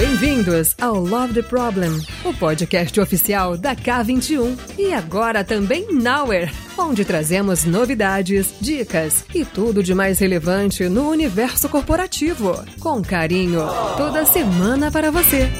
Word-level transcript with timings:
bem-vindos 0.00 0.74
ao 0.80 0.94
Love 0.94 1.34
the 1.34 1.42
Problem, 1.42 1.90
o 2.24 2.32
podcast 2.32 2.98
oficial 2.98 3.58
da 3.58 3.76
K21 3.76 4.56
e 4.78 4.94
agora 4.94 5.44
também 5.44 5.92
Nowhere, 5.92 6.50
onde 6.78 7.04
trazemos 7.04 7.66
novidades, 7.66 8.54
dicas 8.58 9.26
e 9.34 9.44
tudo 9.44 9.82
de 9.82 9.94
mais 9.94 10.18
relevante 10.18 10.88
no 10.88 11.10
universo 11.10 11.68
corporativo, 11.68 12.64
com 12.80 13.02
carinho, 13.02 13.60
toda 13.98 14.24
semana 14.24 14.90
para 14.90 15.10
você. 15.10 15.50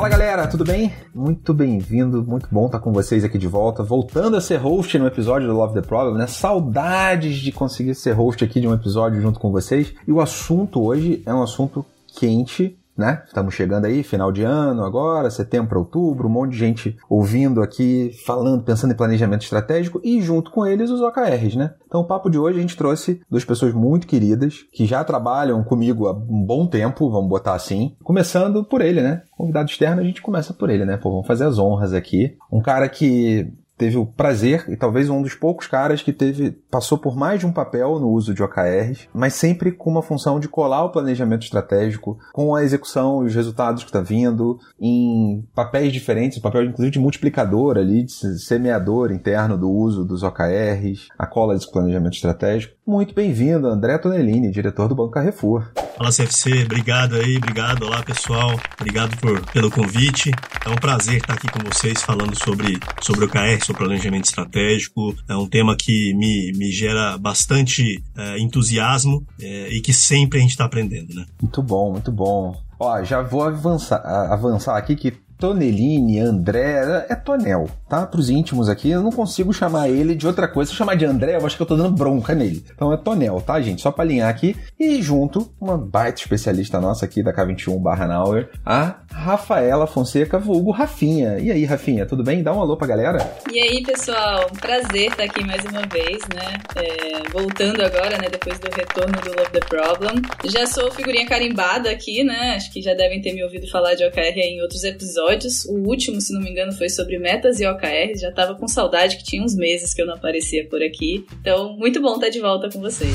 Fala 0.00 0.08
galera, 0.08 0.46
tudo 0.46 0.64
bem? 0.64 0.90
Muito 1.14 1.52
bem-vindo, 1.52 2.24
muito 2.24 2.48
bom 2.50 2.64
estar 2.64 2.78
com 2.78 2.90
vocês 2.90 3.22
aqui 3.22 3.36
de 3.36 3.46
volta, 3.46 3.82
voltando 3.82 4.34
a 4.34 4.40
ser 4.40 4.56
host 4.56 4.98
no 4.98 5.06
episódio 5.06 5.46
do 5.46 5.54
Love 5.54 5.74
the 5.74 5.82
Problem, 5.82 6.16
né? 6.16 6.26
Saudades 6.26 7.36
de 7.36 7.52
conseguir 7.52 7.94
ser 7.94 8.12
host 8.12 8.42
aqui 8.42 8.62
de 8.62 8.66
um 8.66 8.72
episódio 8.72 9.20
junto 9.20 9.38
com 9.38 9.52
vocês. 9.52 9.92
E 10.08 10.10
o 10.10 10.18
assunto 10.18 10.82
hoje 10.82 11.22
é 11.26 11.34
um 11.34 11.42
assunto 11.42 11.84
quente, 12.16 12.78
né? 13.00 13.22
Estamos 13.26 13.54
chegando 13.54 13.86
aí, 13.86 14.02
final 14.02 14.30
de 14.30 14.42
ano 14.42 14.84
agora, 14.84 15.30
setembro, 15.30 15.80
outubro, 15.80 16.28
um 16.28 16.30
monte 16.30 16.52
de 16.52 16.58
gente 16.58 16.96
ouvindo 17.08 17.62
aqui, 17.62 18.12
falando, 18.24 18.62
pensando 18.62 18.92
em 18.92 18.96
planejamento 18.96 19.42
estratégico 19.42 20.00
e 20.04 20.20
junto 20.20 20.50
com 20.50 20.66
eles 20.66 20.90
os 20.90 21.00
OKRs, 21.00 21.56
né? 21.56 21.74
Então 21.86 22.02
o 22.02 22.06
papo 22.06 22.30
de 22.30 22.38
hoje 22.38 22.58
a 22.58 22.60
gente 22.60 22.76
trouxe 22.76 23.20
duas 23.28 23.44
pessoas 23.44 23.72
muito 23.72 24.06
queridas 24.06 24.66
que 24.72 24.86
já 24.86 25.02
trabalham 25.02 25.64
comigo 25.64 26.06
há 26.06 26.12
um 26.12 26.44
bom 26.44 26.66
tempo, 26.66 27.10
vamos 27.10 27.28
botar 27.28 27.54
assim. 27.54 27.96
Começando 28.04 28.62
por 28.62 28.80
ele, 28.80 29.00
né? 29.00 29.22
Convidado 29.36 29.70
externo, 29.70 30.00
a 30.00 30.04
gente 30.04 30.22
começa 30.22 30.52
por 30.52 30.68
ele, 30.68 30.84
né? 30.84 30.96
Pô, 30.96 31.10
vamos 31.10 31.26
fazer 31.26 31.44
as 31.44 31.58
honras 31.58 31.94
aqui. 31.94 32.36
Um 32.52 32.60
cara 32.60 32.88
que 32.88 33.50
teve 33.80 33.96
o 33.96 34.04
prazer 34.04 34.66
e 34.68 34.76
talvez 34.76 35.08
um 35.08 35.22
dos 35.22 35.34
poucos 35.34 35.66
caras 35.66 36.02
que 36.02 36.12
teve 36.12 36.50
passou 36.70 36.98
por 36.98 37.16
mais 37.16 37.40
de 37.40 37.46
um 37.46 37.52
papel 37.52 37.98
no 37.98 38.10
uso 38.10 38.34
de 38.34 38.42
OKRs, 38.42 39.08
mas 39.14 39.32
sempre 39.32 39.72
com 39.72 39.88
uma 39.88 40.02
função 40.02 40.38
de 40.38 40.48
colar 40.48 40.84
o 40.84 40.90
planejamento 40.90 41.44
estratégico 41.44 42.18
com 42.30 42.54
a 42.54 42.62
execução 42.62 43.22
e 43.22 43.28
os 43.28 43.34
resultados 43.34 43.82
que 43.82 43.88
está 43.88 44.02
vindo 44.02 44.58
em 44.78 45.42
papéis 45.54 45.94
diferentes, 45.94 46.38
papel 46.38 46.64
inclusive 46.64 46.90
de 46.90 46.98
multiplicador 46.98 47.78
ali, 47.78 48.02
de 48.02 48.38
semeador 48.38 49.12
interno 49.12 49.56
do 49.56 49.70
uso 49.70 50.04
dos 50.04 50.22
OKRs, 50.22 51.08
a 51.18 51.26
cola 51.26 51.54
desse 51.54 51.72
planejamento 51.72 52.12
estratégico. 52.14 52.74
Muito 52.86 53.14
bem-vindo, 53.14 53.66
André 53.66 53.96
Tonellini, 53.96 54.50
diretor 54.50 54.88
do 54.88 54.94
Banco 54.94 55.12
Carrefour. 55.12 55.70
Fala 55.96 56.10
CFC, 56.10 56.64
obrigado 56.64 57.14
aí, 57.16 57.36
obrigado. 57.36 57.84
Olá 57.84 58.02
pessoal, 58.02 58.58
obrigado 58.80 59.16
por, 59.18 59.40
pelo 59.52 59.70
convite. 59.70 60.30
É 60.64 60.68
um 60.70 60.76
prazer 60.76 61.16
estar 61.16 61.34
aqui 61.34 61.46
com 61.48 61.58
vocês 61.60 62.02
falando 62.02 62.34
sobre, 62.34 62.80
sobre 63.02 63.24
o 63.24 63.28
OKR, 63.28 63.64
sobre 63.70 63.84
planejamento 63.84 64.24
estratégico. 64.24 65.14
É 65.28 65.36
um 65.36 65.46
tema 65.46 65.76
que 65.76 66.14
me, 66.14 66.52
me 66.56 66.70
gera 66.70 67.16
bastante 67.16 68.02
é, 68.16 68.38
entusiasmo 68.38 69.24
é, 69.40 69.68
e 69.68 69.80
que 69.80 69.92
sempre 69.92 70.38
a 70.38 70.42
gente 70.42 70.50
está 70.50 70.64
aprendendo, 70.64 71.14
né? 71.14 71.26
Muito 71.40 71.62
bom, 71.62 71.92
muito 71.92 72.12
bom. 72.12 72.60
Ó, 72.78 73.02
já 73.04 73.22
vou 73.22 73.42
avançar, 73.42 74.00
avançar 74.32 74.76
aqui 74.76 74.96
que 74.96 75.12
Tonellini, 75.40 76.20
André, 76.20 77.06
é 77.08 77.14
Tonel, 77.14 77.66
tá? 77.88 78.06
Para 78.06 78.20
os 78.20 78.28
íntimos 78.28 78.68
aqui, 78.68 78.90
eu 78.90 79.02
não 79.02 79.10
consigo 79.10 79.54
chamar 79.54 79.88
ele 79.88 80.14
de 80.14 80.26
outra 80.26 80.46
coisa. 80.46 80.68
Se 80.68 80.74
eu 80.74 80.78
chamar 80.78 80.96
de 80.96 81.06
André, 81.06 81.36
eu 81.36 81.46
acho 81.46 81.56
que 81.56 81.62
eu 81.62 81.66
tô 81.66 81.76
dando 81.76 81.96
bronca 81.96 82.34
nele. 82.34 82.62
Então 82.74 82.92
é 82.92 82.96
Tonel, 82.98 83.40
tá, 83.40 83.58
gente? 83.58 83.80
Só 83.80 83.90
para 83.90 84.04
alinhar 84.04 84.28
aqui. 84.28 84.54
E 84.78 85.00
junto, 85.00 85.50
uma 85.58 85.78
baita 85.78 86.20
especialista 86.20 86.78
nossa 86.78 87.06
aqui 87.06 87.22
da 87.22 87.32
K21 87.32 87.80
barra 87.80 88.06
Nauer, 88.06 88.50
a 88.66 88.96
Rafaela 89.10 89.86
Fonseca, 89.86 90.38
vulgo 90.38 90.70
Rafinha. 90.70 91.38
E 91.38 91.50
aí, 91.50 91.64
Rafinha, 91.64 92.04
tudo 92.04 92.22
bem? 92.22 92.42
Dá 92.42 92.52
um 92.52 92.60
alô 92.60 92.76
pra 92.76 92.86
galera. 92.86 93.32
E 93.50 93.58
aí, 93.58 93.82
pessoal, 93.82 94.46
prazer 94.60 95.10
estar 95.10 95.24
aqui 95.24 95.42
mais 95.42 95.64
uma 95.64 95.82
vez, 95.86 96.18
né? 96.34 96.60
É, 96.76 97.30
voltando 97.30 97.82
agora, 97.82 98.18
né, 98.18 98.28
depois 98.30 98.58
do 98.58 98.68
retorno 98.76 99.18
do 99.22 99.30
Love 99.30 99.50
the 99.52 99.60
Problem. 99.60 100.20
Já 100.44 100.66
sou 100.66 100.90
figurinha 100.90 101.26
carimbada 101.26 101.90
aqui, 101.90 102.22
né? 102.22 102.56
Acho 102.56 102.70
que 102.70 102.82
já 102.82 102.92
devem 102.92 103.22
ter 103.22 103.32
me 103.32 103.42
ouvido 103.42 103.66
falar 103.70 103.94
de 103.94 104.04
OKR 104.04 104.36
em 104.36 104.60
outros 104.60 104.84
episódios 104.84 105.29
episódios. 105.30 105.64
O 105.66 105.88
último, 105.88 106.20
se 106.20 106.32
não 106.32 106.40
me 106.40 106.50
engano, 106.50 106.72
foi 106.72 106.88
sobre 106.88 107.18
metas 107.18 107.60
e 107.60 107.66
OKRs. 107.66 108.20
Já 108.20 108.32
tava 108.32 108.54
com 108.54 108.66
saudade 108.66 109.16
que 109.16 109.24
tinha 109.24 109.42
uns 109.42 109.54
meses 109.54 109.94
que 109.94 110.02
eu 110.02 110.06
não 110.06 110.14
aparecia 110.14 110.66
por 110.68 110.82
aqui. 110.82 111.24
Então, 111.40 111.76
muito 111.76 112.00
bom 112.00 112.14
estar 112.14 112.28
de 112.28 112.40
volta 112.40 112.68
com 112.70 112.80
vocês. 112.80 113.14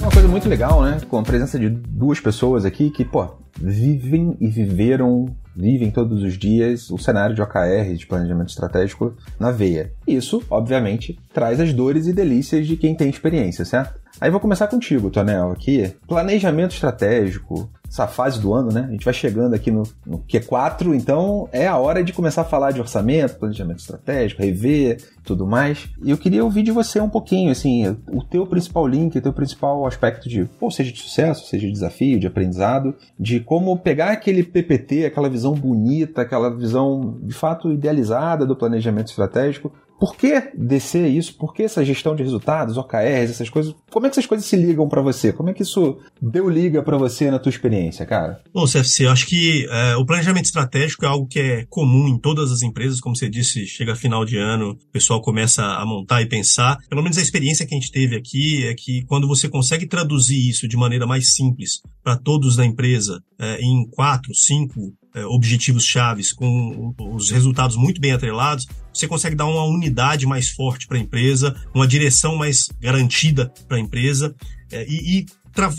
Uma 0.00 0.10
coisa 0.10 0.28
muito 0.28 0.48
legal, 0.48 0.82
né? 0.82 1.00
Com 1.08 1.18
a 1.18 1.22
presença 1.22 1.58
de 1.58 1.68
duas 1.68 2.20
pessoas 2.20 2.64
aqui 2.64 2.90
que, 2.90 3.04
pô, 3.04 3.26
vivem 3.60 4.36
e 4.40 4.48
viveram, 4.48 5.26
vivem 5.54 5.90
todos 5.90 6.22
os 6.22 6.38
dias 6.38 6.90
o 6.90 6.98
cenário 6.98 7.34
de 7.34 7.42
OKR, 7.42 7.94
de 7.96 8.06
planejamento 8.06 8.50
estratégico, 8.50 9.16
na 9.38 9.50
veia. 9.50 9.92
Isso, 10.06 10.42
obviamente, 10.48 11.18
traz 11.32 11.60
as 11.60 11.72
dores 11.72 12.06
e 12.06 12.12
delícias 12.12 12.66
de 12.66 12.76
quem 12.76 12.94
tem 12.94 13.10
experiência, 13.10 13.64
certo? 13.64 14.00
Aí 14.20 14.30
vou 14.30 14.40
começar 14.40 14.66
contigo, 14.66 15.10
Tonel, 15.10 15.52
aqui. 15.52 15.94
Planejamento 16.08 16.72
estratégico, 16.72 17.70
essa 17.88 18.08
fase 18.08 18.40
do 18.40 18.52
ano, 18.52 18.72
né? 18.72 18.86
A 18.88 18.90
gente 18.90 19.04
vai 19.04 19.14
chegando 19.14 19.54
aqui 19.54 19.70
no, 19.70 19.84
no, 20.04 20.18
Q4, 20.18 20.92
então 20.92 21.48
é 21.52 21.68
a 21.68 21.76
hora 21.76 22.02
de 22.02 22.12
começar 22.12 22.42
a 22.42 22.44
falar 22.44 22.72
de 22.72 22.80
orçamento, 22.80 23.38
planejamento 23.38 23.78
estratégico, 23.78 24.42
rever, 24.42 25.00
tudo 25.22 25.46
mais. 25.46 25.88
E 26.02 26.10
eu 26.10 26.18
queria 26.18 26.44
ouvir 26.44 26.64
de 26.64 26.72
você 26.72 27.00
um 27.00 27.08
pouquinho, 27.08 27.52
assim, 27.52 27.96
o 28.12 28.22
teu 28.22 28.44
principal 28.44 28.88
link, 28.88 29.16
o 29.16 29.22
teu 29.22 29.32
principal 29.32 29.86
aspecto 29.86 30.28
de, 30.28 30.48
ou 30.60 30.70
seja, 30.70 30.92
de 30.92 31.00
sucesso, 31.00 31.46
seja 31.46 31.66
de 31.66 31.72
desafio, 31.72 32.18
de 32.18 32.26
aprendizado, 32.26 32.96
de 33.18 33.38
como 33.38 33.78
pegar 33.78 34.10
aquele 34.10 34.42
PPT, 34.42 35.04
aquela 35.06 35.30
visão 35.30 35.54
bonita, 35.54 36.22
aquela 36.22 36.50
visão 36.50 37.18
de 37.22 37.34
fato 37.34 37.72
idealizada 37.72 38.44
do 38.44 38.56
planejamento 38.56 39.10
estratégico, 39.10 39.72
por 39.98 40.16
que 40.16 40.50
descer 40.54 41.08
isso? 41.08 41.34
Por 41.34 41.52
que 41.52 41.64
essa 41.64 41.84
gestão 41.84 42.14
de 42.14 42.22
resultados, 42.22 42.76
OKRs, 42.76 43.30
essas 43.30 43.50
coisas? 43.50 43.74
Como 43.90 44.06
é 44.06 44.08
que 44.08 44.14
essas 44.14 44.26
coisas 44.26 44.46
se 44.46 44.56
ligam 44.56 44.88
para 44.88 45.02
você? 45.02 45.32
Como 45.32 45.50
é 45.50 45.52
que 45.52 45.62
isso 45.62 45.98
deu 46.22 46.48
liga 46.48 46.82
para 46.82 46.96
você 46.96 47.30
na 47.30 47.38
tua 47.38 47.50
experiência, 47.50 48.06
cara? 48.06 48.40
Bom, 48.52 48.64
CFC, 48.64 49.06
eu 49.06 49.10
acho 49.10 49.26
que 49.26 49.66
é, 49.68 49.96
o 49.96 50.06
planejamento 50.06 50.44
estratégico 50.44 51.04
é 51.04 51.08
algo 51.08 51.26
que 51.26 51.40
é 51.40 51.66
comum 51.68 52.08
em 52.08 52.18
todas 52.18 52.52
as 52.52 52.62
empresas, 52.62 53.00
como 53.00 53.16
você 53.16 53.28
disse, 53.28 53.66
chega 53.66 53.96
final 53.96 54.24
de 54.24 54.36
ano, 54.36 54.70
o 54.70 54.92
pessoal 54.92 55.20
começa 55.20 55.62
a 55.62 55.84
montar 55.84 56.22
e 56.22 56.26
pensar. 56.26 56.78
Pelo 56.88 57.02
menos 57.02 57.18
a 57.18 57.22
experiência 57.22 57.66
que 57.66 57.74
a 57.74 57.78
gente 57.78 57.90
teve 57.90 58.16
aqui 58.16 58.66
é 58.66 58.74
que 58.74 59.04
quando 59.06 59.26
você 59.26 59.48
consegue 59.48 59.86
traduzir 59.86 60.48
isso 60.48 60.68
de 60.68 60.76
maneira 60.76 61.06
mais 61.06 61.32
simples 61.32 61.80
para 62.02 62.16
todos 62.16 62.56
da 62.56 62.64
empresa, 62.64 63.20
é, 63.38 63.60
em 63.60 63.84
quatro, 63.90 64.34
cinco 64.34 64.94
objetivos 65.26 65.84
chaves 65.84 66.32
com 66.32 66.94
os 66.98 67.30
resultados 67.30 67.76
muito 67.76 68.00
bem 68.00 68.12
atrelados, 68.12 68.66
você 68.92 69.06
consegue 69.06 69.36
dar 69.36 69.46
uma 69.46 69.64
unidade 69.64 70.26
mais 70.26 70.48
forte 70.48 70.86
para 70.86 70.96
a 70.96 71.00
empresa, 71.00 71.54
uma 71.74 71.86
direção 71.86 72.36
mais 72.36 72.68
garantida 72.80 73.52
para 73.68 73.76
a 73.76 73.80
empresa 73.80 74.34
é, 74.72 74.86
e, 74.88 75.20
e 75.20 75.26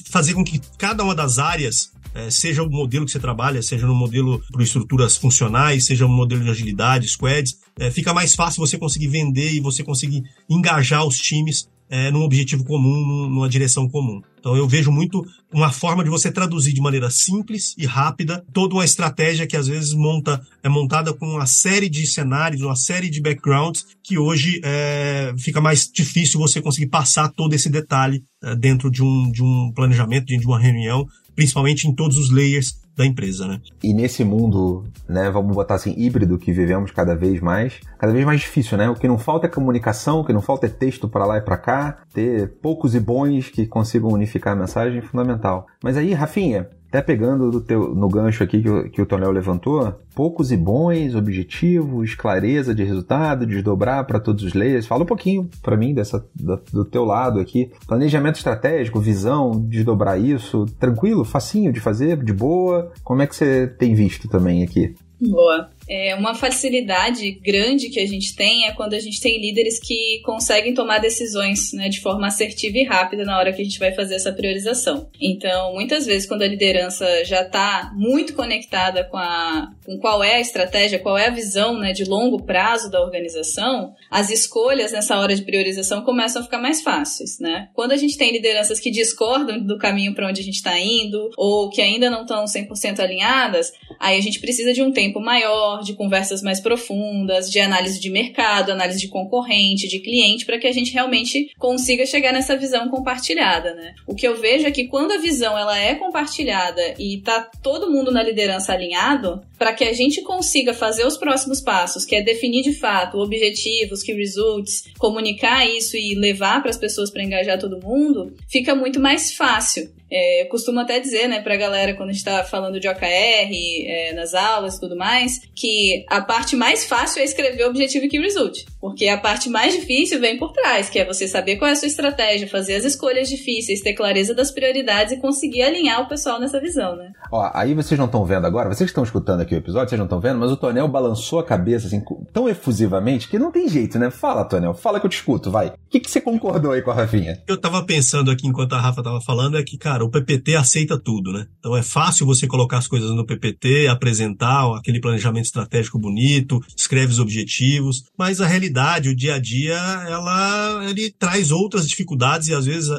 fazer 0.09 0.33
com 0.33 0.43
que 0.43 0.59
cada 0.77 1.03
uma 1.03 1.13
das 1.13 1.37
áreas 1.37 1.91
é, 2.13 2.29
seja 2.29 2.63
o 2.63 2.69
modelo 2.69 3.05
que 3.05 3.11
você 3.11 3.19
trabalha, 3.19 3.61
seja 3.61 3.85
no 3.85 3.95
modelo 3.95 4.41
para 4.51 4.63
estruturas 4.63 5.17
funcionais, 5.17 5.85
seja 5.85 6.07
no 6.07 6.13
modelo 6.13 6.43
de 6.43 6.49
agilidade, 6.49 7.07
squads, 7.07 7.57
fica 7.93 8.13
mais 8.13 8.35
fácil 8.35 8.65
você 8.65 8.77
conseguir 8.77 9.07
vender 9.07 9.53
e 9.53 9.59
você 9.59 9.83
conseguir 9.83 10.23
engajar 10.49 11.05
os 11.05 11.17
times 11.17 11.69
num 12.11 12.23
objetivo 12.23 12.65
comum, 12.65 13.29
numa 13.29 13.47
direção 13.47 13.87
comum. 13.87 14.21
Então 14.39 14.55
eu 14.55 14.67
vejo 14.67 14.91
muito 14.91 15.25
uma 15.51 15.71
forma 15.71 16.03
de 16.03 16.09
você 16.09 16.31
traduzir 16.31 16.73
de 16.73 16.81
maneira 16.81 17.09
simples 17.09 17.75
e 17.77 17.85
rápida 17.85 18.43
toda 18.53 18.75
uma 18.75 18.85
estratégia 18.85 19.45
que 19.45 19.57
às 19.57 19.67
vezes 19.67 19.93
monta, 19.93 20.41
é 20.63 20.69
montada 20.69 21.13
com 21.13 21.25
uma 21.27 21.45
série 21.45 21.89
de 21.89 22.05
cenários, 22.07 22.61
uma 22.61 22.75
série 22.75 23.09
de 23.09 23.21
backgrounds 23.21 23.85
que 24.03 24.17
hoje 24.17 24.61
é, 24.63 25.33
fica 25.37 25.59
mais 25.59 25.89
difícil 25.91 26.39
você 26.39 26.61
conseguir 26.61 26.87
passar 26.87 27.29
todo 27.29 27.53
esse 27.53 27.69
detalhe 27.69 28.23
é, 28.43 28.55
dentro 28.55 28.89
de 28.89 29.03
um, 29.03 29.31
de 29.31 29.43
um 29.43 29.71
planejamento, 29.73 30.25
de 30.25 30.45
uma 30.45 30.59
reunião, 30.59 31.07
principalmente 31.35 31.87
em 31.87 31.93
todos 31.93 32.17
os 32.17 32.29
layers 32.29 32.78
da 32.99 33.05
empresa, 33.05 33.47
né? 33.47 33.61
E 33.81 33.93
nesse 33.93 34.25
mundo, 34.25 34.83
né, 35.07 35.31
vamos 35.31 35.55
botar 35.55 35.75
assim, 35.75 35.93
híbrido 35.97 36.37
que 36.37 36.51
vivemos 36.51 36.91
cada 36.91 37.15
vez 37.15 37.39
mais, 37.39 37.79
cada 37.97 38.11
vez 38.11 38.25
mais 38.25 38.41
difícil, 38.41 38.77
né? 38.77 38.89
O 38.89 38.93
que 38.93 39.07
não 39.07 39.17
falta 39.17 39.47
é 39.47 39.49
comunicação, 39.49 40.19
o 40.19 40.25
que 40.25 40.33
não 40.33 40.41
falta 40.41 40.65
é 40.65 40.69
texto 40.69 41.07
para 41.07 41.25
lá 41.25 41.37
e 41.37 41.41
para 41.41 41.57
cá, 41.57 41.99
ter 42.13 42.49
poucos 42.61 42.95
e 42.95 42.99
bons 42.99 43.47
que 43.49 43.65
consigam 43.65 44.09
unificar 44.09 44.51
a 44.51 44.55
mensagem 44.55 44.99
é 44.99 45.01
fundamental. 45.01 45.65
Mas 45.81 45.95
aí, 45.95 46.13
Rafinha, 46.13 46.69
até 46.89 47.03
pegando 47.03 47.51
do 47.51 47.61
teu, 47.61 47.93
no 47.93 48.09
gancho 48.09 48.43
aqui 48.43 48.61
que, 48.63 48.69
o, 48.69 48.89
que 48.89 49.01
o 49.01 49.05
Tonel 49.05 49.31
levantou, 49.31 49.93
poucos 50.15 50.51
e 50.51 50.57
bons, 50.57 51.13
objetivos, 51.13 52.15
clareza 52.15 52.73
de 52.73 52.83
resultado, 52.83 53.45
desdobrar 53.45 54.05
para 54.05 54.19
todos 54.19 54.43
os 54.43 54.53
layers. 54.55 54.87
Fala 54.87 55.03
um 55.03 55.05
pouquinho 55.05 55.47
para 55.61 55.77
mim 55.77 55.93
dessa, 55.93 56.25
do, 56.35 56.59
do, 56.73 56.85
teu 56.85 57.05
lado 57.05 57.39
aqui. 57.39 57.71
Planejamento 57.87 58.37
estratégico, 58.37 58.99
visão, 58.99 59.51
desdobrar 59.51 60.19
isso, 60.19 60.65
tranquilo, 60.79 61.23
facinho 61.23 61.71
de 61.71 61.79
fazer, 61.79 62.17
de 62.23 62.33
boa. 62.33 62.91
Como 63.03 63.21
é 63.21 63.27
que 63.27 63.35
você 63.35 63.67
tem 63.67 63.93
visto 63.93 64.27
também 64.27 64.63
aqui? 64.63 64.95
Boa. 65.21 65.69
É 65.89 66.13
uma 66.13 66.35
facilidade 66.35 67.31
grande 67.31 67.89
que 67.89 67.99
a 67.99 68.05
gente 68.05 68.35
tem 68.35 68.67
é 68.67 68.71
quando 68.71 68.93
a 68.93 68.99
gente 68.99 69.19
tem 69.19 69.41
líderes 69.41 69.79
que 69.79 70.21
conseguem 70.23 70.73
tomar 70.73 70.99
decisões 70.99 71.73
né, 71.73 71.89
de 71.89 71.99
forma 71.99 72.27
assertiva 72.27 72.77
e 72.77 72.83
rápida 72.83 73.25
na 73.25 73.37
hora 73.37 73.51
que 73.51 73.61
a 73.61 73.65
gente 73.65 73.79
vai 73.79 73.91
fazer 73.91 74.15
essa 74.15 74.31
priorização. 74.31 75.09
Então, 75.19 75.73
muitas 75.73 76.05
vezes, 76.05 76.27
quando 76.27 76.43
a 76.43 76.47
liderança 76.47 77.25
já 77.25 77.41
está 77.41 77.91
muito 77.95 78.33
conectada 78.33 79.03
com, 79.03 79.17
a, 79.17 79.71
com 79.85 79.97
qual 79.97 80.23
é 80.23 80.35
a 80.35 80.39
estratégia, 80.39 80.99
qual 80.99 81.17
é 81.17 81.27
a 81.27 81.31
visão 81.31 81.79
né, 81.79 81.91
de 81.91 82.05
longo 82.05 82.43
prazo 82.43 82.91
da 82.91 83.01
organização, 83.01 83.95
as 84.11 84.29
escolhas 84.29 84.91
nessa 84.91 85.19
hora 85.19 85.35
de 85.35 85.41
priorização 85.41 86.03
começam 86.03 86.41
a 86.41 86.45
ficar 86.45 86.59
mais 86.59 86.81
fáceis. 86.81 87.39
Né? 87.39 87.69
Quando 87.73 87.93
a 87.93 87.97
gente 87.97 88.17
tem 88.17 88.31
lideranças 88.31 88.79
que 88.79 88.91
discordam 88.91 89.59
do 89.59 89.77
caminho 89.77 90.13
para 90.13 90.27
onde 90.27 90.41
a 90.41 90.43
gente 90.43 90.57
está 90.57 90.77
indo, 90.79 91.31
ou 91.35 91.69
que 91.69 91.81
ainda 91.81 92.09
não 92.09 92.21
estão 92.21 92.45
100% 92.45 92.99
alinhadas, 92.99 93.71
aí 93.99 94.17
a 94.17 94.21
gente 94.21 94.39
precisa 94.39 94.73
de 94.73 94.81
um 94.81 94.91
tempo 94.91 95.19
maior, 95.19 95.78
de 95.85 95.93
conversas 95.93 96.41
mais 96.41 96.59
profundas, 96.59 97.49
de 97.49 97.59
análise 97.59 97.99
de 97.99 98.09
mercado, 98.09 98.71
análise 98.71 98.99
de 98.99 99.07
concorrente, 99.07 99.87
de 99.87 99.99
cliente, 99.99 100.45
para 100.45 100.59
que 100.59 100.67
a 100.67 100.71
gente 100.71 100.93
realmente 100.93 101.51
consiga 101.57 102.05
chegar 102.05 102.33
nessa 102.33 102.55
visão 102.57 102.89
compartilhada, 102.89 103.73
né? 103.73 103.93
O 104.07 104.15
que 104.15 104.27
eu 104.27 104.39
vejo 104.39 104.65
é 104.65 104.71
que 104.71 104.87
quando 104.87 105.11
a 105.11 105.17
visão 105.17 105.57
ela 105.57 105.77
é 105.77 105.95
compartilhada 105.95 106.81
e 106.97 107.21
tá 107.21 107.49
todo 107.61 107.91
mundo 107.91 108.11
na 108.11 108.23
liderança 108.23 108.73
alinhado, 108.73 109.41
para 109.57 109.73
que 109.73 109.83
a 109.83 109.93
gente 109.93 110.21
consiga 110.21 110.73
fazer 110.73 111.05
os 111.05 111.17
próximos 111.17 111.61
passos, 111.61 112.05
que 112.05 112.15
é 112.15 112.21
definir 112.21 112.63
de 112.63 112.73
fato 112.73 113.17
objetivos, 113.17 114.01
que 114.01 114.13
results, 114.13 114.83
comunicar 114.97 115.67
isso 115.67 115.97
e 115.97 116.15
levar 116.15 116.61
para 116.61 116.69
as 116.69 116.77
pessoas 116.77 117.11
para 117.11 117.23
engajar 117.23 117.59
todo 117.59 117.81
mundo, 117.81 118.33
fica 118.47 118.73
muito 118.75 118.99
mais 118.99 119.33
fácil. 119.33 119.98
É, 120.11 120.43
eu 120.43 120.47
costumo 120.47 120.79
até 120.79 120.99
dizer, 120.99 121.27
né, 121.27 121.41
pra 121.41 121.55
galera, 121.55 121.93
quando 121.93 122.09
a 122.09 122.13
gente 122.13 122.23
tá 122.23 122.43
falando 122.43 122.79
de 122.79 122.87
OKR 122.87 123.03
é, 123.03 124.13
nas 124.13 124.33
aulas 124.33 124.75
e 124.75 124.79
tudo 124.79 124.95
mais, 124.95 125.41
que 125.55 126.05
a 126.09 126.21
parte 126.21 126.55
mais 126.55 126.85
fácil 126.85 127.21
é 127.21 127.25
escrever 127.25 127.65
objetivo 127.65 128.05
e 128.05 128.09
key 128.09 128.19
result. 128.19 128.65
Porque 128.79 129.07
a 129.07 129.17
parte 129.17 129.49
mais 129.49 129.73
difícil 129.73 130.19
vem 130.19 130.37
por 130.37 130.51
trás, 130.53 130.89
que 130.89 130.99
é 130.99 131.05
você 131.05 131.27
saber 131.27 131.57
qual 131.57 131.69
é 131.69 131.73
a 131.73 131.75
sua 131.75 131.87
estratégia, 131.87 132.47
fazer 132.47 132.75
as 132.75 132.85
escolhas 132.85 133.29
difíceis, 133.29 133.81
ter 133.81 133.93
clareza 133.93 134.33
das 134.33 134.51
prioridades 134.51 135.13
e 135.13 135.17
conseguir 135.17 135.63
alinhar 135.63 136.01
o 136.01 136.07
pessoal 136.07 136.39
nessa 136.39 136.59
visão, 136.59 136.95
né? 136.95 137.11
Ó, 137.31 137.51
aí 137.53 137.73
vocês 137.73 137.97
não 137.97 138.05
estão 138.05 138.25
vendo 138.25 138.47
agora, 138.47 138.69
vocês 138.69 138.89
que 138.89 138.91
estão 138.91 139.03
escutando 139.03 139.41
aqui 139.41 139.53
o 139.53 139.57
episódio, 139.57 139.89
vocês 139.89 139.99
não 139.99 140.05
estão 140.05 140.19
vendo, 140.19 140.39
mas 140.39 140.51
o 140.51 140.57
Tonel 140.57 140.87
balançou 140.87 141.39
a 141.39 141.43
cabeça 141.43 141.87
assim, 141.87 142.01
tão 142.33 142.47
efusivamente 142.47 143.27
que 143.27 143.37
não 143.37 143.51
tem 143.51 143.67
jeito, 143.67 143.99
né? 143.99 144.09
Fala, 144.09 144.45
Tonel, 144.45 144.73
fala 144.73 144.99
que 144.99 145.05
eu 145.05 145.09
te 145.09 145.17
escuto, 145.17 145.51
vai. 145.51 145.67
O 145.67 145.73
que, 145.89 145.99
que 145.99 146.09
você 146.09 146.21
concordou 146.21 146.71
aí 146.71 146.81
com 146.81 146.91
a 146.91 146.93
Rafinha? 146.93 147.41
Eu 147.47 147.59
tava 147.59 147.85
pensando 147.85 148.31
aqui 148.31 148.47
enquanto 148.47 148.73
a 148.73 148.79
Rafa 148.81 149.03
tava 149.03 149.21
falando, 149.21 149.57
é 149.57 149.63
que, 149.63 149.77
cara, 149.77 149.98
o 150.03 150.09
PPT 150.09 150.55
aceita 150.55 150.97
tudo, 150.97 151.31
né? 151.31 151.47
Então 151.59 151.75
é 151.75 151.83
fácil 151.83 152.25
você 152.25 152.47
colocar 152.47 152.77
as 152.77 152.87
coisas 152.87 153.11
no 153.11 153.25
PPT, 153.25 153.87
apresentar 153.87 154.75
aquele 154.75 154.99
planejamento 154.99 155.45
estratégico 155.45 155.99
bonito, 155.99 156.59
escreve 156.75 157.11
os 157.11 157.19
objetivos, 157.19 158.03
mas 158.17 158.41
a 158.41 158.47
realidade, 158.47 159.09
o 159.09 159.15
dia 159.15 159.35
a 159.35 159.39
dia, 159.39 159.77
ela 160.07 160.85
ele 160.89 161.11
traz 161.11 161.51
outras 161.51 161.87
dificuldades 161.87 162.47
e 162.47 162.53
às 162.53 162.65
vezes 162.65 162.89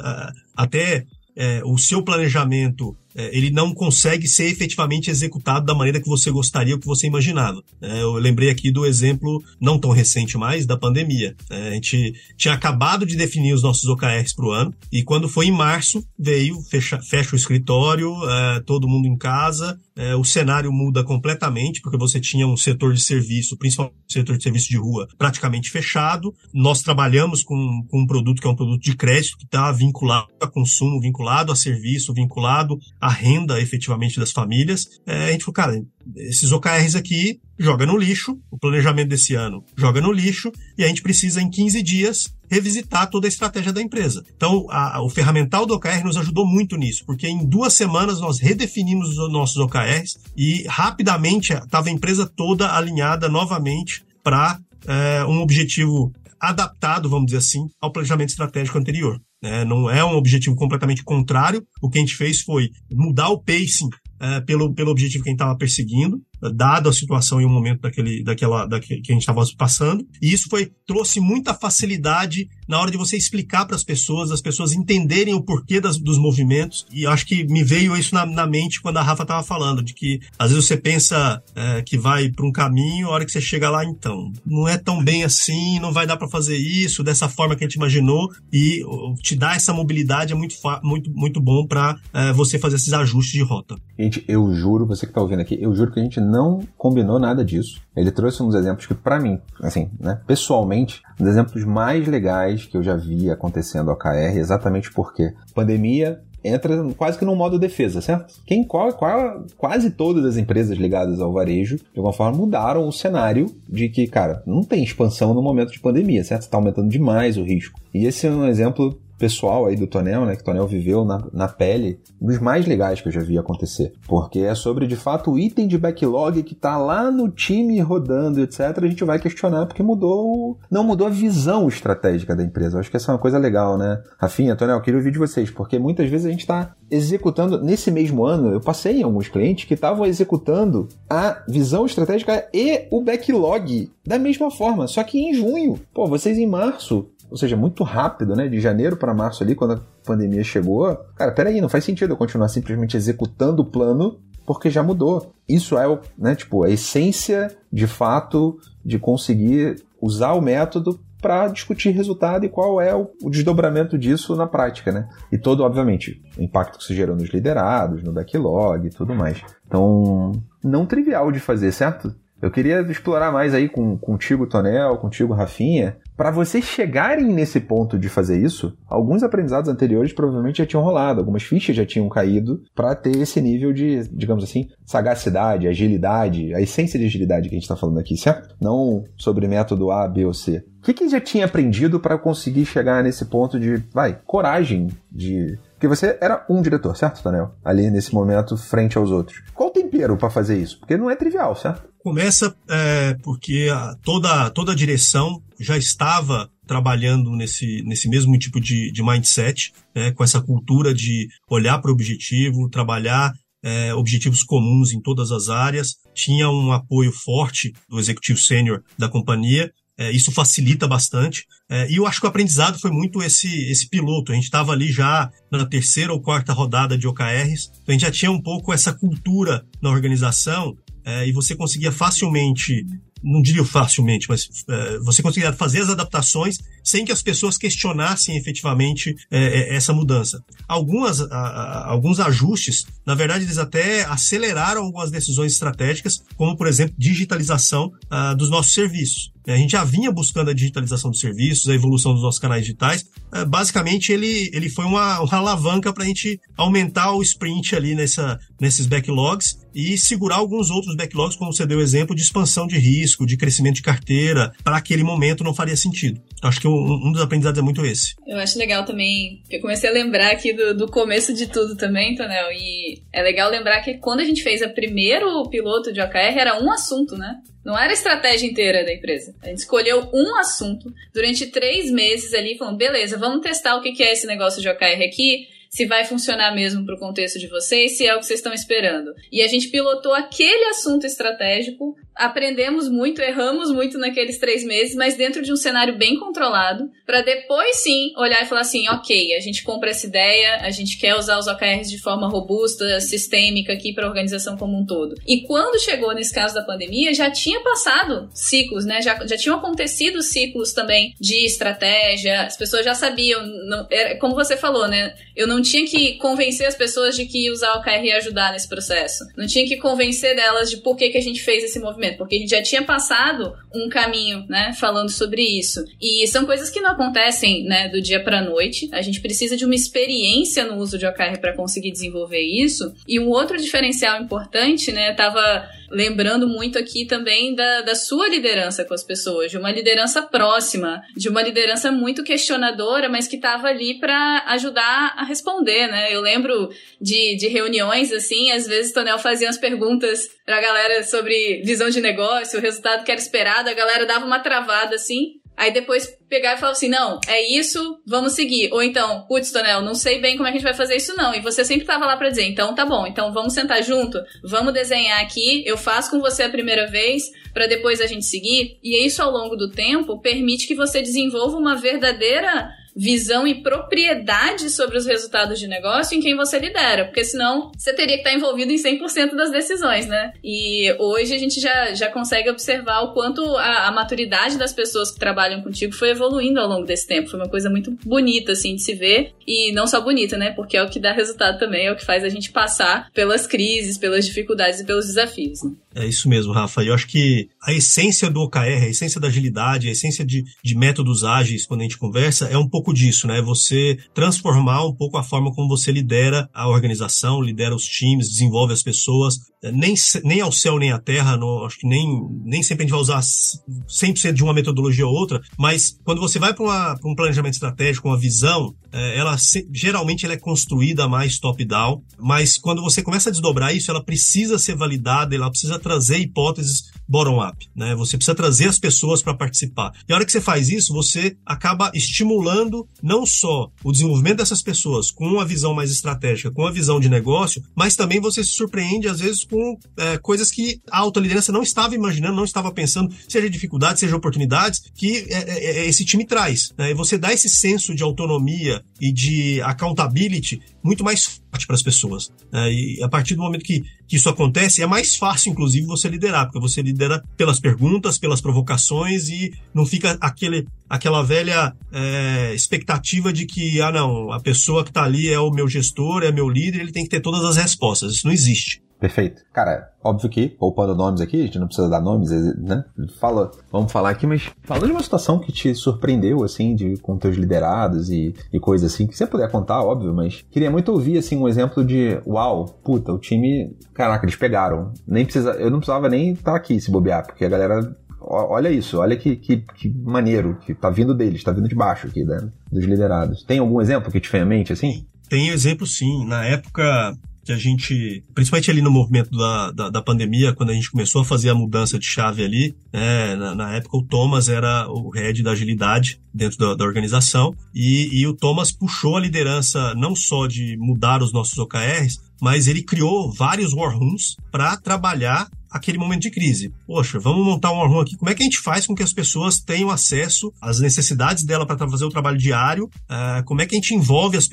até 0.56 1.04
é, 1.36 1.62
o 1.64 1.78
seu 1.78 2.02
planejamento 2.02 2.96
ele 3.32 3.50
não 3.50 3.74
consegue 3.74 4.26
ser 4.26 4.44
efetivamente 4.44 5.10
executado 5.10 5.66
da 5.66 5.74
maneira 5.74 6.00
que 6.00 6.08
você 6.08 6.30
gostaria 6.30 6.74
ou 6.74 6.80
que 6.80 6.86
você 6.86 7.06
imaginava. 7.06 7.62
É, 7.80 8.02
eu 8.02 8.14
lembrei 8.14 8.50
aqui 8.50 8.70
do 8.70 8.86
exemplo, 8.86 9.42
não 9.60 9.78
tão 9.78 9.90
recente 9.90 10.38
mais, 10.38 10.66
da 10.66 10.76
pandemia. 10.76 11.34
É, 11.50 11.68
a 11.68 11.72
gente 11.72 12.14
tinha 12.36 12.54
acabado 12.54 13.04
de 13.04 13.16
definir 13.16 13.52
os 13.52 13.62
nossos 13.62 13.84
OKRs 13.84 14.34
para 14.34 14.46
o 14.46 14.52
ano, 14.52 14.74
e 14.92 15.02
quando 15.02 15.28
foi 15.28 15.46
em 15.46 15.52
março, 15.52 16.04
veio, 16.18 16.60
fecha, 16.62 17.00
fecha 17.02 17.34
o 17.34 17.38
escritório, 17.38 18.14
é, 18.28 18.60
todo 18.60 18.88
mundo 18.88 19.06
em 19.06 19.16
casa, 19.16 19.78
é, 20.00 20.16
o 20.16 20.24
cenário 20.24 20.72
muda 20.72 21.04
completamente, 21.04 21.82
porque 21.82 21.98
você 21.98 22.18
tinha 22.18 22.46
um 22.46 22.56
setor 22.56 22.94
de 22.94 23.02
serviço, 23.02 23.56
principalmente 23.56 23.96
o 24.08 24.12
setor 24.12 24.36
de 24.38 24.42
serviço 24.42 24.68
de 24.70 24.78
rua, 24.78 25.06
praticamente 25.18 25.70
fechado. 25.70 26.34
Nós 26.54 26.80
trabalhamos 26.80 27.42
com, 27.42 27.84
com 27.86 28.00
um 28.00 28.06
produto 28.06 28.40
que 28.40 28.46
é 28.46 28.50
um 28.50 28.56
produto 28.56 28.82
de 28.82 28.96
crédito, 28.96 29.36
que 29.36 29.44
está 29.44 29.70
vinculado 29.70 30.28
a 30.40 30.46
consumo, 30.46 31.00
vinculado 31.00 31.52
a 31.52 31.56
serviço, 31.56 32.14
vinculado 32.14 32.78
à 33.10 33.12
renda 33.12 33.60
efetivamente 33.60 34.18
das 34.20 34.30
famílias. 34.30 34.86
É, 35.04 35.24
a 35.24 35.32
gente 35.32 35.44
falou, 35.44 35.54
cara, 35.54 35.82
esses 36.16 36.52
OKRs 36.52 36.94
aqui 36.94 37.40
joga 37.58 37.84
no 37.84 37.96
lixo, 37.96 38.38
o 38.50 38.56
planejamento 38.56 39.08
desse 39.08 39.34
ano 39.34 39.64
joga 39.76 40.00
no 40.00 40.12
lixo, 40.12 40.52
e 40.78 40.84
a 40.84 40.88
gente 40.88 41.02
precisa, 41.02 41.42
em 41.42 41.50
15 41.50 41.82
dias, 41.82 42.32
revisitar 42.48 43.10
toda 43.10 43.26
a 43.26 43.28
estratégia 43.28 43.72
da 43.72 43.82
empresa. 43.82 44.24
Então, 44.34 44.66
a, 44.70 45.02
o 45.02 45.10
ferramental 45.10 45.66
do 45.66 45.74
OKR 45.74 46.04
nos 46.04 46.16
ajudou 46.16 46.46
muito 46.46 46.76
nisso, 46.76 47.04
porque 47.04 47.26
em 47.26 47.44
duas 47.44 47.74
semanas 47.74 48.20
nós 48.20 48.38
redefinimos 48.38 49.18
os 49.18 49.32
nossos 49.32 49.56
OKRs 49.56 50.18
e 50.36 50.64
rapidamente 50.68 51.52
estava 51.52 51.88
a 51.88 51.92
empresa 51.92 52.26
toda 52.26 52.74
alinhada 52.74 53.28
novamente 53.28 54.04
para 54.22 54.58
é, 54.86 55.24
um 55.24 55.40
objetivo 55.40 56.12
adaptado, 56.38 57.08
vamos 57.08 57.26
dizer 57.26 57.38
assim, 57.38 57.68
ao 57.80 57.92
planejamento 57.92 58.30
estratégico 58.30 58.78
anterior. 58.78 59.20
É, 59.42 59.64
não 59.64 59.90
é 59.90 60.04
um 60.04 60.16
objetivo 60.16 60.54
completamente 60.54 61.02
contrário. 61.02 61.66
O 61.80 61.88
que 61.88 61.98
a 61.98 62.00
gente 62.00 62.14
fez 62.14 62.40
foi 62.40 62.70
mudar 62.92 63.30
o 63.30 63.42
pacing 63.42 63.88
é, 64.20 64.40
pelo, 64.40 64.74
pelo 64.74 64.90
objetivo 64.90 65.24
que 65.24 65.30
a 65.30 65.32
gente 65.32 65.40
estava 65.40 65.56
perseguindo 65.56 66.20
dada 66.52 66.88
a 66.90 66.92
situação 66.92 67.40
e 67.40 67.44
o 67.44 67.48
momento 67.48 67.80
daquele, 67.82 68.22
daquela, 68.22 68.66
daquele, 68.66 69.00
que 69.00 69.12
a 69.12 69.14
gente 69.14 69.22
estava 69.22 69.42
passando. 69.56 70.06
E 70.20 70.32
isso 70.32 70.48
foi 70.48 70.70
trouxe 70.86 71.20
muita 71.20 71.54
facilidade 71.54 72.48
na 72.66 72.80
hora 72.80 72.90
de 72.90 72.96
você 72.96 73.16
explicar 73.16 73.66
para 73.66 73.76
as 73.76 73.84
pessoas, 73.84 74.30
as 74.30 74.40
pessoas 74.40 74.72
entenderem 74.72 75.34
o 75.34 75.42
porquê 75.42 75.80
das, 75.80 75.98
dos 75.98 76.18
movimentos. 76.18 76.86
E 76.92 77.06
acho 77.06 77.26
que 77.26 77.44
me 77.44 77.62
veio 77.62 77.96
isso 77.96 78.14
na, 78.14 78.24
na 78.24 78.46
mente 78.46 78.80
quando 78.80 78.96
a 78.98 79.02
Rafa 79.02 79.22
estava 79.22 79.42
falando, 79.42 79.82
de 79.82 79.92
que 79.92 80.20
às 80.38 80.50
vezes 80.50 80.66
você 80.66 80.76
pensa 80.76 81.42
é, 81.54 81.82
que 81.82 81.98
vai 81.98 82.28
para 82.28 82.46
um 82.46 82.52
caminho, 82.52 83.08
a 83.08 83.10
hora 83.10 83.24
que 83.24 83.32
você 83.32 83.40
chega 83.40 83.68
lá, 83.70 83.84
então, 83.84 84.32
não 84.46 84.68
é 84.68 84.78
tão 84.78 85.02
bem 85.02 85.24
assim, 85.24 85.78
não 85.80 85.92
vai 85.92 86.06
dar 86.06 86.16
para 86.16 86.28
fazer 86.28 86.56
isso 86.56 87.02
dessa 87.02 87.28
forma 87.28 87.56
que 87.56 87.64
a 87.64 87.66
gente 87.66 87.76
imaginou. 87.76 88.28
E 88.52 88.84
te 89.22 89.34
dar 89.34 89.56
essa 89.56 89.72
mobilidade 89.72 90.32
é 90.32 90.36
muito, 90.36 90.54
muito, 90.82 91.10
muito 91.12 91.40
bom 91.40 91.66
para 91.66 91.96
é, 92.12 92.32
você 92.32 92.58
fazer 92.58 92.76
esses 92.76 92.92
ajustes 92.92 93.32
de 93.32 93.42
rota. 93.42 93.76
Gente, 93.98 94.24
eu 94.26 94.52
juro, 94.54 94.86
você 94.86 95.06
que 95.06 95.10
está 95.10 95.20
ouvindo 95.20 95.40
aqui, 95.40 95.58
eu 95.60 95.74
juro 95.74 95.92
que 95.92 96.00
a 96.00 96.02
gente 96.02 96.20
não 96.30 96.60
combinou 96.76 97.18
nada 97.18 97.44
disso. 97.44 97.80
Ele 97.96 98.10
trouxe 98.10 98.42
uns 98.42 98.54
exemplos 98.54 98.86
que, 98.86 98.94
para 98.94 99.18
mim, 99.18 99.40
assim, 99.62 99.90
né, 99.98 100.20
pessoalmente, 100.26 101.02
um 101.20 101.24
dos 101.24 101.32
exemplos 101.32 101.64
mais 101.64 102.06
legais 102.06 102.64
que 102.64 102.76
eu 102.76 102.82
já 102.82 102.96
vi 102.96 103.30
acontecendo 103.30 103.90
a 103.90 103.96
KR, 103.96 104.36
exatamente 104.36 104.92
porque 104.92 105.34
pandemia 105.54 106.22
entra 106.42 106.82
quase 106.96 107.18
que 107.18 107.24
num 107.24 107.36
modo 107.36 107.58
defesa, 107.58 108.00
certo? 108.00 108.34
Quem, 108.46 108.64
qual, 108.64 108.92
qual, 108.94 109.44
quase 109.56 109.90
todas 109.90 110.24
as 110.24 110.36
empresas 110.36 110.76
ligadas 110.78 111.20
ao 111.20 111.32
varejo, 111.32 111.76
de 111.76 111.84
alguma 111.96 112.12
forma, 112.12 112.38
mudaram 112.38 112.88
o 112.88 112.92
cenário 112.92 113.46
de 113.68 113.88
que, 113.88 114.06
cara, 114.06 114.42
não 114.46 114.62
tem 114.62 114.82
expansão 114.82 115.34
no 115.34 115.42
momento 115.42 115.72
de 115.72 115.80
pandemia, 115.80 116.24
certo? 116.24 116.42
Está 116.42 116.56
aumentando 116.56 116.88
demais 116.88 117.36
o 117.36 117.42
risco. 117.42 117.78
E 117.92 118.06
esse 118.06 118.26
é 118.26 118.30
um 118.30 118.46
exemplo 118.46 118.98
pessoal 119.20 119.66
aí 119.66 119.76
do 119.76 119.86
Tonel, 119.86 120.24
né, 120.24 120.34
que 120.34 120.40
o 120.40 120.44
Tonel 120.44 120.66
viveu 120.66 121.04
na, 121.04 121.22
na 121.30 121.46
pele, 121.46 122.00
um 122.20 122.26
dos 122.26 122.38
mais 122.38 122.66
legais 122.66 123.02
que 123.02 123.08
eu 123.08 123.12
já 123.12 123.20
vi 123.20 123.38
acontecer. 123.38 123.92
Porque 124.08 124.40
é 124.40 124.54
sobre, 124.54 124.86
de 124.86 124.96
fato, 124.96 125.30
o 125.30 125.38
item 125.38 125.68
de 125.68 125.76
backlog 125.76 126.42
que 126.42 126.54
tá 126.54 126.78
lá 126.78 127.10
no 127.10 127.28
time 127.28 127.78
rodando, 127.80 128.40
etc. 128.40 128.60
A 128.60 128.86
gente 128.86 129.04
vai 129.04 129.18
questionar 129.18 129.66
porque 129.66 129.82
mudou, 129.82 130.58
não 130.70 130.82
mudou 130.82 131.06
a 131.06 131.10
visão 131.10 131.68
estratégica 131.68 132.34
da 132.34 132.42
empresa. 132.42 132.76
Eu 132.76 132.80
acho 132.80 132.90
que 132.90 132.96
essa 132.96 133.12
é 133.12 133.14
uma 133.14 133.20
coisa 133.20 133.38
legal, 133.38 133.76
né? 133.76 134.02
Rafinha, 134.18 134.56
Tonel, 134.56 134.76
eu 134.76 134.82
queria 134.82 134.98
ouvir 134.98 135.12
de 135.12 135.18
vocês, 135.18 135.50
porque 135.50 135.78
muitas 135.78 136.08
vezes 136.08 136.26
a 136.26 136.30
gente 136.30 136.40
está 136.40 136.74
executando, 136.90 137.62
nesse 137.62 137.90
mesmo 137.90 138.24
ano, 138.24 138.52
eu 138.52 138.60
passei 138.60 139.00
em 139.00 139.02
alguns 139.02 139.28
clientes 139.28 139.66
que 139.66 139.74
estavam 139.74 140.06
executando 140.06 140.88
a 141.08 141.42
visão 141.46 141.84
estratégica 141.84 142.48
e 142.52 142.86
o 142.90 143.02
backlog 143.02 143.90
da 144.04 144.18
mesma 144.18 144.50
forma, 144.50 144.88
só 144.88 145.04
que 145.04 145.20
em 145.20 145.34
junho. 145.34 145.78
Pô, 145.92 146.06
vocês 146.06 146.38
em 146.38 146.46
março 146.46 147.09
ou 147.30 147.36
seja, 147.36 147.56
muito 147.56 147.84
rápido, 147.84 148.34
né? 148.34 148.48
De 148.48 148.60
janeiro 148.60 148.96
para 148.96 149.14
março 149.14 149.42
ali, 149.42 149.54
quando 149.54 149.74
a 149.74 149.80
pandemia 150.04 150.42
chegou. 150.42 150.96
Cara, 151.14 151.32
peraí, 151.32 151.60
não 151.60 151.68
faz 151.68 151.84
sentido 151.84 152.12
eu 152.12 152.16
continuar 152.16 152.48
simplesmente 152.48 152.96
executando 152.96 153.62
o 153.62 153.64
plano 153.64 154.18
porque 154.44 154.68
já 154.68 154.82
mudou. 154.82 155.32
Isso 155.48 155.78
é, 155.78 156.00
né, 156.18 156.34
tipo, 156.34 156.64
a 156.64 156.70
essência 156.70 157.56
de 157.72 157.86
fato 157.86 158.58
de 158.84 158.98
conseguir 158.98 159.76
usar 160.00 160.32
o 160.32 160.40
método 160.40 160.98
para 161.20 161.48
discutir 161.48 161.90
resultado 161.90 162.44
e 162.44 162.48
qual 162.48 162.80
é 162.80 162.94
o, 162.94 163.10
o, 163.22 163.30
desdobramento 163.30 163.98
disso 163.98 164.34
na 164.34 164.46
prática, 164.46 164.90
né? 164.90 165.08
E 165.30 165.38
todo, 165.38 165.62
obviamente, 165.62 166.20
o 166.38 166.42
impacto 166.42 166.78
que 166.78 166.84
isso 166.84 166.94
gerou 166.94 167.14
nos 167.14 167.28
liderados, 167.28 168.02
no 168.02 168.12
backlog 168.12 168.86
e 168.86 168.90
tudo 168.90 169.14
mais. 169.14 169.40
Então, 169.66 170.32
não 170.64 170.86
trivial 170.86 171.30
de 171.30 171.38
fazer, 171.38 171.70
certo? 171.72 172.14
Eu 172.40 172.50
queria 172.50 172.80
explorar 172.82 173.30
mais 173.30 173.54
aí 173.54 173.68
com, 173.68 173.98
contigo, 173.98 174.46
Tonel, 174.46 174.96
contigo, 174.96 175.34
Rafinha, 175.34 175.96
para 176.16 176.30
vocês 176.30 176.64
chegarem 176.64 177.26
nesse 177.26 177.60
ponto 177.60 177.98
de 177.98 178.08
fazer 178.08 178.42
isso, 178.42 178.76
alguns 178.88 179.22
aprendizados 179.22 179.70
anteriores 179.70 180.12
provavelmente 180.12 180.58
já 180.58 180.66
tinham 180.66 180.82
rolado, 180.82 181.20
algumas 181.20 181.42
fichas 181.42 181.76
já 181.76 181.84
tinham 181.84 182.08
caído 182.08 182.62
para 182.74 182.94
ter 182.94 183.16
esse 183.16 183.40
nível 183.40 183.72
de, 183.72 184.08
digamos 184.08 184.44
assim, 184.44 184.68
sagacidade, 184.84 185.68
agilidade, 185.68 186.54
a 186.54 186.60
essência 186.60 186.98
de 186.98 187.06
agilidade 187.06 187.48
que 187.48 187.54
a 187.54 187.58
gente 187.58 187.64
está 187.64 187.76
falando 187.76 187.98
aqui, 187.98 188.16
certo? 188.16 188.54
Não 188.60 189.04
sobre 189.16 189.46
método 189.46 189.90
A, 189.90 190.08
B 190.08 190.24
ou 190.24 190.34
C. 190.34 190.64
O 190.80 190.82
que, 190.82 190.94
que 190.94 191.08
já 191.08 191.20
tinha 191.20 191.44
aprendido 191.44 192.00
para 192.00 192.18
conseguir 192.18 192.64
chegar 192.64 193.04
nesse 193.04 193.26
ponto 193.26 193.60
de, 193.60 193.76
vai, 193.92 194.18
coragem 194.26 194.88
de 195.12 195.58
porque 195.80 195.88
você 195.88 196.18
era 196.20 196.44
um 196.46 196.60
diretor, 196.60 196.94
certo, 196.94 197.24
Daniel? 197.24 197.54
Ali 197.64 197.90
nesse 197.90 198.12
momento, 198.12 198.54
frente 198.54 198.98
aos 198.98 199.10
outros. 199.10 199.42
Qual 199.54 199.70
o 199.70 199.72
tempero 199.72 200.14
para 200.14 200.28
fazer 200.28 200.60
isso? 200.60 200.78
Porque 200.78 200.94
não 200.94 201.08
é 201.08 201.16
trivial, 201.16 201.56
certo? 201.56 201.88
Começa 202.00 202.54
é, 202.68 203.16
porque 203.22 203.70
a, 203.72 203.96
toda, 204.04 204.50
toda 204.50 204.72
a 204.72 204.74
direção 204.74 205.42
já 205.58 205.78
estava 205.78 206.50
trabalhando 206.66 207.30
nesse, 207.30 207.82
nesse 207.86 208.10
mesmo 208.10 208.38
tipo 208.38 208.60
de, 208.60 208.92
de 208.92 209.02
mindset, 209.02 209.72
né, 209.96 210.12
com 210.12 210.22
essa 210.22 210.38
cultura 210.42 210.92
de 210.92 211.28
olhar 211.48 211.78
para 211.78 211.90
o 211.90 211.94
objetivo, 211.94 212.68
trabalhar 212.68 213.32
é, 213.62 213.94
objetivos 213.94 214.42
comuns 214.42 214.92
em 214.92 215.00
todas 215.00 215.32
as 215.32 215.48
áreas, 215.48 215.96
tinha 216.14 216.50
um 216.50 216.72
apoio 216.72 217.10
forte 217.10 217.72
do 217.88 217.98
executivo 217.98 218.38
sênior 218.38 218.82
da 218.98 219.08
companhia, 219.08 219.72
é, 220.00 220.10
isso 220.10 220.32
facilita 220.32 220.88
bastante. 220.88 221.44
É, 221.68 221.90
e 221.90 221.96
eu 221.96 222.06
acho 222.06 222.20
que 222.20 222.26
o 222.26 222.28
aprendizado 222.30 222.80
foi 222.80 222.90
muito 222.90 223.22
esse, 223.22 223.70
esse 223.70 223.86
piloto. 223.86 224.32
A 224.32 224.34
gente 224.34 224.44
estava 224.44 224.72
ali 224.72 224.90
já 224.90 225.30
na 225.52 225.66
terceira 225.66 226.10
ou 226.10 226.22
quarta 226.22 226.54
rodada 226.54 226.96
de 226.96 227.06
OKRs, 227.06 227.70
então 227.82 227.88
a 227.88 227.92
gente 227.92 228.00
já 228.00 228.10
tinha 228.10 228.30
um 228.30 228.40
pouco 228.40 228.72
essa 228.72 228.94
cultura 228.94 229.62
na 229.82 229.90
organização 229.90 230.74
é, 231.04 231.28
e 231.28 231.32
você 231.32 231.54
conseguia 231.54 231.92
facilmente 231.92 232.82
não 233.22 233.42
diria 233.42 233.64
facilmente, 233.64 234.26
mas 234.28 234.48
é, 234.68 234.98
você 235.00 235.22
conseguia 235.22 235.52
fazer 235.52 235.82
as 235.82 235.90
adaptações 235.90 236.58
sem 236.82 237.04
que 237.04 237.12
as 237.12 237.22
pessoas 237.22 237.58
questionassem 237.58 238.36
efetivamente 238.36 239.14
é, 239.30 239.72
é 239.72 239.76
essa 239.76 239.92
mudança. 239.92 240.42
Algumas, 240.66 241.20
a, 241.20 241.26
a, 241.26 241.90
alguns 241.90 242.18
ajustes, 242.18 242.86
na 243.04 243.14
verdade, 243.14 243.44
eles 243.44 243.58
até 243.58 244.04
aceleraram 244.04 244.82
algumas 244.84 245.10
decisões 245.10 245.52
estratégicas, 245.52 246.22
como, 246.36 246.56
por 246.56 246.66
exemplo, 246.66 246.94
digitalização 246.96 247.92
a, 248.08 248.30
ah, 248.30 248.34
dos 248.34 248.50
nossos 248.50 248.72
serviços. 248.72 249.30
A 249.52 249.56
gente 249.56 249.72
já 249.72 249.84
vinha 249.84 250.10
buscando 250.10 250.50
a 250.50 250.54
digitalização 250.54 251.10
dos 251.10 251.20
serviços, 251.20 251.68
a 251.68 251.74
evolução 251.74 252.12
dos 252.12 252.22
nossos 252.22 252.40
canais 252.40 252.62
digitais. 252.62 253.04
É, 253.32 253.44
basicamente, 253.44 254.12
ele, 254.12 254.50
ele 254.52 254.68
foi 254.68 254.84
uma, 254.84 255.20
uma 255.20 255.36
alavanca 255.36 255.92
para 255.92 256.04
a 256.04 256.06
gente 256.06 256.40
aumentar 256.56 257.12
o 257.12 257.22
sprint 257.22 257.74
ali 257.74 257.94
nessa, 257.94 258.38
nesses 258.60 258.86
backlogs 258.86 259.58
e 259.74 259.96
segurar 259.96 260.36
alguns 260.36 260.70
outros 260.70 260.96
backlogs, 260.96 261.36
como 261.36 261.52
você 261.52 261.64
deu 261.64 261.78
o 261.78 261.82
exemplo, 261.82 262.14
de 262.14 262.22
expansão 262.22 262.66
de 262.66 262.78
risco, 262.78 263.26
de 263.26 263.36
crescimento 263.36 263.76
de 263.76 263.82
carteira. 263.82 264.52
Para 264.64 264.76
aquele 264.76 265.04
momento 265.04 265.44
não 265.44 265.54
faria 265.54 265.76
sentido. 265.76 266.20
Acho 266.42 266.60
que 266.60 266.68
um, 266.68 266.72
um, 266.72 267.12
dos 267.12 267.20
aprendizados 267.20 267.58
é 267.58 267.62
muito 267.62 267.84
esse. 267.84 268.14
Eu 268.26 268.38
acho 268.38 268.58
legal 268.58 268.84
também, 268.84 269.42
eu 269.50 269.60
comecei 269.60 269.88
a 269.88 269.92
lembrar 269.92 270.32
aqui 270.32 270.52
do, 270.52 270.74
do 270.74 270.88
começo 270.88 271.32
de 271.32 271.46
tudo 271.46 271.76
também, 271.76 272.14
Tonel, 272.14 272.50
e 272.52 273.02
é 273.12 273.22
legal 273.22 273.50
lembrar 273.50 273.80
que 273.82 273.94
quando 273.98 274.20
a 274.20 274.24
gente 274.24 274.42
fez 274.42 274.62
o 274.62 274.70
primeiro 274.70 275.48
piloto 275.48 275.92
de 275.92 276.00
OKR 276.00 276.38
era 276.38 276.62
um 276.62 276.70
assunto, 276.72 277.16
né? 277.16 277.36
Não 277.64 277.78
era 277.78 277.90
a 277.90 277.92
estratégia 277.92 278.46
inteira 278.46 278.84
da 278.84 278.92
empresa. 278.92 279.34
A 279.42 279.48
gente 279.48 279.58
escolheu 279.58 280.08
um 280.12 280.36
assunto 280.36 280.92
durante 281.12 281.46
três 281.48 281.90
meses 281.90 282.32
ali, 282.32 282.56
falando, 282.56 282.78
beleza, 282.78 283.18
vamos 283.18 283.42
testar 283.42 283.76
o 283.76 283.82
que 283.82 284.02
é 284.02 284.12
esse 284.12 284.26
negócio 284.26 284.62
de 284.62 284.68
OKR 284.68 285.02
aqui 285.06 285.46
se 285.70 285.86
vai 285.86 286.04
funcionar 286.04 286.52
mesmo 286.52 286.84
para 286.84 286.96
o 286.96 286.98
contexto 286.98 287.38
de 287.38 287.46
vocês, 287.46 287.96
se 287.96 288.04
é 288.04 288.14
o 288.14 288.18
que 288.18 288.26
vocês 288.26 288.40
estão 288.40 288.52
esperando. 288.52 289.14
E 289.30 289.40
a 289.40 289.46
gente 289.46 289.68
pilotou 289.68 290.12
aquele 290.12 290.64
assunto 290.64 291.06
estratégico, 291.06 291.96
aprendemos 292.14 292.88
muito, 292.88 293.20
erramos 293.20 293.70
muito 293.70 293.98
naqueles 293.98 294.38
três 294.38 294.64
meses, 294.64 294.94
mas 294.94 295.16
dentro 295.16 295.42
de 295.42 295.52
um 295.52 295.56
cenário 295.56 295.96
bem 295.96 296.18
controlado, 296.18 296.90
para 297.06 297.22
depois 297.22 297.76
sim 297.76 298.12
olhar 298.16 298.42
e 298.42 298.46
falar 298.46 298.62
assim: 298.62 298.88
ok, 298.88 299.34
a 299.34 299.40
gente 299.40 299.62
compra 299.62 299.90
essa 299.90 300.06
ideia, 300.06 300.60
a 300.62 300.70
gente 300.70 300.98
quer 300.98 301.14
usar 301.16 301.38
os 301.38 301.46
OKRs 301.46 301.90
de 301.90 301.98
forma 301.98 302.28
robusta, 302.28 303.00
sistêmica 303.00 303.72
aqui 303.72 303.92
para 303.92 304.04
a 304.04 304.08
organização 304.08 304.56
como 304.56 304.78
um 304.78 304.86
todo. 304.86 305.14
E 305.26 305.42
quando 305.42 305.80
chegou 305.80 306.14
nesse 306.14 306.34
caso 306.34 306.54
da 306.54 306.62
pandemia, 306.62 307.14
já 307.14 307.30
tinha 307.30 307.60
passado 307.60 308.28
ciclos, 308.32 308.84
né? 308.84 309.00
Já, 309.02 309.26
já 309.26 309.36
tinham 309.36 309.56
acontecido 309.56 310.22
ciclos 310.22 310.72
também 310.72 311.14
de 311.20 311.44
estratégia, 311.44 312.42
as 312.42 312.56
pessoas 312.56 312.84
já 312.84 312.94
sabiam, 312.94 313.44
não, 313.44 313.86
era, 313.90 314.18
como 314.18 314.34
você 314.34 314.56
falou, 314.56 314.88
né? 314.88 315.14
Eu 315.34 315.46
não 315.46 315.62
tinha 315.62 315.86
que 315.86 316.16
convencer 316.18 316.66
as 316.66 316.74
pessoas 316.74 317.16
de 317.16 317.24
que 317.26 317.50
usar 317.50 317.74
o 317.74 317.78
OKR 317.78 318.04
ia 318.04 318.16
ajudar 318.18 318.52
nesse 318.52 318.68
processo. 318.68 319.24
Não 319.36 319.46
tinha 319.46 319.66
que 319.66 319.76
convencer 319.76 320.36
delas 320.36 320.70
de 320.70 320.78
por 320.78 320.96
que, 320.96 321.08
que 321.08 321.18
a 321.18 321.22
gente 321.22 321.42
fez 321.42 321.64
esse 321.64 321.78
movimento, 321.78 321.99
porque 322.16 322.36
a 322.36 322.38
gente 322.38 322.50
já 322.50 322.62
tinha 322.62 322.82
passado 322.82 323.54
um 323.74 323.88
caminho, 323.88 324.44
né, 324.48 324.72
falando 324.78 325.10
sobre 325.10 325.42
isso. 325.42 325.84
E 326.00 326.26
são 326.26 326.46
coisas 326.46 326.70
que 326.70 326.80
não 326.80 326.90
acontecem, 326.90 327.64
né, 327.64 327.88
do 327.88 328.00
dia 328.00 328.22
para 328.22 328.42
noite. 328.42 328.88
A 328.92 329.02
gente 329.02 329.20
precisa 329.20 329.56
de 329.56 329.64
uma 329.64 329.74
experiência 329.74 330.64
no 330.64 330.76
uso 330.76 330.98
de 330.98 331.06
OKR 331.06 331.38
para 331.40 331.54
conseguir 331.54 331.90
desenvolver 331.90 332.40
isso. 332.40 332.92
E 333.06 333.20
um 333.20 333.28
outro 333.28 333.56
diferencial 333.56 334.20
importante, 334.20 334.92
né, 334.92 335.12
tava 335.14 335.68
lembrando 335.90 336.48
muito 336.48 336.78
aqui 336.78 337.04
também 337.04 337.54
da, 337.54 337.82
da 337.82 337.94
sua 337.94 338.28
liderança 338.28 338.84
com 338.84 338.94
as 338.94 339.02
pessoas, 339.02 339.50
de 339.50 339.58
uma 339.58 339.70
liderança 339.70 340.22
próxima, 340.22 341.02
de 341.16 341.28
uma 341.28 341.42
liderança 341.42 341.90
muito 341.90 342.22
questionadora, 342.22 343.08
mas 343.08 343.26
que 343.26 343.36
estava 343.36 343.68
ali 343.68 343.98
para 343.98 344.44
ajudar 344.48 345.14
a 345.16 345.24
responder, 345.24 345.88
né? 345.88 346.14
Eu 346.14 346.20
lembro 346.20 346.70
de, 347.00 347.36
de 347.36 347.48
reuniões 347.48 348.12
assim, 348.12 348.50
às 348.52 348.66
vezes 348.66 348.92
Tonel 348.92 349.18
fazia 349.18 349.48
umas 349.48 349.58
perguntas 349.58 350.28
pra 350.44 350.60
galera 350.60 351.02
sobre 351.02 351.62
visão 351.64 351.90
de 351.90 352.00
negócio, 352.00 352.58
o 352.58 352.62
resultado 352.62 353.04
que 353.04 353.10
era 353.10 353.20
esperado, 353.20 353.68
a 353.68 353.74
galera 353.74 354.06
dava 354.06 354.24
uma 354.24 354.40
travada 354.40 354.94
assim, 354.94 355.39
Aí 355.60 355.70
depois 355.74 356.06
pegar 356.26 356.54
e 356.54 356.56
falar 356.56 356.72
assim: 356.72 356.88
não, 356.88 357.20
é 357.28 357.46
isso, 357.54 358.00
vamos 358.06 358.32
seguir. 358.32 358.72
Ou 358.72 358.82
então, 358.82 359.26
putz, 359.28 359.52
Tonel, 359.52 359.82
não 359.82 359.94
sei 359.94 360.18
bem 360.18 360.34
como 360.34 360.48
é 360.48 360.50
que 360.50 360.56
a 360.56 360.58
gente 360.58 360.66
vai 360.66 360.74
fazer 360.74 360.96
isso, 360.96 361.14
não. 361.14 361.34
E 361.34 361.40
você 361.40 361.62
sempre 361.66 361.86
tava 361.86 362.06
lá 362.06 362.16
para 362.16 362.30
dizer: 362.30 362.44
então 362.44 362.74
tá 362.74 362.86
bom, 362.86 363.06
então 363.06 363.30
vamos 363.30 363.52
sentar 363.52 363.82
junto, 363.82 364.18
vamos 364.42 364.72
desenhar 364.72 365.20
aqui, 365.20 365.62
eu 365.66 365.76
faço 365.76 366.10
com 366.10 366.18
você 366.18 366.44
a 366.44 366.48
primeira 366.48 366.86
vez, 366.86 367.24
para 367.52 367.66
depois 367.66 368.00
a 368.00 368.06
gente 368.06 368.24
seguir. 368.24 368.78
E 368.82 369.04
isso 369.04 369.22
ao 369.22 369.30
longo 369.30 369.54
do 369.54 369.70
tempo 369.70 370.18
permite 370.22 370.66
que 370.66 370.74
você 370.74 371.02
desenvolva 371.02 371.58
uma 371.58 371.76
verdadeira 371.76 372.70
visão 372.94 373.46
e 373.46 373.62
propriedade 373.62 374.70
sobre 374.70 374.96
os 374.96 375.06
resultados 375.06 375.58
de 375.58 375.66
negócio 375.66 376.16
em 376.16 376.20
quem 376.20 376.36
você 376.36 376.58
lidera, 376.58 377.04
porque 377.06 377.24
senão 377.24 377.70
você 377.76 377.92
teria 377.92 378.16
que 378.16 378.22
estar 378.22 378.36
envolvido 378.36 378.72
em 378.72 378.76
100% 378.76 379.34
das 379.34 379.50
decisões, 379.50 380.06
né? 380.06 380.32
E 380.42 380.92
hoje 380.98 381.34
a 381.34 381.38
gente 381.38 381.60
já, 381.60 381.94
já 381.94 382.10
consegue 382.10 382.50
observar 382.50 383.02
o 383.02 383.12
quanto 383.12 383.42
a, 383.56 383.88
a, 383.88 383.92
maturidade 383.92 384.58
das 384.58 384.72
pessoas 384.72 385.10
que 385.10 385.18
trabalham 385.18 385.62
contigo 385.62 385.94
foi 385.94 386.10
evoluindo 386.10 386.60
ao 386.60 386.68
longo 386.68 386.84
desse 386.84 387.06
tempo. 387.06 387.30
Foi 387.30 387.38
uma 387.38 387.48
coisa 387.48 387.70
muito 387.70 387.90
bonita, 388.04 388.52
assim, 388.52 388.74
de 388.74 388.82
se 388.82 388.94
ver. 388.94 389.32
E 389.46 389.72
não 389.72 389.86
só 389.86 390.00
bonita, 390.00 390.36
né? 390.36 390.50
Porque 390.52 390.76
é 390.76 390.82
o 390.82 390.88
que 390.88 391.00
dá 391.00 391.12
resultado 391.12 391.58
também, 391.58 391.86
é 391.86 391.92
o 391.92 391.96
que 391.96 392.04
faz 392.04 392.24
a 392.24 392.28
gente 392.28 392.50
passar 392.50 393.10
pelas 393.12 393.46
crises, 393.46 393.98
pelas 393.98 394.26
dificuldades 394.26 394.80
e 394.80 394.84
pelos 394.84 395.06
desafios. 395.06 395.62
Né? 395.62 395.72
É 395.94 396.06
isso 396.06 396.28
mesmo, 396.28 396.52
Rafa. 396.52 396.82
Eu 396.82 396.94
acho 396.94 397.06
que 397.08 397.48
a 397.62 397.72
essência 397.72 398.30
do 398.30 398.40
OKR, 398.40 398.84
a 398.84 398.88
essência 398.88 399.20
da 399.20 399.26
agilidade, 399.26 399.88
a 399.88 399.92
essência 399.92 400.24
de, 400.24 400.44
de 400.62 400.76
métodos 400.76 401.24
ágeis, 401.24 401.66
quando 401.66 401.80
a 401.80 401.82
gente 401.84 401.98
conversa, 401.98 402.46
é 402.46 402.56
um 402.56 402.68
pouco 402.68 402.79
disso, 402.92 403.26
né? 403.26 403.42
Você 403.42 403.98
transformar 404.14 404.86
um 404.86 404.94
pouco 404.94 405.18
a 405.18 405.22
forma 405.22 405.52
como 405.52 405.68
você 405.68 405.92
lidera 405.92 406.48
a 406.54 406.68
organização, 406.68 407.42
lidera 407.42 407.74
os 407.74 407.84
times, 407.84 408.30
desenvolve 408.30 408.72
as 408.72 408.82
pessoas, 408.82 409.38
nem, 409.62 409.94
nem 410.24 410.40
ao 410.40 410.50
céu 410.50 410.78
nem 410.78 410.90
à 410.90 410.98
terra, 410.98 411.36
não, 411.36 411.64
acho 411.64 411.78
que 411.78 411.86
nem, 411.86 412.06
nem 412.44 412.62
sempre 412.62 412.84
a 412.84 412.86
gente 412.86 412.92
vai 412.92 413.00
usar 413.00 413.20
100% 413.20 414.32
de 414.32 414.42
uma 414.42 414.54
metodologia 414.54 415.06
ou 415.06 415.12
outra, 415.12 415.40
mas 415.58 415.98
quando 416.02 416.20
você 416.20 416.38
vai 416.38 416.54
para 416.54 416.98
um 417.04 417.14
planejamento 417.14 417.54
estratégico, 417.54 418.08
uma 418.08 418.18
visão, 418.18 418.74
é, 418.90 419.18
ela 419.18 419.36
geralmente 419.72 420.24
ela 420.24 420.34
é 420.34 420.38
construída 420.38 421.06
mais 421.06 421.38
top-down, 421.38 422.02
mas 422.18 422.56
quando 422.56 422.80
você 422.80 423.02
começa 423.02 423.28
a 423.28 423.32
desdobrar 423.32 423.74
isso, 423.74 423.90
ela 423.90 424.02
precisa 424.02 424.58
ser 424.58 424.74
validada, 424.74 425.34
ela 425.34 425.50
precisa 425.50 425.78
trazer 425.78 426.18
hipóteses 426.18 426.90
bottom-up, 427.10 427.68
né? 427.74 427.94
Você 427.96 428.16
precisa 428.16 428.36
trazer 428.36 428.68
as 428.68 428.78
pessoas 428.78 429.20
para 429.20 429.34
participar. 429.34 429.92
E 430.08 430.12
a 430.12 430.16
hora 430.16 430.24
que 430.24 430.30
você 430.30 430.40
faz 430.40 430.68
isso, 430.68 430.92
você 430.92 431.36
acaba 431.44 431.90
estimulando 431.92 432.69
não 433.02 433.24
só 433.26 433.70
o 433.82 433.92
desenvolvimento 433.92 434.38
dessas 434.38 434.62
pessoas 434.62 435.10
com 435.10 435.26
uma 435.26 435.44
visão 435.44 435.74
mais 435.74 435.90
estratégica, 435.90 436.50
com 436.50 436.62
uma 436.62 436.72
visão 436.72 437.00
de 437.00 437.08
negócio, 437.08 437.62
mas 437.74 437.96
também 437.96 438.20
você 438.20 438.42
se 438.44 438.52
surpreende 438.52 439.08
às 439.08 439.20
vezes 439.20 439.44
com 439.44 439.78
é, 439.96 440.18
coisas 440.18 440.50
que 440.50 440.80
a 440.90 440.98
alta 440.98 441.20
liderança 441.20 441.52
não 441.52 441.62
estava 441.62 441.94
imaginando, 441.94 442.36
não 442.36 442.44
estava 442.44 442.72
pensando, 442.72 443.14
seja 443.28 443.48
dificuldades, 443.48 444.00
seja 444.00 444.16
oportunidades, 444.16 444.82
que 444.94 445.26
é, 445.30 445.38
é, 445.38 445.64
é, 445.80 445.86
esse 445.86 446.04
time 446.04 446.24
traz. 446.24 446.72
Né? 446.76 446.90
E 446.90 446.94
você 446.94 447.18
dá 447.18 447.32
esse 447.32 447.48
senso 447.48 447.94
de 447.94 448.02
autonomia 448.02 448.82
e 449.00 449.12
de 449.12 449.60
accountability 449.62 450.60
muito 450.82 451.04
mais 451.04 451.24
forte 451.24 451.66
para 451.66 451.76
as 451.76 451.82
pessoas. 451.82 452.30
Né? 452.52 452.72
E 452.72 453.02
a 453.02 453.08
partir 453.08 453.34
do 453.34 453.42
momento 453.42 453.62
que, 453.62 453.82
que 454.08 454.16
isso 454.16 454.28
acontece, 454.28 454.82
é 454.82 454.86
mais 454.86 455.16
fácil, 455.16 455.52
inclusive, 455.52 455.86
você 455.86 456.08
liderar, 456.08 456.46
porque 456.46 456.60
você 456.60 456.82
lidera 456.82 457.22
pelas 457.36 457.60
perguntas, 457.60 458.18
pelas 458.18 458.40
provocações 458.40 459.28
e 459.28 459.52
não 459.74 459.84
fica 459.84 460.16
aquele, 460.20 460.66
aquela 460.88 461.22
velha 461.22 461.74
é, 461.92 462.54
expectativa 462.54 463.32
de 463.32 463.46
que, 463.46 463.80
ah, 463.80 463.92
não, 463.92 464.32
a 464.32 464.40
pessoa 464.40 464.82
que 464.82 464.90
está 464.90 465.04
ali 465.04 465.28
é 465.28 465.38
o 465.38 465.50
meu 465.50 465.68
gestor, 465.68 466.22
é 466.22 466.32
meu 466.32 466.48
líder, 466.48 466.80
ele 466.80 466.92
tem 466.92 467.04
que 467.04 467.10
ter 467.10 467.20
todas 467.20 467.44
as 467.44 467.56
respostas. 467.56 468.14
Isso 468.14 468.26
não 468.26 468.32
existe. 468.32 468.82
Perfeito. 469.00 469.42
Cara, 469.52 469.90
óbvio 470.04 470.28
que, 470.28 470.48
poupando 470.48 470.94
nomes 470.94 471.22
aqui, 471.22 471.40
a 471.40 471.46
gente 471.46 471.58
não 471.58 471.66
precisa 471.66 471.88
dar 471.88 472.00
nomes, 472.00 472.30
né? 472.58 472.84
Fala, 473.18 473.50
vamos 473.72 473.90
falar 473.90 474.10
aqui, 474.10 474.26
mas 474.26 474.50
fala 474.62 474.86
de 474.86 474.92
uma 474.92 475.02
situação 475.02 475.38
que 475.38 475.50
te 475.50 475.74
surpreendeu, 475.74 476.44
assim, 476.44 476.74
de, 476.74 476.98
com 476.98 477.16
teus 477.16 477.36
liderados 477.36 478.10
e, 478.10 478.34
e 478.52 478.60
coisas 478.60 478.92
assim, 478.92 479.06
que 479.06 479.16
você 479.16 479.26
puder 479.26 479.50
contar, 479.50 479.82
óbvio, 479.82 480.12
mas 480.12 480.44
queria 480.50 480.70
muito 480.70 480.92
ouvir, 480.92 481.16
assim, 481.16 481.38
um 481.38 481.48
exemplo 481.48 481.82
de, 481.82 482.20
uau, 482.26 482.66
puta, 482.84 483.10
o 483.10 483.18
time, 483.18 483.74
caraca, 483.94 484.26
eles 484.26 484.36
pegaram. 484.36 484.92
Nem 485.08 485.24
precisa, 485.24 485.52
eu 485.52 485.70
não 485.70 485.78
precisava 485.78 486.08
nem 486.08 486.32
estar 486.32 486.54
aqui 486.54 486.78
se 486.78 486.90
bobear, 486.90 487.24
porque 487.24 487.44
a 487.44 487.48
galera 487.48 487.96
olha 488.20 488.70
isso, 488.70 488.98
olha 488.98 489.16
que, 489.16 489.34
que, 489.36 489.56
que, 489.56 489.88
maneiro, 489.88 490.58
que 490.58 490.74
tá 490.74 490.90
vindo 490.90 491.14
deles, 491.14 491.42
tá 491.42 491.52
vindo 491.52 491.68
de 491.68 491.74
baixo 491.74 492.06
aqui, 492.06 492.22
né, 492.22 492.50
dos 492.70 492.84
liderados. 492.84 493.42
Tem 493.44 493.58
algum 493.58 493.80
exemplo 493.80 494.12
que 494.12 494.20
te 494.20 494.30
vem 494.30 494.42
à 494.42 494.46
mente, 494.46 494.74
assim? 494.74 495.06
Tem 495.28 495.48
exemplo 495.48 495.86
sim. 495.86 496.26
Na 496.26 496.44
época, 496.44 497.16
que 497.50 497.52
a 497.52 497.56
gente, 497.56 498.22
principalmente 498.32 498.70
ali 498.70 498.80
no 498.80 498.90
movimento 498.90 499.30
da, 499.36 499.70
da, 499.72 499.90
da 499.90 500.02
pandemia, 500.02 500.54
quando 500.54 500.70
a 500.70 500.72
gente 500.72 500.90
começou 500.90 501.22
a 501.22 501.24
fazer 501.24 501.50
a 501.50 501.54
mudança 501.54 501.98
de 501.98 502.06
chave 502.06 502.44
ali, 502.44 502.76
né, 502.92 503.34
na, 503.34 503.54
na, 503.54 503.74
época 503.74 503.96
o 503.96 504.02
Thomas 504.02 504.48
era 504.48 504.88
o 504.88 505.10
head 505.10 505.42
da 505.42 505.50
agilidade 505.50 506.20
dentro 506.32 506.58
da, 506.58 506.74
da 506.74 506.84
organização 506.84 507.54
e, 507.74 508.08
e 508.12 508.26
o 508.26 508.34
Thomas 508.34 508.70
puxou 508.70 509.16
a 509.16 509.20
liderança 509.20 509.94
não 509.96 510.14
só 510.14 510.46
de 510.46 510.76
mudar 510.76 511.22
os 511.22 511.32
nossos 511.32 511.58
OKRs, 511.58 512.20
mas 512.40 512.68
ele 512.68 512.82
criou 512.82 513.32
vários 513.32 513.72
war 513.72 513.96
rooms 513.96 514.36
para 514.52 514.76
trabalhar 514.76 515.50
aquele 515.70 515.98
momento 515.98 516.22
de 516.22 516.30
crise. 516.30 516.72
Poxa, 516.86 517.18
vamos 517.18 517.44
montar 517.44 517.72
um 517.72 517.76
war 517.76 517.88
room 517.88 518.00
aqui. 518.00 518.16
Como 518.16 518.30
é 518.30 518.34
que 518.34 518.42
a 518.42 518.44
gente 518.44 518.58
faz 518.58 518.86
com 518.86 518.94
que 518.94 519.02
as 519.02 519.12
pessoas 519.12 519.60
tenham 519.60 519.90
acesso 519.90 520.52
às 520.60 520.80
necessidades 520.80 521.44
dela 521.44 521.66
para 521.66 521.88
fazer 521.88 522.04
o 522.04 522.10
trabalho 522.10 522.36
diário? 522.36 522.86
Uh, 522.86 523.44
como 523.44 523.60
é 523.60 523.66
que 523.66 523.74
a 523.74 523.78
gente 523.78 523.94
envolve 523.94 524.36
as, 524.36 524.48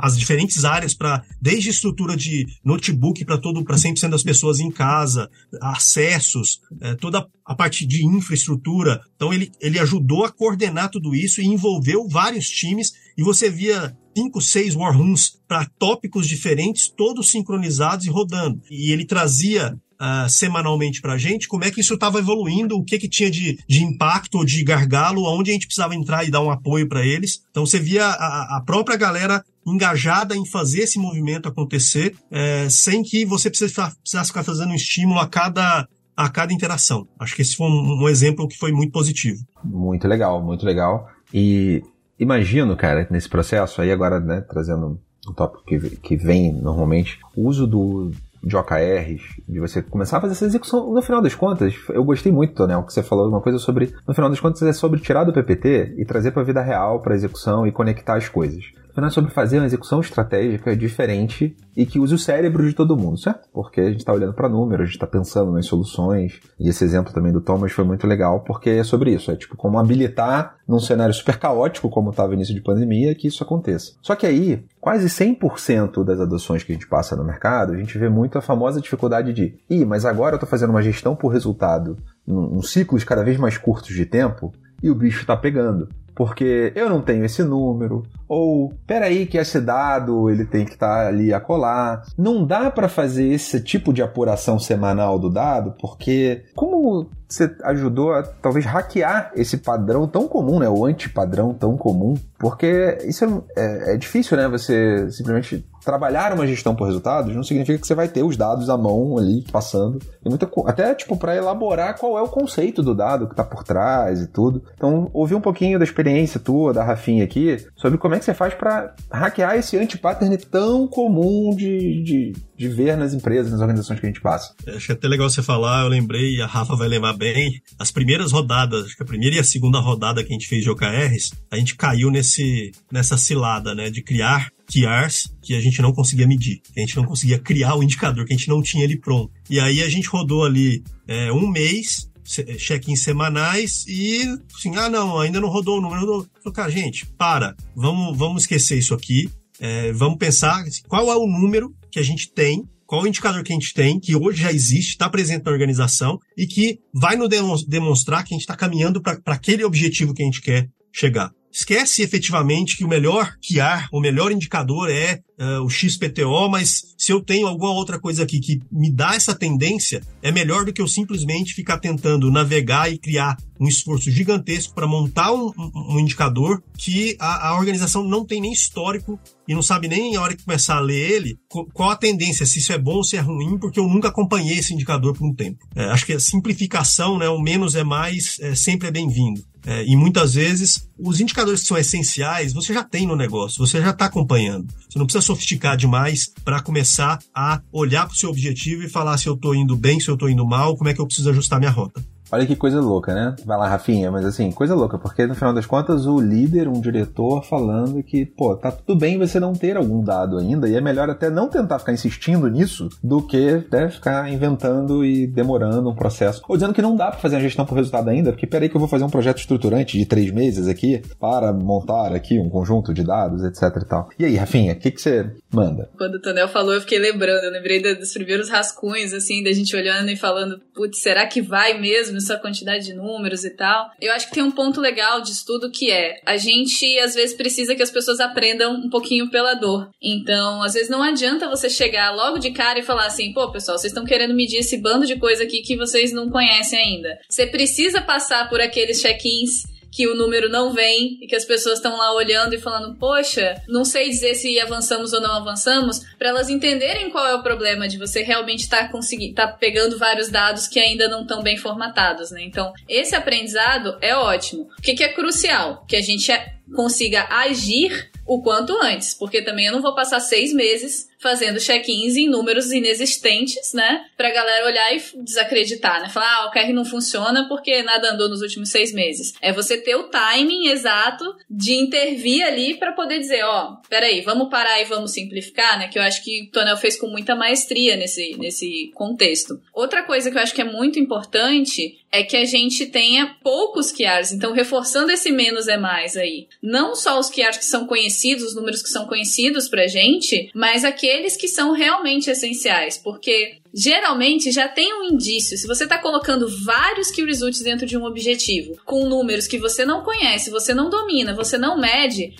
as 0.00 0.18
diferentes 0.18 0.64
áreas 0.64 0.94
para, 0.94 1.22
desde 1.40 1.70
estrutura 1.70 2.16
de 2.16 2.46
notebook 2.64 3.24
para 3.24 3.38
todo, 3.38 3.64
para 3.64 3.76
100% 3.76 4.10
das 4.10 4.22
pessoas 4.22 4.60
em 4.60 4.70
casa, 4.70 5.28
acessos, 5.60 6.60
uh, 6.72 6.96
toda 7.00 7.26
a 7.44 7.54
parte 7.54 7.86
de 7.86 8.06
infraestrutura. 8.06 9.00
Então 9.16 9.32
ele, 9.32 9.50
ele 9.60 9.78
ajudou 9.78 10.24
a 10.24 10.30
coordenar 10.30 10.90
tudo 10.90 11.14
isso 11.14 11.40
e 11.40 11.46
envolveu 11.46 12.06
vários 12.08 12.48
times 12.48 12.92
e 13.16 13.22
você 13.22 13.50
via 13.50 13.96
cinco, 14.16 14.40
seis 14.40 14.74
war 14.74 14.96
rooms 14.96 15.40
para 15.48 15.66
tópicos 15.78 16.26
diferentes, 16.26 16.88
todos 16.88 17.30
sincronizados 17.30 18.06
e 18.06 18.10
rodando. 18.10 18.62
E 18.70 18.92
ele 18.92 19.04
trazia 19.04 19.76
uh, 20.02 20.28
semanalmente 20.28 21.00
para 21.00 21.12
a 21.12 21.18
gente 21.18 21.46
como 21.46 21.64
é 21.64 21.70
que 21.70 21.80
isso 21.80 21.94
estava 21.94 22.18
evoluindo, 22.18 22.76
o 22.76 22.84
que, 22.84 22.98
que 22.98 23.08
tinha 23.08 23.30
de, 23.30 23.58
de 23.68 23.84
impacto, 23.84 24.44
de 24.44 24.64
gargalo, 24.64 25.26
aonde 25.26 25.50
a 25.50 25.54
gente 25.54 25.66
precisava 25.66 25.94
entrar 25.94 26.24
e 26.24 26.30
dar 26.30 26.42
um 26.42 26.50
apoio 26.50 26.88
para 26.88 27.06
eles. 27.06 27.42
Então 27.50 27.64
você 27.64 27.78
via 27.78 28.06
a, 28.06 28.56
a 28.56 28.62
própria 28.66 28.96
galera 28.96 29.44
engajada 29.64 30.36
em 30.36 30.44
fazer 30.44 30.80
esse 30.80 30.98
movimento 30.98 31.48
acontecer, 31.48 32.16
é, 32.30 32.68
sem 32.68 33.02
que 33.04 33.24
você 33.24 33.48
precisasse, 33.48 33.96
precisasse 34.00 34.28
ficar 34.28 34.42
fazendo 34.42 34.72
um 34.72 34.74
estímulo 34.74 35.20
a 35.20 35.28
cada 35.28 35.86
a 36.14 36.28
cada 36.28 36.52
interação. 36.52 37.08
Acho 37.18 37.34
que 37.34 37.40
esse 37.40 37.56
foi 37.56 37.66
um, 37.66 38.02
um 38.02 38.08
exemplo 38.08 38.46
que 38.46 38.58
foi 38.58 38.70
muito 38.70 38.92
positivo. 38.92 39.42
Muito 39.64 40.06
legal, 40.06 40.42
muito 40.42 40.66
legal. 40.66 41.08
E 41.32 41.82
imagino, 42.18 42.76
cara, 42.76 43.08
nesse 43.10 43.30
processo, 43.30 43.80
aí 43.80 43.90
agora, 43.90 44.20
né, 44.20 44.42
trazendo 44.42 45.00
um 45.26 45.32
tópico 45.32 45.64
que, 45.64 45.96
que 45.96 46.16
vem 46.16 46.52
normalmente, 46.52 47.18
o 47.34 47.48
uso 47.48 47.66
do, 47.66 48.12
de 48.42 48.56
OKRs, 48.56 49.40
de 49.48 49.60
você 49.60 49.82
começar 49.82 50.18
a 50.18 50.20
fazer 50.20 50.32
essa 50.32 50.46
execução. 50.46 50.92
No 50.92 51.00
final 51.00 51.22
das 51.22 51.34
contas, 51.34 51.74
eu 51.88 52.02
gostei 52.04 52.32
muito, 52.32 52.54
Tonel, 52.54 52.82
que 52.82 52.92
você 52.92 53.02
falou 53.02 53.28
uma 53.28 53.40
coisa 53.40 53.58
sobre. 53.58 53.94
No 54.06 54.14
final 54.14 54.28
das 54.28 54.40
contas, 54.40 54.62
é 54.62 54.72
sobre 54.72 55.00
tirar 55.00 55.24
do 55.24 55.32
PPT 55.32 55.94
e 55.96 56.04
trazer 56.04 56.32
para 56.32 56.42
a 56.42 56.44
vida 56.44 56.60
real, 56.60 57.00
para 57.00 57.14
execução 57.14 57.66
e 57.66 57.72
conectar 57.72 58.16
as 58.16 58.28
coisas. 58.28 58.64
Afinal, 58.92 59.08
é 59.08 59.10
sobre 59.10 59.30
fazer 59.30 59.58
uma 59.58 59.66
execução 59.66 60.00
estratégica 60.00 60.76
diferente 60.76 61.56
e 61.74 61.86
que 61.86 61.98
use 61.98 62.14
o 62.14 62.18
cérebro 62.18 62.68
de 62.68 62.74
todo 62.74 62.94
mundo, 62.94 63.18
certo? 63.18 63.48
Porque 63.50 63.80
a 63.80 63.88
gente 63.88 64.00
está 64.00 64.12
olhando 64.12 64.34
para 64.34 64.50
números, 64.50 64.82
a 64.82 64.84
gente 64.84 64.96
está 64.96 65.06
pensando 65.06 65.50
nas 65.50 65.64
soluções. 65.64 66.40
E 66.60 66.68
esse 66.68 66.84
exemplo 66.84 67.10
também 67.10 67.32
do 67.32 67.40
Thomas 67.40 67.72
foi 67.72 67.84
muito 67.84 68.06
legal, 68.06 68.40
porque 68.40 68.68
é 68.68 68.84
sobre 68.84 69.14
isso. 69.14 69.30
É 69.30 69.36
tipo 69.36 69.56
como 69.56 69.78
habilitar 69.78 70.56
num 70.68 70.78
cenário 70.78 71.14
super 71.14 71.38
caótico, 71.38 71.88
como 71.88 72.10
estava 72.10 72.28
no 72.28 72.34
início 72.34 72.54
de 72.54 72.60
pandemia, 72.60 73.14
que 73.14 73.28
isso 73.28 73.42
aconteça. 73.42 73.92
Só 74.02 74.14
que 74.14 74.26
aí, 74.26 74.62
quase 74.78 75.06
100% 75.06 76.04
das 76.04 76.20
adoções 76.20 76.62
que 76.62 76.72
a 76.72 76.74
gente 76.74 76.86
passa 76.86 77.16
no 77.16 77.24
mercado, 77.24 77.72
a 77.72 77.78
gente 77.78 77.96
vê 77.96 78.10
muito 78.10 78.36
a 78.36 78.42
famosa 78.42 78.78
dificuldade 78.78 79.32
de, 79.32 79.58
ih, 79.70 79.86
mas 79.86 80.04
agora 80.04 80.34
eu 80.34 80.36
estou 80.36 80.48
fazendo 80.48 80.70
uma 80.70 80.82
gestão 80.82 81.16
por 81.16 81.28
resultado 81.28 81.96
num, 82.26 82.48
num 82.50 82.62
ciclos 82.62 83.04
cada 83.04 83.24
vez 83.24 83.38
mais 83.38 83.56
curtos 83.56 83.94
de 83.94 84.04
tempo 84.04 84.52
e 84.82 84.90
o 84.90 84.94
bicho 84.94 85.20
está 85.20 85.36
pegando 85.36 85.88
porque 86.14 86.72
eu 86.74 86.88
não 86.88 87.00
tenho 87.00 87.24
esse 87.24 87.42
número, 87.42 88.02
ou 88.28 88.72
peraí 88.86 89.26
que 89.26 89.38
esse 89.38 89.60
dado 89.60 90.30
ele 90.30 90.44
tem 90.44 90.64
que 90.64 90.72
estar 90.72 91.04
tá 91.04 91.08
ali 91.08 91.32
a 91.32 91.40
colar. 91.40 92.02
Não 92.16 92.46
dá 92.46 92.70
para 92.70 92.88
fazer 92.88 93.28
esse 93.28 93.62
tipo 93.62 93.92
de 93.92 94.02
apuração 94.02 94.58
semanal 94.58 95.18
do 95.18 95.30
dado, 95.30 95.74
porque 95.80 96.44
como 96.54 97.08
você 97.32 97.54
ajudou 97.64 98.12
a 98.12 98.22
talvez 98.22 98.64
hackear 98.64 99.32
esse 99.34 99.56
padrão 99.56 100.06
tão 100.06 100.28
comum, 100.28 100.58
né, 100.58 100.68
o 100.68 100.84
antipadrão 100.84 101.54
tão 101.54 101.76
comum, 101.76 102.14
porque 102.38 102.98
isso 103.04 103.24
é, 103.24 103.90
é, 103.90 103.94
é 103.94 103.96
difícil, 103.96 104.36
né, 104.36 104.48
você 104.48 105.10
simplesmente 105.10 105.64
trabalhar 105.84 106.32
uma 106.32 106.46
gestão 106.46 106.74
por 106.74 106.86
resultados 106.86 107.34
não 107.34 107.42
significa 107.42 107.78
que 107.78 107.86
você 107.86 107.94
vai 107.94 108.08
ter 108.08 108.22
os 108.22 108.36
dados 108.36 108.70
à 108.70 108.76
mão 108.76 109.18
ali 109.18 109.44
passando. 109.50 109.98
E 110.24 110.28
muita, 110.28 110.48
até 110.66 110.94
tipo 110.94 111.16
para 111.16 111.36
elaborar 111.36 111.98
qual 111.98 112.18
é 112.18 112.22
o 112.22 112.28
conceito 112.28 112.82
do 112.82 112.94
dado 112.94 113.26
que 113.26 113.32
está 113.32 113.44
por 113.44 113.64
trás 113.64 114.20
e 114.20 114.26
tudo. 114.26 114.62
Então, 114.74 115.10
ouvir 115.12 115.34
um 115.34 115.40
pouquinho 115.40 115.78
da 115.78 115.84
experiência 115.84 116.40
tua, 116.40 116.72
da 116.72 116.84
Rafinha 116.84 117.24
aqui, 117.24 117.56
sobre 117.76 117.98
como 117.98 118.14
é 118.14 118.18
que 118.18 118.24
você 118.24 118.34
faz 118.34 118.54
para 118.54 118.94
hackear 119.10 119.56
esse 119.56 119.76
anti-pattern 119.76 120.36
tão 120.38 120.86
comum 120.86 121.54
de, 121.54 122.02
de, 122.02 122.32
de, 122.62 122.68
ver 122.68 122.96
nas 122.96 123.12
empresas, 123.12 123.50
nas 123.50 123.60
organizações 123.60 124.00
que 124.00 124.06
a 124.06 124.08
gente 124.08 124.20
passa. 124.20 124.54
Acho 124.66 124.92
até 124.92 125.08
legal 125.08 125.28
você 125.28 125.42
falar, 125.42 125.82
eu 125.82 125.88
lembrei, 125.88 126.40
a 126.40 126.46
Rafa 126.46 126.76
vai 126.76 126.88
lembrar 126.88 127.12
bem, 127.12 127.60
as 127.78 127.90
primeiras 127.90 128.32
rodadas, 128.32 128.86
acho 128.86 128.96
que 128.96 129.02
a 129.02 129.06
primeira 129.06 129.36
e 129.36 129.38
a 129.38 129.44
segunda 129.44 129.78
rodada 129.80 130.22
que 130.22 130.30
a 130.30 130.32
gente 130.32 130.48
fez 130.48 130.62
de 130.62 130.70
OKRs, 130.70 131.32
a 131.50 131.56
gente 131.56 131.74
caiu 131.74 132.10
nesse, 132.10 132.72
nessa 132.90 133.16
cilada, 133.16 133.74
né, 133.74 133.90
de 133.90 134.02
criar 134.02 134.50
QRs 134.72 135.32
que 135.42 135.54
a 135.54 135.60
gente 135.60 135.82
não 135.82 135.92
conseguia 135.92 136.26
medir, 136.26 136.60
que 136.72 136.80
a 136.80 136.82
gente 136.82 136.96
não 136.96 137.04
conseguia 137.04 137.38
criar 137.38 137.74
o 137.74 137.82
indicador, 137.82 138.24
que 138.24 138.32
a 138.32 138.36
gente 138.36 138.48
não 138.48 138.62
tinha 138.62 138.84
ele 138.84 138.96
pronto. 138.96 139.30
E 139.50 139.60
aí 139.60 139.82
a 139.82 139.88
gente 139.88 140.08
rodou 140.08 140.44
ali 140.44 140.82
é, 141.06 141.32
um 141.32 141.48
mês, 141.48 142.10
check-ins 142.58 143.02
semanais 143.02 143.84
e 143.88 144.22
assim, 144.56 144.74
ah 144.76 144.88
não, 144.88 145.18
ainda 145.18 145.40
não 145.40 145.48
rodou 145.48 145.78
o 145.78 145.80
número. 145.80 146.26
Cara, 146.54 146.70
gente, 146.70 147.06
para, 147.06 147.54
vamos, 147.74 148.16
vamos 148.16 148.42
esquecer 148.42 148.78
isso 148.78 148.94
aqui, 148.94 149.28
é, 149.62 149.92
vamos 149.92 150.18
pensar 150.18 150.60
assim, 150.62 150.82
qual 150.88 151.10
é 151.10 151.16
o 151.16 151.26
número 151.26 151.72
que 151.90 152.00
a 152.00 152.02
gente 152.02 152.30
tem 152.32 152.64
qual 152.92 153.04
o 153.04 153.06
indicador 153.06 153.42
que 153.42 153.50
a 153.50 153.56
gente 153.56 153.72
tem, 153.72 153.98
que 153.98 154.14
hoje 154.14 154.42
já 154.42 154.52
existe, 154.52 154.90
está 154.90 155.08
presente 155.08 155.46
na 155.46 155.50
organização 155.50 156.18
e 156.36 156.46
que 156.46 156.78
vai 156.92 157.16
nos 157.16 157.64
demonstrar 157.66 158.22
que 158.22 158.34
a 158.34 158.36
gente 158.36 158.42
está 158.42 158.54
caminhando 158.54 159.00
para 159.00 159.18
aquele 159.28 159.64
objetivo 159.64 160.12
que 160.12 160.20
a 160.22 160.26
gente 160.26 160.42
quer 160.42 160.68
chegar. 160.92 161.30
Esquece 161.50 162.02
efetivamente 162.02 162.76
que 162.76 162.84
o 162.84 162.88
melhor 162.88 163.32
QR, 163.42 163.88
o 163.90 163.98
melhor 163.98 164.30
indicador 164.30 164.90
é 164.90 165.20
uh, 165.38 165.62
o 165.64 165.70
XPTO, 165.70 166.48
mas 166.48 166.94
se 166.96 167.12
eu 167.12 167.20
tenho 167.20 167.46
alguma 167.46 167.72
outra 167.72 167.98
coisa 167.98 168.22
aqui 168.22 168.40
que 168.40 168.60
me 168.70 168.90
dá 168.90 169.14
essa 169.14 169.34
tendência, 169.34 170.02
é 170.22 170.30
melhor 170.30 170.64
do 170.64 170.72
que 170.72 170.80
eu 170.80 170.88
simplesmente 170.88 171.54
ficar 171.54 171.78
tentando 171.78 172.30
navegar 172.30 172.92
e 172.92 172.98
criar 172.98 173.36
um 173.58 173.68
esforço 173.68 174.10
gigantesco 174.10 174.74
para 174.74 174.86
montar 174.86 175.32
um, 175.32 175.52
um, 175.56 175.98
indicador 176.00 176.62
que 176.76 177.16
a, 177.20 177.48
a, 177.48 177.58
organização 177.58 178.02
não 178.02 178.24
tem 178.24 178.40
nem 178.40 178.52
histórico 178.52 179.18
e 179.46 179.54
não 179.54 179.62
sabe 179.62 179.86
nem 179.86 180.16
a 180.16 180.20
hora 180.20 180.36
que 180.36 180.44
começar 180.44 180.76
a 180.76 180.80
ler 180.80 181.12
ele 181.12 181.38
qual 181.48 181.90
a 181.90 181.96
tendência, 181.96 182.44
se 182.44 182.58
isso 182.58 182.72
é 182.72 182.78
bom 182.78 182.96
ou 182.96 183.04
se 183.04 183.16
é 183.16 183.20
ruim, 183.20 183.58
porque 183.58 183.78
eu 183.78 183.86
nunca 183.86 184.08
acompanhei 184.08 184.58
esse 184.58 184.74
indicador 184.74 185.14
por 185.14 185.26
um 185.26 185.34
tempo. 185.34 185.58
É, 185.76 185.84
acho 185.86 186.06
que 186.06 186.12
a 186.12 186.20
simplificação, 186.20 187.18
né, 187.18 187.28
o 187.28 187.40
menos 187.40 187.74
é 187.76 187.84
mais, 187.84 188.38
é, 188.40 188.54
sempre 188.54 188.88
é 188.88 188.90
bem-vindo. 188.90 189.44
É, 189.64 189.84
e 189.84 189.94
muitas 189.94 190.34
vezes 190.34 190.88
os 190.98 191.20
indicadores 191.20 191.60
que 191.60 191.68
são 191.68 191.78
essenciais 191.78 192.52
você 192.52 192.74
já 192.74 192.82
tem 192.82 193.06
no 193.06 193.14
negócio, 193.14 193.64
você 193.64 193.80
já 193.80 193.90
está 193.90 194.06
acompanhando. 194.06 194.66
Você 194.88 194.98
não 194.98 195.06
precisa 195.06 195.24
sofisticar 195.32 195.76
demais 195.76 196.30
para 196.44 196.60
começar 196.60 197.18
a 197.34 197.60
olhar 197.72 198.06
para 198.06 198.14
o 198.14 198.16
seu 198.16 198.30
objetivo 198.30 198.82
e 198.82 198.88
falar 198.88 199.16
se 199.18 199.28
eu 199.28 199.34
estou 199.34 199.54
indo 199.54 199.76
bem, 199.76 199.98
se 199.98 200.08
eu 200.08 200.14
estou 200.14 200.28
indo 200.28 200.46
mal, 200.46 200.76
como 200.76 200.90
é 200.90 200.94
que 200.94 201.00
eu 201.00 201.06
preciso 201.06 201.30
ajustar 201.30 201.58
minha 201.58 201.70
rota. 201.70 202.04
Olha 202.32 202.46
que 202.46 202.56
coisa 202.56 202.80
louca, 202.80 203.14
né? 203.14 203.36
Vai 203.44 203.58
lá, 203.58 203.68
Rafinha, 203.68 204.10
mas 204.10 204.24
assim, 204.24 204.50
coisa 204.50 204.74
louca, 204.74 204.96
porque 204.96 205.26
no 205.26 205.34
final 205.34 205.52
das 205.52 205.66
contas 205.66 206.06
o 206.06 206.18
líder, 206.18 206.66
um 206.66 206.80
diretor, 206.80 207.44
falando 207.44 208.02
que, 208.02 208.24
pô, 208.24 208.56
tá 208.56 208.72
tudo 208.72 208.98
bem 208.98 209.18
você 209.18 209.38
não 209.38 209.52
ter 209.52 209.76
algum 209.76 210.02
dado 210.02 210.38
ainda, 210.38 210.66
e 210.66 210.74
é 210.74 210.80
melhor 210.80 211.10
até 211.10 211.28
não 211.28 211.46
tentar 211.46 211.78
ficar 211.78 211.92
insistindo 211.92 212.48
nisso 212.48 212.88
do 213.04 213.20
que 213.20 213.62
né, 213.70 213.90
ficar 213.90 214.32
inventando 214.32 215.04
e 215.04 215.26
demorando 215.26 215.90
um 215.90 215.94
processo. 215.94 216.40
Ou 216.48 216.56
dizendo 216.56 216.72
que 216.72 216.80
não 216.80 216.96
dá 216.96 217.10
para 217.10 217.20
fazer 217.20 217.36
a 217.36 217.40
gestão 217.40 217.66
por 217.66 217.74
resultado 217.74 218.08
ainda, 218.08 218.32
porque 218.32 218.46
peraí 218.46 218.70
que 218.70 218.76
eu 218.76 218.80
vou 218.80 218.88
fazer 218.88 219.04
um 219.04 219.10
projeto 219.10 219.36
estruturante 219.36 219.98
de 219.98 220.06
três 220.06 220.30
meses 220.30 220.66
aqui 220.66 221.02
para 221.20 221.52
montar 221.52 222.14
aqui 222.14 222.38
um 222.38 222.48
conjunto 222.48 222.94
de 222.94 223.04
dados, 223.04 223.44
etc 223.44 223.76
e 223.76 223.86
tal. 223.86 224.08
E 224.18 224.24
aí, 224.24 224.36
Rafinha, 224.36 224.72
o 224.72 224.76
que, 224.76 224.90
que 224.90 225.02
você 225.02 225.30
manda? 225.52 225.90
Quando 225.98 226.14
o 226.14 226.20
Tonel 226.20 226.48
falou, 226.48 226.72
eu 226.72 226.80
fiquei 226.80 226.98
lembrando, 226.98 227.44
eu 227.44 227.50
lembrei 227.50 227.82
dos 227.82 228.14
primeiros 228.14 228.48
rascunhos, 228.48 229.12
assim, 229.12 229.42
da 229.42 229.52
gente 229.52 229.76
olhando 229.76 230.10
e 230.10 230.16
falando, 230.16 230.58
putz, 230.74 231.02
será 231.02 231.26
que 231.26 231.42
vai 231.42 231.78
mesmo? 231.78 232.21
Essa 232.22 232.38
quantidade 232.38 232.84
de 232.84 232.94
números 232.94 233.44
e 233.44 233.50
tal. 233.50 233.90
Eu 234.00 234.12
acho 234.12 234.28
que 234.28 234.34
tem 234.34 234.42
um 234.42 234.50
ponto 234.50 234.80
legal 234.80 235.20
de 235.20 235.30
estudo 235.30 235.70
que 235.70 235.90
é 235.90 236.20
a 236.24 236.36
gente 236.36 236.98
às 237.00 237.14
vezes 237.14 237.36
precisa 237.36 237.74
que 237.74 237.82
as 237.82 237.90
pessoas 237.90 238.20
aprendam 238.20 238.74
um 238.74 238.90
pouquinho 238.90 239.30
pela 239.30 239.54
dor. 239.54 239.88
Então, 240.00 240.62
às 240.62 240.74
vezes 240.74 240.88
não 240.88 241.02
adianta 241.02 241.48
você 241.48 241.68
chegar 241.68 242.14
logo 242.14 242.38
de 242.38 242.50
cara 242.50 242.78
e 242.78 242.82
falar 242.82 243.06
assim, 243.06 243.32
pô, 243.32 243.50
pessoal, 243.50 243.78
vocês 243.78 243.92
estão 243.92 244.04
querendo 244.04 244.34
medir 244.34 244.58
esse 244.58 244.78
bando 244.78 245.06
de 245.06 245.16
coisa 245.16 245.44
aqui 245.44 245.62
que 245.62 245.76
vocês 245.76 246.12
não 246.12 246.30
conhecem 246.30 246.78
ainda. 246.78 247.18
Você 247.28 247.46
precisa 247.46 248.00
passar 248.00 248.48
por 248.48 248.60
aqueles 248.60 249.00
check-ins 249.00 249.71
que 249.92 250.08
o 250.08 250.14
número 250.14 250.48
não 250.48 250.72
vem 250.72 251.18
e 251.20 251.26
que 251.26 251.36
as 251.36 251.44
pessoas 251.44 251.78
estão 251.78 251.96
lá 251.96 252.14
olhando 252.14 252.54
e 252.54 252.58
falando, 252.58 252.96
poxa, 252.96 253.62
não 253.68 253.84
sei 253.84 254.08
dizer 254.08 254.34
se 254.34 254.58
avançamos 254.58 255.12
ou 255.12 255.20
não 255.20 255.34
avançamos, 255.34 256.00
para 256.18 256.30
elas 256.30 256.48
entenderem 256.48 257.10
qual 257.10 257.26
é 257.26 257.34
o 257.34 257.42
problema 257.42 257.86
de 257.86 257.98
você 257.98 258.22
realmente 258.22 258.60
estar 258.60 258.86
tá 258.86 258.88
conseguindo, 258.88 259.34
tá 259.34 259.46
pegando 259.46 259.98
vários 259.98 260.30
dados 260.30 260.66
que 260.66 260.80
ainda 260.80 261.08
não 261.08 261.22
estão 261.22 261.42
bem 261.42 261.58
formatados, 261.58 262.30
né? 262.30 262.42
Então, 262.42 262.72
esse 262.88 263.14
aprendizado 263.14 263.98
é 264.00 264.16
ótimo. 264.16 264.62
O 264.78 264.82
que, 264.82 264.94
que 264.94 265.04
é 265.04 265.12
crucial? 265.12 265.84
Que 265.86 265.96
a 265.96 266.00
gente 266.00 266.32
consiga 266.74 267.26
agir 267.28 268.10
o 268.26 268.42
quanto 268.42 268.74
antes, 268.82 269.14
porque 269.14 269.42
também 269.42 269.66
eu 269.66 269.72
não 269.72 269.82
vou 269.82 269.94
passar 269.94 270.20
seis 270.20 270.54
meses 270.54 271.08
fazendo 271.22 271.60
check-ins 271.60 272.16
em 272.16 272.28
números 272.28 272.72
inexistentes, 272.72 273.72
né? 273.72 274.04
Pra 274.16 274.32
galera 274.32 274.66
olhar 274.66 274.96
e 274.96 275.00
desacreditar, 275.22 276.02
né? 276.02 276.08
Falar, 276.08 276.26
ah, 276.26 276.44
o 276.44 276.48
OKR 276.48 276.72
não 276.72 276.84
funciona 276.84 277.46
porque 277.48 277.82
nada 277.82 278.12
andou 278.12 278.28
nos 278.28 278.42
últimos 278.42 278.70
seis 278.70 278.92
meses. 278.92 279.34
É 279.40 279.52
você 279.52 279.78
ter 279.78 279.94
o 279.94 280.08
timing 280.08 280.66
exato 280.68 281.24
de 281.48 281.74
intervir 281.74 282.44
ali 282.44 282.74
para 282.74 282.92
poder 282.92 283.20
dizer, 283.20 283.44
ó, 283.44 283.70
oh, 283.70 283.88
peraí, 283.88 284.20
vamos 284.22 284.50
parar 284.50 284.80
e 284.80 284.84
vamos 284.84 285.12
simplificar, 285.12 285.78
né? 285.78 285.88
Que 285.88 285.98
eu 285.98 286.02
acho 286.02 286.24
que 286.24 286.42
o 286.42 286.50
Tonel 286.50 286.76
fez 286.76 286.98
com 286.98 287.06
muita 287.06 287.36
maestria 287.36 287.96
nesse, 287.96 288.36
nesse 288.36 288.90
contexto. 288.94 289.60
Outra 289.72 290.02
coisa 290.02 290.30
que 290.30 290.36
eu 290.36 290.42
acho 290.42 290.54
que 290.54 290.60
é 290.60 290.64
muito 290.64 290.98
importante 290.98 291.98
é 292.10 292.22
que 292.22 292.36
a 292.36 292.44
gente 292.44 292.86
tenha 292.86 293.36
poucos 293.42 293.90
QRs, 293.90 294.32
então 294.32 294.52
reforçando 294.52 295.10
esse 295.10 295.32
menos 295.32 295.66
é 295.66 295.78
mais 295.78 296.14
aí. 296.14 296.46
Não 296.62 296.94
só 296.94 297.18
os 297.18 297.30
QRs 297.30 297.56
que 297.56 297.64
são 297.64 297.86
conhecidos, 297.86 298.48
os 298.48 298.54
números 298.54 298.82
que 298.82 298.90
são 298.90 299.06
conhecidos 299.06 299.66
pra 299.66 299.86
gente, 299.86 300.50
mas 300.54 300.84
aqueles 300.84 301.11
que 301.36 301.48
são 301.48 301.72
realmente 301.72 302.30
essenciais, 302.30 302.96
porque 302.96 303.58
geralmente 303.74 304.50
já 304.50 304.68
tem 304.68 304.92
um 304.92 305.04
indício. 305.04 305.56
Se 305.56 305.66
você 305.66 305.84
está 305.84 305.98
colocando 305.98 306.48
vários 306.64 307.10
key 307.10 307.24
results 307.24 307.60
dentro 307.62 307.86
de 307.86 307.96
um 307.96 308.04
objetivo, 308.04 308.76
com 308.84 309.08
números 309.08 309.46
que 309.46 309.58
você 309.58 309.84
não 309.84 310.02
conhece, 310.02 310.50
você 310.50 310.74
não 310.74 310.90
domina, 310.90 311.34
você 311.34 311.56
não 311.58 311.78
mede, 311.78 312.34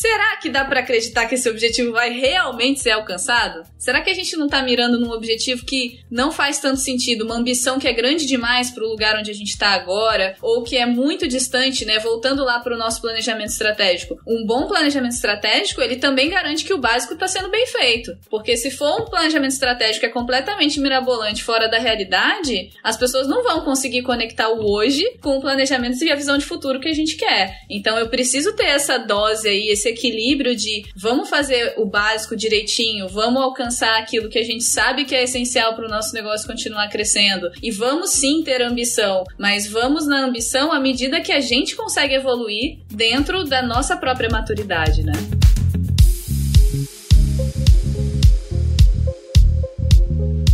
será 0.00 0.36
que 0.36 0.48
dá 0.48 0.64
para 0.64 0.78
acreditar 0.78 1.26
que 1.26 1.34
esse 1.34 1.50
objetivo 1.50 1.90
vai 1.90 2.10
realmente 2.10 2.78
ser 2.78 2.92
alcançado? 2.92 3.64
Será 3.76 4.00
que 4.00 4.08
a 4.08 4.14
gente 4.14 4.36
não 4.36 4.48
tá 4.48 4.62
mirando 4.62 5.00
num 5.00 5.10
objetivo 5.10 5.64
que 5.64 5.98
não 6.08 6.30
faz 6.30 6.60
tanto 6.60 6.78
sentido, 6.78 7.24
uma 7.24 7.34
ambição 7.34 7.80
que 7.80 7.88
é 7.88 7.92
grande 7.92 8.24
demais 8.24 8.70
para 8.70 8.84
o 8.84 8.88
lugar 8.88 9.18
onde 9.18 9.32
a 9.32 9.34
gente 9.34 9.50
está 9.50 9.70
agora, 9.70 10.36
ou 10.40 10.62
que 10.62 10.76
é 10.76 10.86
muito 10.86 11.26
distante, 11.26 11.84
né? 11.84 11.98
Voltando 11.98 12.44
lá 12.44 12.60
para 12.60 12.76
o 12.76 12.78
nosso 12.78 13.00
planejamento 13.00 13.50
estratégico. 13.50 14.16
Um 14.24 14.46
bom 14.46 14.68
planejamento 14.68 15.14
estratégico, 15.14 15.82
ele 15.82 15.96
também 15.96 16.30
garante 16.30 16.64
que 16.64 16.74
o 16.74 16.78
básico 16.78 17.14
está 17.14 17.26
sendo 17.26 17.50
bem 17.50 17.66
feito. 17.66 18.16
Porque 18.30 18.56
se 18.56 18.70
for 18.70 19.02
um 19.02 19.04
planejamento 19.04 19.52
estratégico 19.52 20.00
que 20.00 20.06
é 20.06 20.10
completamente 20.10 20.78
mirabolante, 20.78 21.42
fora 21.42 21.68
da 21.68 21.78
realidade, 21.78 22.70
as 22.84 22.96
pessoas 22.96 23.26
não 23.26 23.42
vão 23.42 23.62
conseguir 23.62 24.02
conectar 24.02 24.48
o 24.48 24.64
hoje 24.70 25.04
com 25.20 25.38
o 25.38 25.40
planejamento 25.40 26.00
e 26.04 26.12
a 26.12 26.16
visão 26.16 26.38
de 26.38 26.44
futuro 26.44 26.78
que 26.78 26.88
a 26.88 26.94
gente 26.94 27.16
quer. 27.16 27.62
Então 27.68 27.98
eu 27.98 28.08
preciso 28.08 28.54
ter 28.54 28.66
essa 28.66 28.96
dose 28.96 29.48
aí, 29.48 29.68
esse 29.70 29.87
equilíbrio 29.88 30.54
de 30.54 30.84
vamos 30.96 31.28
fazer 31.28 31.74
o 31.76 31.86
básico 31.86 32.36
direitinho, 32.36 33.08
vamos 33.08 33.42
alcançar 33.42 33.98
aquilo 33.98 34.28
que 34.28 34.38
a 34.38 34.44
gente 34.44 34.64
sabe 34.64 35.04
que 35.04 35.14
é 35.14 35.24
essencial 35.24 35.74
para 35.74 35.86
o 35.86 35.90
nosso 35.90 36.14
negócio 36.14 36.46
continuar 36.46 36.88
crescendo 36.88 37.50
e 37.62 37.70
vamos 37.70 38.10
sim 38.10 38.42
ter 38.42 38.62
ambição, 38.62 39.24
mas 39.38 39.66
vamos 39.66 40.06
na 40.06 40.24
ambição 40.24 40.72
à 40.72 40.80
medida 40.80 41.20
que 41.20 41.32
a 41.32 41.40
gente 41.40 41.74
consegue 41.76 42.14
evoluir 42.14 42.78
dentro 42.88 43.44
da 43.44 43.62
nossa 43.62 43.96
própria 43.96 44.28
maturidade, 44.30 45.02
né? 45.02 45.12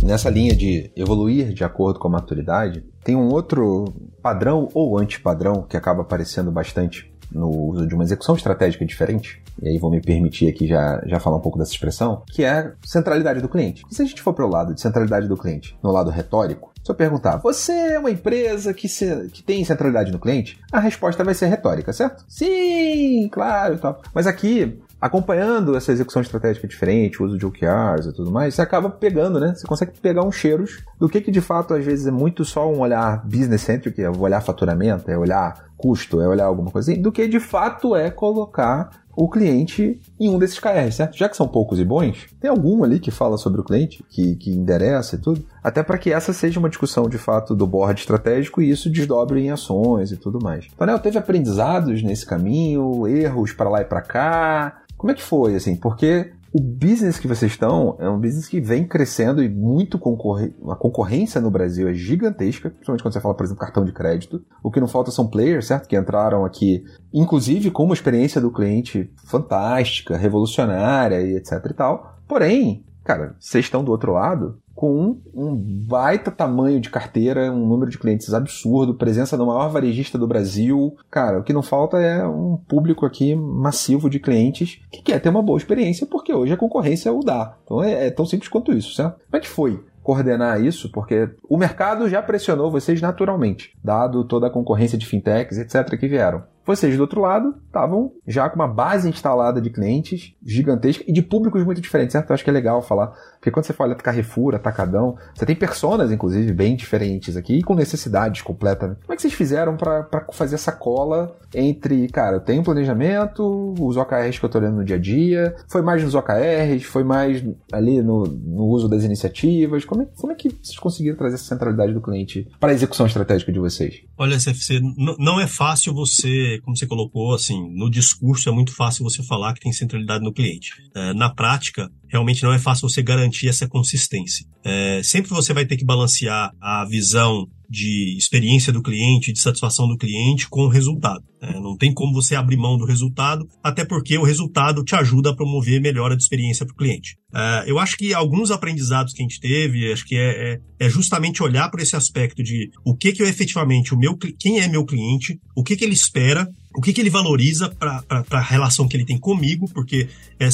Nessa 0.05 0.29
linha 0.29 0.55
de 0.55 0.91
evoluir 0.95 1.51
de 1.51 1.63
acordo 1.63 1.97
com 1.97 2.07
a 2.07 2.11
maturidade, 2.11 2.83
tem 3.03 3.15
um 3.15 3.27
outro 3.33 3.85
padrão 4.21 4.69
ou 4.71 4.99
antipadrão 4.99 5.63
que 5.63 5.75
acaba 5.75 6.03
aparecendo 6.03 6.51
bastante 6.51 7.11
no 7.35 7.49
uso 7.49 7.85
de 7.85 7.93
uma 7.93 8.03
execução 8.03 8.35
estratégica 8.35 8.85
diferente, 8.85 9.41
e 9.61 9.67
aí 9.67 9.77
vou 9.77 9.91
me 9.91 10.01
permitir 10.01 10.47
aqui 10.47 10.67
já, 10.67 11.01
já 11.05 11.19
falar 11.19 11.37
um 11.37 11.41
pouco 11.41 11.59
dessa 11.59 11.71
expressão, 11.71 12.23
que 12.27 12.43
é 12.43 12.71
centralidade 12.83 13.41
do 13.41 13.49
cliente. 13.49 13.83
E 13.91 13.93
se 13.93 14.01
a 14.01 14.05
gente 14.05 14.21
for 14.21 14.33
para 14.33 14.45
o 14.45 14.49
lado 14.49 14.73
de 14.73 14.81
centralidade 14.81 15.27
do 15.27 15.37
cliente, 15.37 15.77
no 15.83 15.91
lado 15.91 16.09
retórico, 16.09 16.73
se 16.83 16.91
eu 16.91 16.95
perguntar, 16.95 17.37
você 17.37 17.71
é 17.71 17.99
uma 17.99 18.11
empresa 18.11 18.73
que, 18.73 18.87
se, 18.87 19.29
que 19.29 19.43
tem 19.43 19.65
centralidade 19.65 20.11
no 20.11 20.19
cliente? 20.19 20.59
A 20.71 20.79
resposta 20.79 21.23
vai 21.23 21.33
ser 21.33 21.47
retórica, 21.47 21.91
certo? 21.91 22.23
Sim, 22.27 23.27
claro 23.31 23.75
e 23.75 23.77
tal. 23.79 24.01
Mas 24.13 24.27
aqui, 24.27 24.79
acompanhando 25.05 25.75
essa 25.75 25.91
execução 25.91 26.21
estratégica 26.21 26.67
diferente, 26.67 27.21
o 27.21 27.25
uso 27.25 27.37
de 27.37 27.45
OKRs 27.45 28.07
e 28.07 28.13
tudo 28.13 28.31
mais, 28.31 28.55
você 28.55 28.61
acaba 28.61 28.89
pegando, 28.89 29.39
né? 29.39 29.53
Você 29.55 29.67
consegue 29.67 29.91
pegar 30.01 30.23
uns 30.23 30.35
cheiros 30.35 30.83
do 30.99 31.07
que, 31.07 31.21
que 31.21 31.31
de 31.31 31.41
fato 31.41 31.75
às 31.75 31.85
vezes 31.85 32.07
é 32.07 32.11
muito 32.11 32.43
só 32.43 32.67
um 32.67 32.79
olhar 32.79 33.23
business 33.23 33.61
centric, 33.61 34.01
é 34.01 34.09
olhar 34.09 34.41
faturamento, 34.41 35.09
é 35.09 35.17
olhar 35.17 35.65
custo, 35.77 36.19
é 36.21 36.27
olhar 36.27 36.45
alguma 36.45 36.71
coisa 36.71 36.91
assim, 36.91 37.01
do 37.01 37.11
que 37.11 37.27
de 37.27 37.39
fato 37.39 37.95
é 37.95 38.09
colocar 38.09 39.05
o 39.15 39.29
cliente 39.29 40.01
em 40.19 40.29
um 40.29 40.37
desses 40.37 40.59
KRs, 40.59 40.95
certo? 40.95 41.17
Já 41.17 41.29
que 41.29 41.37
são 41.37 41.47
poucos 41.47 41.79
e 41.79 41.85
bons, 41.85 42.27
tem 42.39 42.49
algum 42.49 42.83
ali 42.83 42.99
que 42.99 43.11
fala 43.11 43.37
sobre 43.37 43.61
o 43.61 43.63
cliente, 43.63 44.03
que, 44.09 44.35
que 44.35 44.51
endereça 44.51 45.15
e 45.15 45.19
tudo, 45.19 45.45
até 45.63 45.81
para 45.81 45.97
que 45.97 46.11
essa 46.11 46.33
seja 46.33 46.59
uma 46.59 46.67
discussão 46.67 47.07
de 47.07 47.17
fato 47.17 47.55
do 47.55 47.65
board 47.65 47.99
estratégico 47.99 48.61
e 48.61 48.69
isso 48.69 48.89
desdobre 48.89 49.39
em 49.39 49.51
ações 49.51 50.11
e 50.11 50.17
tudo 50.17 50.39
mais. 50.41 50.67
Então, 50.73 50.85
né, 50.85 50.97
teve 50.97 51.17
aprendizados 51.17 52.03
nesse 52.03 52.25
caminho, 52.25 53.07
erros 53.07 53.53
para 53.53 53.69
lá 53.69 53.81
e 53.81 53.85
para 53.85 54.01
cá. 54.01 54.81
Como 54.97 55.11
é 55.11 55.15
que 55.15 55.21
foi, 55.21 55.55
assim? 55.55 55.75
Porque 55.75 56.31
o 56.57 56.61
business 56.61 57.19
que 57.19 57.27
vocês 57.27 57.51
estão 57.51 57.97
é 57.99 58.09
um 58.09 58.17
business 58.17 58.47
que 58.47 58.61
vem 58.61 58.87
crescendo 58.87 59.43
e 59.43 59.49
muito 59.49 59.99
concorre... 59.99 60.55
a 60.69 60.75
concorrência 60.75 61.41
no 61.41 61.51
Brasil 61.51 61.89
é 61.89 61.93
gigantesca, 61.93 62.69
principalmente 62.69 63.03
quando 63.03 63.13
você 63.13 63.19
fala, 63.19 63.35
por 63.35 63.43
exemplo, 63.43 63.59
cartão 63.59 63.83
de 63.83 63.91
crédito. 63.91 64.41
O 64.63 64.71
que 64.71 64.79
não 64.79 64.87
falta 64.87 65.11
são 65.11 65.27
players, 65.27 65.67
certo? 65.67 65.87
Que 65.87 65.97
entraram 65.97 66.45
aqui, 66.45 66.81
inclusive 67.13 67.71
com 67.71 67.83
uma 67.83 67.93
experiência 67.93 68.39
do 68.39 68.51
cliente 68.51 69.11
fantástica, 69.25 70.15
revolucionária 70.15 71.21
e 71.21 71.35
etc 71.35 71.53
e 71.69 71.73
tal. 71.73 72.15
Porém, 72.25 72.85
cara, 73.03 73.35
vocês 73.37 73.65
estão 73.65 73.83
do 73.83 73.91
outro 73.91 74.13
lado 74.13 74.57
com 74.75 75.17
um 75.33 75.55
baita 75.55 76.29
tamanho 76.29 76.81
de 76.81 76.89
carteira, 76.89 77.51
um 77.51 77.65
número 77.65 77.89
de 77.89 77.97
clientes 77.97 78.33
absurdo, 78.33 78.93
presença 78.93 79.37
do 79.37 79.45
maior 79.45 79.69
varejista 79.69 80.17
do 80.17 80.27
Brasil. 80.27 80.95
Cara, 81.09 81.39
o 81.39 81.43
que 81.43 81.53
não 81.53 81.63
falta 81.63 81.97
é 81.97 82.27
um 82.27 82.57
público 82.57 83.05
aqui 83.05 83.33
massivo 83.35 84.09
de 84.09 84.19
clientes 84.19 84.81
que 84.91 85.01
quer 85.01 85.19
ter 85.19 85.29
uma 85.29 85.41
boa 85.41 85.57
experiência, 85.57 86.05
porque 86.05 86.33
hoje 86.33 86.53
a 86.53 86.57
concorrência 86.57 87.13
o 87.13 87.21
dá. 87.21 87.57
Então 87.63 87.81
é, 87.81 88.07
é 88.07 88.11
tão 88.11 88.25
simples 88.25 88.49
quanto 88.49 88.73
isso, 88.73 88.93
certo? 88.93 89.15
Como 89.15 89.37
é 89.37 89.39
que 89.39 89.47
foi 89.47 89.81
coordenar 90.03 90.63
isso, 90.63 90.91
porque 90.91 91.29
o 91.49 91.57
mercado 91.57 92.07
já 92.07 92.21
pressionou 92.21 92.69
vocês 92.69 93.01
naturalmente, 93.01 93.75
dado 93.83 94.23
toda 94.23 94.45
a 94.45 94.51
concorrência 94.51 94.99
de 94.99 95.05
fintechs, 95.05 95.57
etc., 95.57 95.97
que 95.99 96.07
vieram. 96.07 96.43
Vocês, 96.65 96.95
do 96.95 97.01
outro 97.01 97.21
lado, 97.21 97.55
estavam 97.67 98.11
já 98.27 98.49
com 98.49 98.55
uma 98.55 98.67
base 98.67 99.07
instalada 99.07 99.61
de 99.61 99.69
clientes 99.69 100.33
gigantesca 100.43 101.03
e 101.07 101.13
de 101.13 101.21
públicos 101.21 101.63
muito 101.63 101.79
diferentes, 101.79 102.13
certo? 102.13 102.29
Eu 102.29 102.33
acho 102.33 102.43
que 102.43 102.49
é 102.49 102.53
legal 102.53 102.81
falar. 102.81 103.13
Porque 103.35 103.51
quando 103.51 103.65
você 103.65 103.73
fala 103.73 103.93
Carrefour, 103.93 104.55
Atacadão, 104.55 105.15
você 105.35 105.45
tem 105.45 105.55
personas, 105.55 106.11
inclusive, 106.11 106.51
bem 106.51 106.75
diferentes 106.75 107.37
aqui 107.37 107.59
e 107.59 107.63
com 107.63 107.75
necessidades 107.75 108.41
completas. 108.41 108.97
Como 109.01 109.13
é 109.13 109.15
que 109.15 109.21
vocês 109.21 109.33
fizeram 109.33 109.77
para 109.77 110.25
fazer 110.33 110.55
essa 110.55 110.71
cola 110.71 111.37
entre, 111.53 112.07
cara, 112.09 112.37
eu 112.37 112.41
tenho 112.41 112.61
um 112.61 112.63
planejamento, 112.63 113.75
os 113.79 113.97
OKRs 113.97 114.39
que 114.39 114.45
eu 114.45 114.49
tô 114.49 114.57
olhando 114.57 114.77
no 114.77 114.83
dia 114.83 114.95
a 114.95 114.99
dia, 114.99 115.55
foi 115.69 115.83
mais 115.83 116.03
nos 116.03 116.15
OKRs, 116.15 116.83
foi 116.85 117.03
mais 117.03 117.43
ali 117.71 118.01
no, 118.01 118.23
no 118.25 118.65
uso 118.65 118.89
das 118.89 119.03
iniciativas? 119.03 119.85
Como 119.85 120.01
é, 120.01 120.07
como 120.17 120.33
é 120.33 120.35
que 120.35 120.49
vocês 120.49 120.79
conseguiram 120.79 121.15
trazer 121.15 121.35
essa 121.35 121.45
centralidade 121.45 121.93
do 121.93 122.01
cliente 122.01 122.47
para 122.59 122.71
a 122.71 122.73
execução 122.73 123.05
estratégica 123.05 123.51
de 123.51 123.59
vocês? 123.59 124.01
Olha, 124.17 124.37
CFC, 124.37 124.81
não 125.19 125.39
é 125.39 125.45
fácil 125.45 125.93
você 125.93 126.54
como 126.61 126.75
você 126.75 126.87
colocou, 126.87 127.33
assim, 127.33 127.69
no 127.73 127.89
discurso 127.89 128.49
é 128.49 128.51
muito 128.51 128.73
fácil 128.73 129.03
você 129.03 129.23
falar 129.23 129.53
que 129.53 129.59
tem 129.59 129.71
centralidade 129.71 130.23
no 130.23 130.33
cliente. 130.33 130.71
É, 130.95 131.13
na 131.13 131.29
prática, 131.29 131.91
realmente 132.15 132.43
não 132.43 132.53
é 132.53 132.59
fácil 132.59 132.89
você 132.89 133.01
garantir 133.01 133.49
essa 133.49 133.67
consistência. 133.67 134.45
É, 134.63 135.01
sempre 135.03 135.29
você 135.29 135.53
vai 135.53 135.65
ter 135.65 135.75
que 135.75 135.85
balancear 135.85 136.51
a 136.61 136.85
visão 136.85 137.45
de 137.69 138.15
experiência 138.17 138.71
do 138.71 138.81
cliente, 138.81 139.33
de 139.33 139.39
satisfação 139.39 139.87
do 139.87 139.97
cliente 139.97 140.47
com 140.47 140.61
o 140.61 140.69
resultado. 140.69 141.23
É, 141.41 141.59
não 141.59 141.75
tem 141.75 141.93
como 141.93 142.13
você 142.13 142.35
abrir 142.35 142.57
mão 142.57 142.77
do 142.77 142.85
resultado, 142.85 143.47
até 143.63 143.83
porque 143.83 144.17
o 144.17 144.23
resultado 144.23 144.83
te 144.83 144.95
ajuda 144.95 145.31
a 145.31 145.35
promover 145.35 145.81
melhora 145.81 146.15
de 146.15 146.23
experiência 146.23 146.65
para 146.65 146.73
o 146.73 146.77
cliente. 146.77 147.17
É, 147.33 147.63
eu 147.67 147.77
acho 147.77 147.97
que 147.97 148.13
alguns 148.13 148.49
aprendizados 148.49 149.13
que 149.13 149.21
a 149.21 149.25
gente 149.25 149.39
teve, 149.39 149.91
acho 149.91 150.05
que 150.05 150.15
é, 150.15 150.53
é, 150.53 150.85
é 150.85 150.89
justamente 150.89 151.43
olhar 151.43 151.69
para 151.69 151.83
esse 151.83 151.95
aspecto 151.95 152.41
de 152.41 152.69
o 152.85 152.95
que 152.95 153.11
que 153.11 153.21
eu 153.21 153.27
efetivamente, 153.27 153.93
o 153.93 153.97
meu, 153.97 154.15
quem 154.39 154.59
é 154.59 154.67
meu 154.67 154.85
cliente, 154.85 155.39
o 155.55 155.63
que 155.63 155.75
que 155.75 155.83
ele 155.83 155.93
espera 155.93 156.47
o 156.75 156.81
que, 156.81 156.91
que 156.91 157.01
ele 157.01 157.09
valoriza 157.09 157.69
para 157.69 158.03
a 158.29 158.41
relação 158.41 158.87
que 158.87 158.97
ele 158.97 159.05
tem 159.05 159.17
comigo, 159.17 159.69
porque 159.73 160.09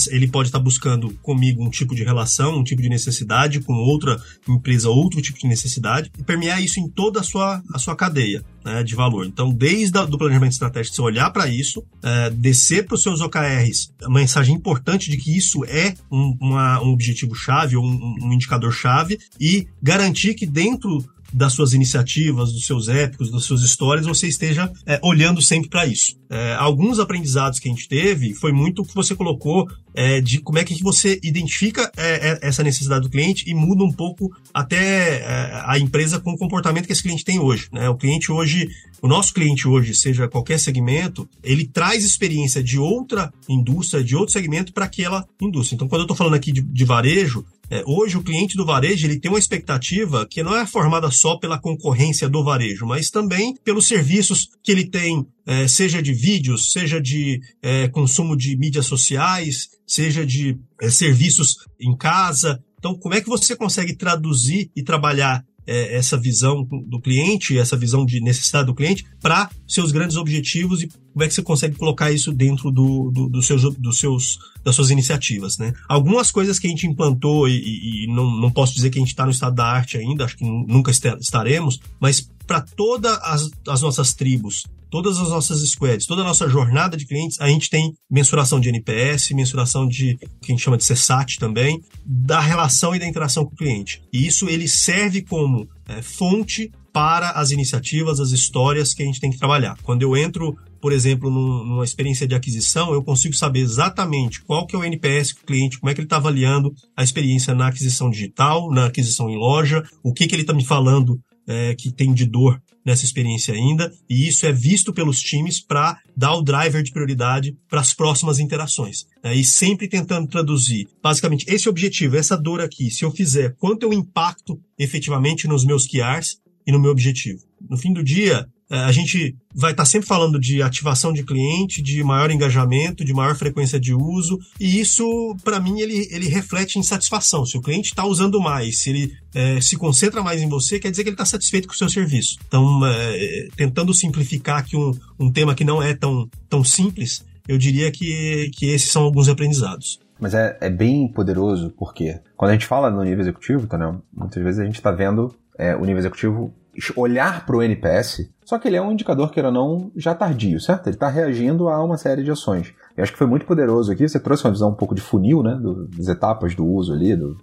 ele 0.10 0.28
pode 0.28 0.50
estar 0.50 0.60
buscando 0.60 1.10
comigo 1.22 1.64
um 1.64 1.70
tipo 1.70 1.96
de 1.96 2.04
relação, 2.04 2.58
um 2.60 2.64
tipo 2.64 2.82
de 2.82 2.90
necessidade, 2.90 3.60
com 3.60 3.74
outra 3.74 4.22
empresa, 4.48 4.90
outro 4.90 5.22
tipo 5.22 5.40
de 5.40 5.48
necessidade, 5.48 6.12
e 6.18 6.24
permear 6.24 6.62
isso 6.62 6.80
em 6.80 6.88
toda 6.88 7.22
a 7.22 7.24
sua, 7.24 7.62
a 7.74 7.80
sua 7.80 7.96
cadeia 7.96 8.44
né, 8.64 8.84
de 8.84 8.96
valor. 8.96 9.26
Então, 9.26 9.52
desde 9.52 9.98
o 9.98 10.18
planejamento 10.18 10.54
estratégico, 10.54 10.96
você 10.96 11.02
olhar 11.02 11.32
para 11.32 11.48
isso, 11.48 11.84
é, 12.04 12.30
descer 12.30 12.86
para 12.86 12.96
os 12.96 13.04
seus 13.04 13.22
OKRs, 13.22 13.92
uma 14.04 14.20
mensagem 14.20 14.56
importante 14.56 15.10
de 15.10 15.18
que 15.18 15.36
isso 15.36 15.66
é 15.66 15.96
um, 16.12 16.38
um 16.42 16.92
objetivo-chave 16.92 17.76
ou 17.76 17.84
um, 17.84 18.16
um 18.22 18.34
indicador-chave, 18.34 19.20
e 19.40 19.68
garantir 19.82 20.36
que 20.36 20.46
dentro 20.46 21.04
das 21.34 21.54
suas 21.54 21.74
iniciativas, 21.74 22.52
dos 22.52 22.65
seus 22.65 22.88
épicos, 22.88 23.32
das 23.32 23.44
suas 23.44 23.62
histórias, 23.62 24.06
você 24.06 24.28
esteja 24.28 24.72
é, 24.86 25.00
olhando 25.04 25.41
sempre 25.41 25.70
para 25.70 25.86
isso. 25.86 26.20
É, 26.30 26.54
alguns 26.56 27.00
aprendizados 27.00 27.60
que 27.60 27.67
a 27.67 27.72
gente 27.72 27.88
teve 27.88 28.34
foi 28.34 28.52
muito 28.52 28.82
o 28.82 28.86
que 28.86 28.96
você 28.96 29.15
colocou 29.15 29.67
é, 29.94 30.22
de 30.22 30.39
como 30.39 30.58
é 30.60 30.63
que 30.63 30.82
você 30.82 31.20
identifica 31.24 31.91
é, 31.98 32.30
é, 32.30 32.39
essa 32.41 32.63
necessidade 32.63 33.02
do 33.02 33.10
cliente 33.10 33.50
e 33.50 33.54
muda 33.54 33.84
um 33.84 33.91
pouco 33.91 34.32
até 34.54 35.20
é, 35.20 35.63
a 35.65 35.78
empresa 35.78 36.20
com 36.20 36.32
o 36.32 36.38
comportamento 36.38 36.86
que 36.86 36.94
esse 36.94 37.04
cliente 37.04 37.26
tem 37.26 37.39
hoje. 37.39 37.67
Né? 37.72 37.89
O 37.89 37.98
cliente 37.98 38.32
hoje, 38.32 38.70
o 39.02 39.08
nosso 39.08 39.34
cliente 39.34 39.67
hoje, 39.67 39.94
seja 39.94 40.28
qualquer 40.28 40.60
segmento, 40.60 41.28
ele 41.44 41.65
traz 41.65 42.04
experiência 42.06 42.63
de 42.63 42.80
outra 42.80 43.34
indústria, 43.50 44.04
de 44.04 44.15
outro 44.15 44.32
segmento 44.32 44.72
para 44.72 44.86
aquela 44.86 45.28
indústria. 45.39 45.76
Então, 45.76 45.88
quando 45.88 46.02
eu 46.02 46.06
estou 46.06 46.17
falando 46.17 46.36
aqui 46.36 46.52
de, 46.52 46.62
de 46.62 46.86
varejo, 46.86 47.46
é, 47.72 47.82
hoje 47.88 48.18
o 48.18 48.24
cliente 48.24 48.58
do 48.58 48.66
varejo 48.66 49.08
ele 49.08 49.18
tem 49.18 49.32
uma 49.32 49.40
expectativa 49.40 50.28
que 50.30 50.44
não 50.44 50.54
é 50.54 50.68
formada 50.68 51.10
só 51.10 51.38
pela 51.38 51.58
concorrência 51.58 52.28
do 52.28 52.44
varejo, 52.44 52.86
mas 52.86 53.10
também 53.10 53.56
pelos 53.64 53.88
serviços 53.88 54.50
que 54.62 54.74
ele 54.74 54.84
tem, 54.84 55.26
é, 55.46 55.70
seja 55.70 56.02
de 56.04 56.14
vídeos, 56.14 56.74
seja 56.74 57.00
de 57.00 57.40
é, 57.62 57.88
consumo 57.88 58.36
de 58.36 58.58
mídias 58.58 58.88
sociais, 58.88 59.70
seja 59.88 60.26
de 60.26 60.60
é, 60.82 60.90
serviços 60.90 61.56
em 61.80 61.96
casa. 61.96 62.62
Então, 62.78 62.94
como 62.94 63.16
é 63.16 63.22
que 63.22 63.30
você 63.30 63.56
consegue 63.56 63.96
traduzir 63.96 64.70
e 64.76 64.84
trabalhar 64.84 65.42
é, 65.65 65.95
essa 65.95 66.17
visão 66.17 66.63
do 66.63 67.00
cliente, 67.00 67.58
essa 67.58 67.78
visão 67.78 68.06
de 68.06 68.19
necessidade 68.19 68.67
do 68.67 68.76
cliente 68.76 69.06
para 69.21 69.50
seus 69.67 69.91
grandes 69.91 70.17
objetivos 70.17 70.82
e 70.82 70.88
como 70.88 71.24
é 71.24 71.28
que 71.28 71.34
você 71.34 71.41
consegue 71.41 71.76
colocar 71.76 72.12
isso 72.12 72.32
dentro 72.32 72.71
do, 72.71 73.12
do, 73.12 73.30
do 73.30 73.41
seus, 73.41 73.62
dos 73.76 73.97
seus, 73.97 74.39
das 74.63 74.76
suas 74.76 74.89
iniciativas, 74.89 75.58
né? 75.58 75.74
Algumas 75.89 76.32
coisas 76.32 76.58
que 76.58 76.67
a 76.67 76.69
gente 76.69 76.88
implantou 76.88 77.47
e, 77.47 78.06
e 78.06 78.08
não, 78.08 78.39
não 78.39 78.52
posso 78.52 78.74
dizer 78.74 78.89
que 78.89 78.97
a 78.97 79.02
gente 79.02 79.12
está 79.12 79.26
no 79.26 79.32
estado 79.32 79.56
da 79.56 79.65
arte 79.65 79.97
ainda, 79.97 80.26
acho 80.26 80.38
que 80.38 80.45
nunca 80.45 80.91
estaremos, 80.91 81.80
mas 82.00 82.30
para 82.47 82.62
todas 82.62 83.17
as, 83.21 83.50
as 83.67 83.82
nossas 83.82 84.13
tribos, 84.13 84.65
todas 84.92 85.18
as 85.18 85.30
nossas 85.30 85.68
squads, 85.68 86.06
toda 86.06 86.22
a 86.22 86.26
nossa 86.26 86.48
jornada 86.48 86.98
de 86.98 87.08
clientes, 87.08 87.40
a 87.40 87.48
gente 87.48 87.70
tem 87.70 87.94
mensuração 88.10 88.60
de 88.60 88.70
NPS, 88.70 89.32
mensuração 89.32 89.88
de 89.88 90.18
que 90.18 90.52
a 90.52 90.52
gente 90.52 90.62
chama 90.62 90.78
de 90.78 90.86
CSAT 90.86 91.40
também, 91.40 91.82
da 92.06 92.40
relação 92.40 92.94
e 92.94 93.00
da 93.00 93.08
interação 93.08 93.46
com 93.46 93.54
o 93.54 93.58
cliente. 93.58 94.04
E 94.14 94.28
isso 94.28 94.48
ele 94.50 94.68
serve 94.68 95.24
como 95.24 95.68
é, 95.88 96.02
fonte 96.02 96.70
para 96.94 97.32
as 97.32 97.52
iniciativas, 97.52 98.20
as 98.20 98.32
histórias 98.32 98.94
que 98.94 99.02
a 99.02 99.06
gente 99.06 99.22
tem 99.22 99.32
que 99.32 99.40
trabalhar. 99.40 99.78
Quando 99.82 100.02
eu 100.02 100.16
entro 100.16 100.56
por 100.82 100.92
exemplo, 100.92 101.30
numa 101.30 101.84
experiência 101.84 102.28
de 102.28 102.34
aquisição, 102.34 102.92
eu 102.92 103.04
consigo 103.04 103.36
saber 103.36 103.60
exatamente 103.60 104.44
qual 104.44 104.66
que 104.66 104.76
é 104.76 104.80
o 104.80 104.84
NPS 104.84 105.36
do 105.36 105.46
cliente, 105.46 105.80
como 105.80 105.92
é 105.92 105.94
que 105.94 106.02
ele 106.02 106.08
está 106.08 106.16
avaliando 106.16 106.74
a 106.98 107.04
experiência 107.04 107.54
na 107.54 107.68
aquisição 107.68 108.10
digital, 108.10 108.72
na 108.72 108.88
aquisição 108.88 109.30
em 109.30 109.38
loja, 109.38 109.84
o 110.04 110.12
que, 110.12 110.26
que 110.26 110.34
ele 110.34 110.42
está 110.42 110.54
me 110.54 110.66
falando 110.66 111.20
é, 111.48 111.76
que 111.76 111.92
tem 111.92 112.12
de 112.12 112.26
dor 112.26 112.60
nessa 112.86 113.06
experiência 113.06 113.54
ainda, 113.54 113.91
e 114.10 114.28
isso 114.28 114.46
é 114.46 114.52
visto 114.52 114.94
pelos 114.94 115.20
times 115.20 115.60
para 115.60 116.00
dar 116.15 116.34
o 116.34 116.41
driver 116.41 116.82
de 116.82 116.91
prioridade 116.91 117.56
para 117.70 117.80
as 117.80 117.94
próximas 117.94 118.39
interações. 118.39 119.06
Né? 119.24 119.36
E 119.36 119.44
sempre 119.44 119.88
tentando 119.88 120.28
traduzir, 120.28 120.88
basicamente, 121.02 121.46
esse 121.48 121.70
objetivo, 121.70 122.17
essa 122.17 122.36
dor 122.36 122.62
aqui, 122.62 122.89
se 122.89 123.06
eu 123.06 123.12
fizer, 123.12 123.56
quanto 123.58 123.84
eu 123.84 123.94
impacto 123.94 124.60
efetivamente 124.78 125.48
nos 125.48 125.65
meus 125.65 125.88
QRs 125.88 126.39
e 126.65 126.72
no 126.72 126.80
meu 126.80 126.91
objetivo. 126.91 127.44
No 127.70 127.78
fim 127.78 127.94
do 127.94 128.04
dia, 128.04 128.48
a 128.78 128.92
gente 128.92 129.36
vai 129.54 129.72
estar 129.72 129.84
tá 129.84 129.90
sempre 129.90 130.08
falando 130.08 130.40
de 130.40 130.62
ativação 130.62 131.12
de 131.12 131.24
cliente, 131.24 131.82
de 131.82 132.02
maior 132.04 132.32
engajamento, 132.32 133.04
de 133.04 133.14
maior 133.14 133.36
frequência 133.36 133.80
de 133.80 133.94
uso, 133.94 134.40
e 134.60 134.80
isso, 134.80 135.36
para 135.44 135.60
mim, 135.60 135.82
ele, 135.82 136.08
ele 136.10 136.28
reflete 136.28 136.80
em 136.80 136.84
satisfação. 136.84 137.46
Se 137.46 137.58
o 137.58 137.62
cliente 137.62 137.90
está 137.90 138.06
usando 138.06 138.40
mais, 138.40 138.80
se 138.80 138.90
ele 138.90 139.14
é, 139.36 139.60
se 139.60 139.76
concentra 139.76 140.24
mais 140.24 140.42
em 140.42 140.48
você, 140.48 140.80
quer 140.80 140.90
dizer 140.90 141.04
que 141.04 141.10
ele 141.10 141.16
está 141.16 141.26
satisfeito 141.26 141.68
com 141.68 141.74
o 141.74 141.78
seu 141.78 141.90
serviço. 141.90 142.38
Então, 142.48 142.82
é, 142.86 143.48
tentando 143.58 143.94
simplificar 143.94 144.60
aqui 144.60 144.78
um, 144.78 144.92
um 145.20 145.32
tema 145.32 145.54
que 145.54 145.66
não 145.66 145.84
é 145.84 145.94
tão, 145.94 146.30
tão 146.50 146.64
simples, 146.64 147.26
eu 147.48 147.58
diria 147.58 147.92
que, 147.92 148.50
que 148.54 148.68
esses 148.68 148.90
são 148.90 149.04
alguns 149.04 149.28
aprendizados. 149.28 150.00
Mas 150.20 150.34
é, 150.34 150.56
é 150.62 150.70
bem 150.70 151.08
poderoso, 151.08 151.74
porque 151.78 152.20
quando 152.38 152.52
a 152.52 152.54
gente 152.54 152.68
fala 152.68 152.92
no 152.92 153.04
nível 153.04 153.22
executivo, 153.22 153.68
tá, 153.68 153.78
né, 153.78 153.94
muitas 154.14 154.42
vezes 154.42 154.60
a 154.60 154.64
gente 154.64 154.76
está 154.76 154.92
vendo 154.92 155.36
é, 155.58 155.76
o 155.76 155.82
nível 155.82 155.98
executivo 155.98 156.54
olhar 156.96 157.46
para 157.46 157.56
o 157.56 157.62
NPS, 157.62 158.30
só 158.46 158.58
que 158.58 158.68
ele 158.68 158.78
é 158.78 158.82
um 158.82 158.92
indicador, 158.92 159.32
queira 159.32 159.50
ou 159.50 159.54
não, 159.54 159.92
já 159.96 160.16
tardio, 160.16 160.60
certo? 160.60 160.88
Ele 160.88 160.96
está 160.96 161.10
reagindo 161.10 161.70
a 161.70 161.84
uma 161.84 161.98
série 161.98 162.24
de 162.24 162.32
ações. 162.32 162.74
Eu 162.96 163.04
acho 163.04 163.12
que 163.12 163.18
foi 163.18 163.28
muito 163.28 163.46
poderoso 163.46 163.92
aqui, 163.92 164.08
você 164.08 164.20
trouxe 164.20 164.46
uma 164.46 164.52
visão 164.52 164.70
um 164.70 164.76
pouco 164.76 164.96
de 164.96 165.02
funil, 165.02 165.44
né, 165.44 165.56
do, 165.56 165.88
das 165.88 166.08
etapas 166.08 166.56
do 166.56 166.66
uso 166.66 166.94
ali, 166.94 167.16
do 167.16 167.38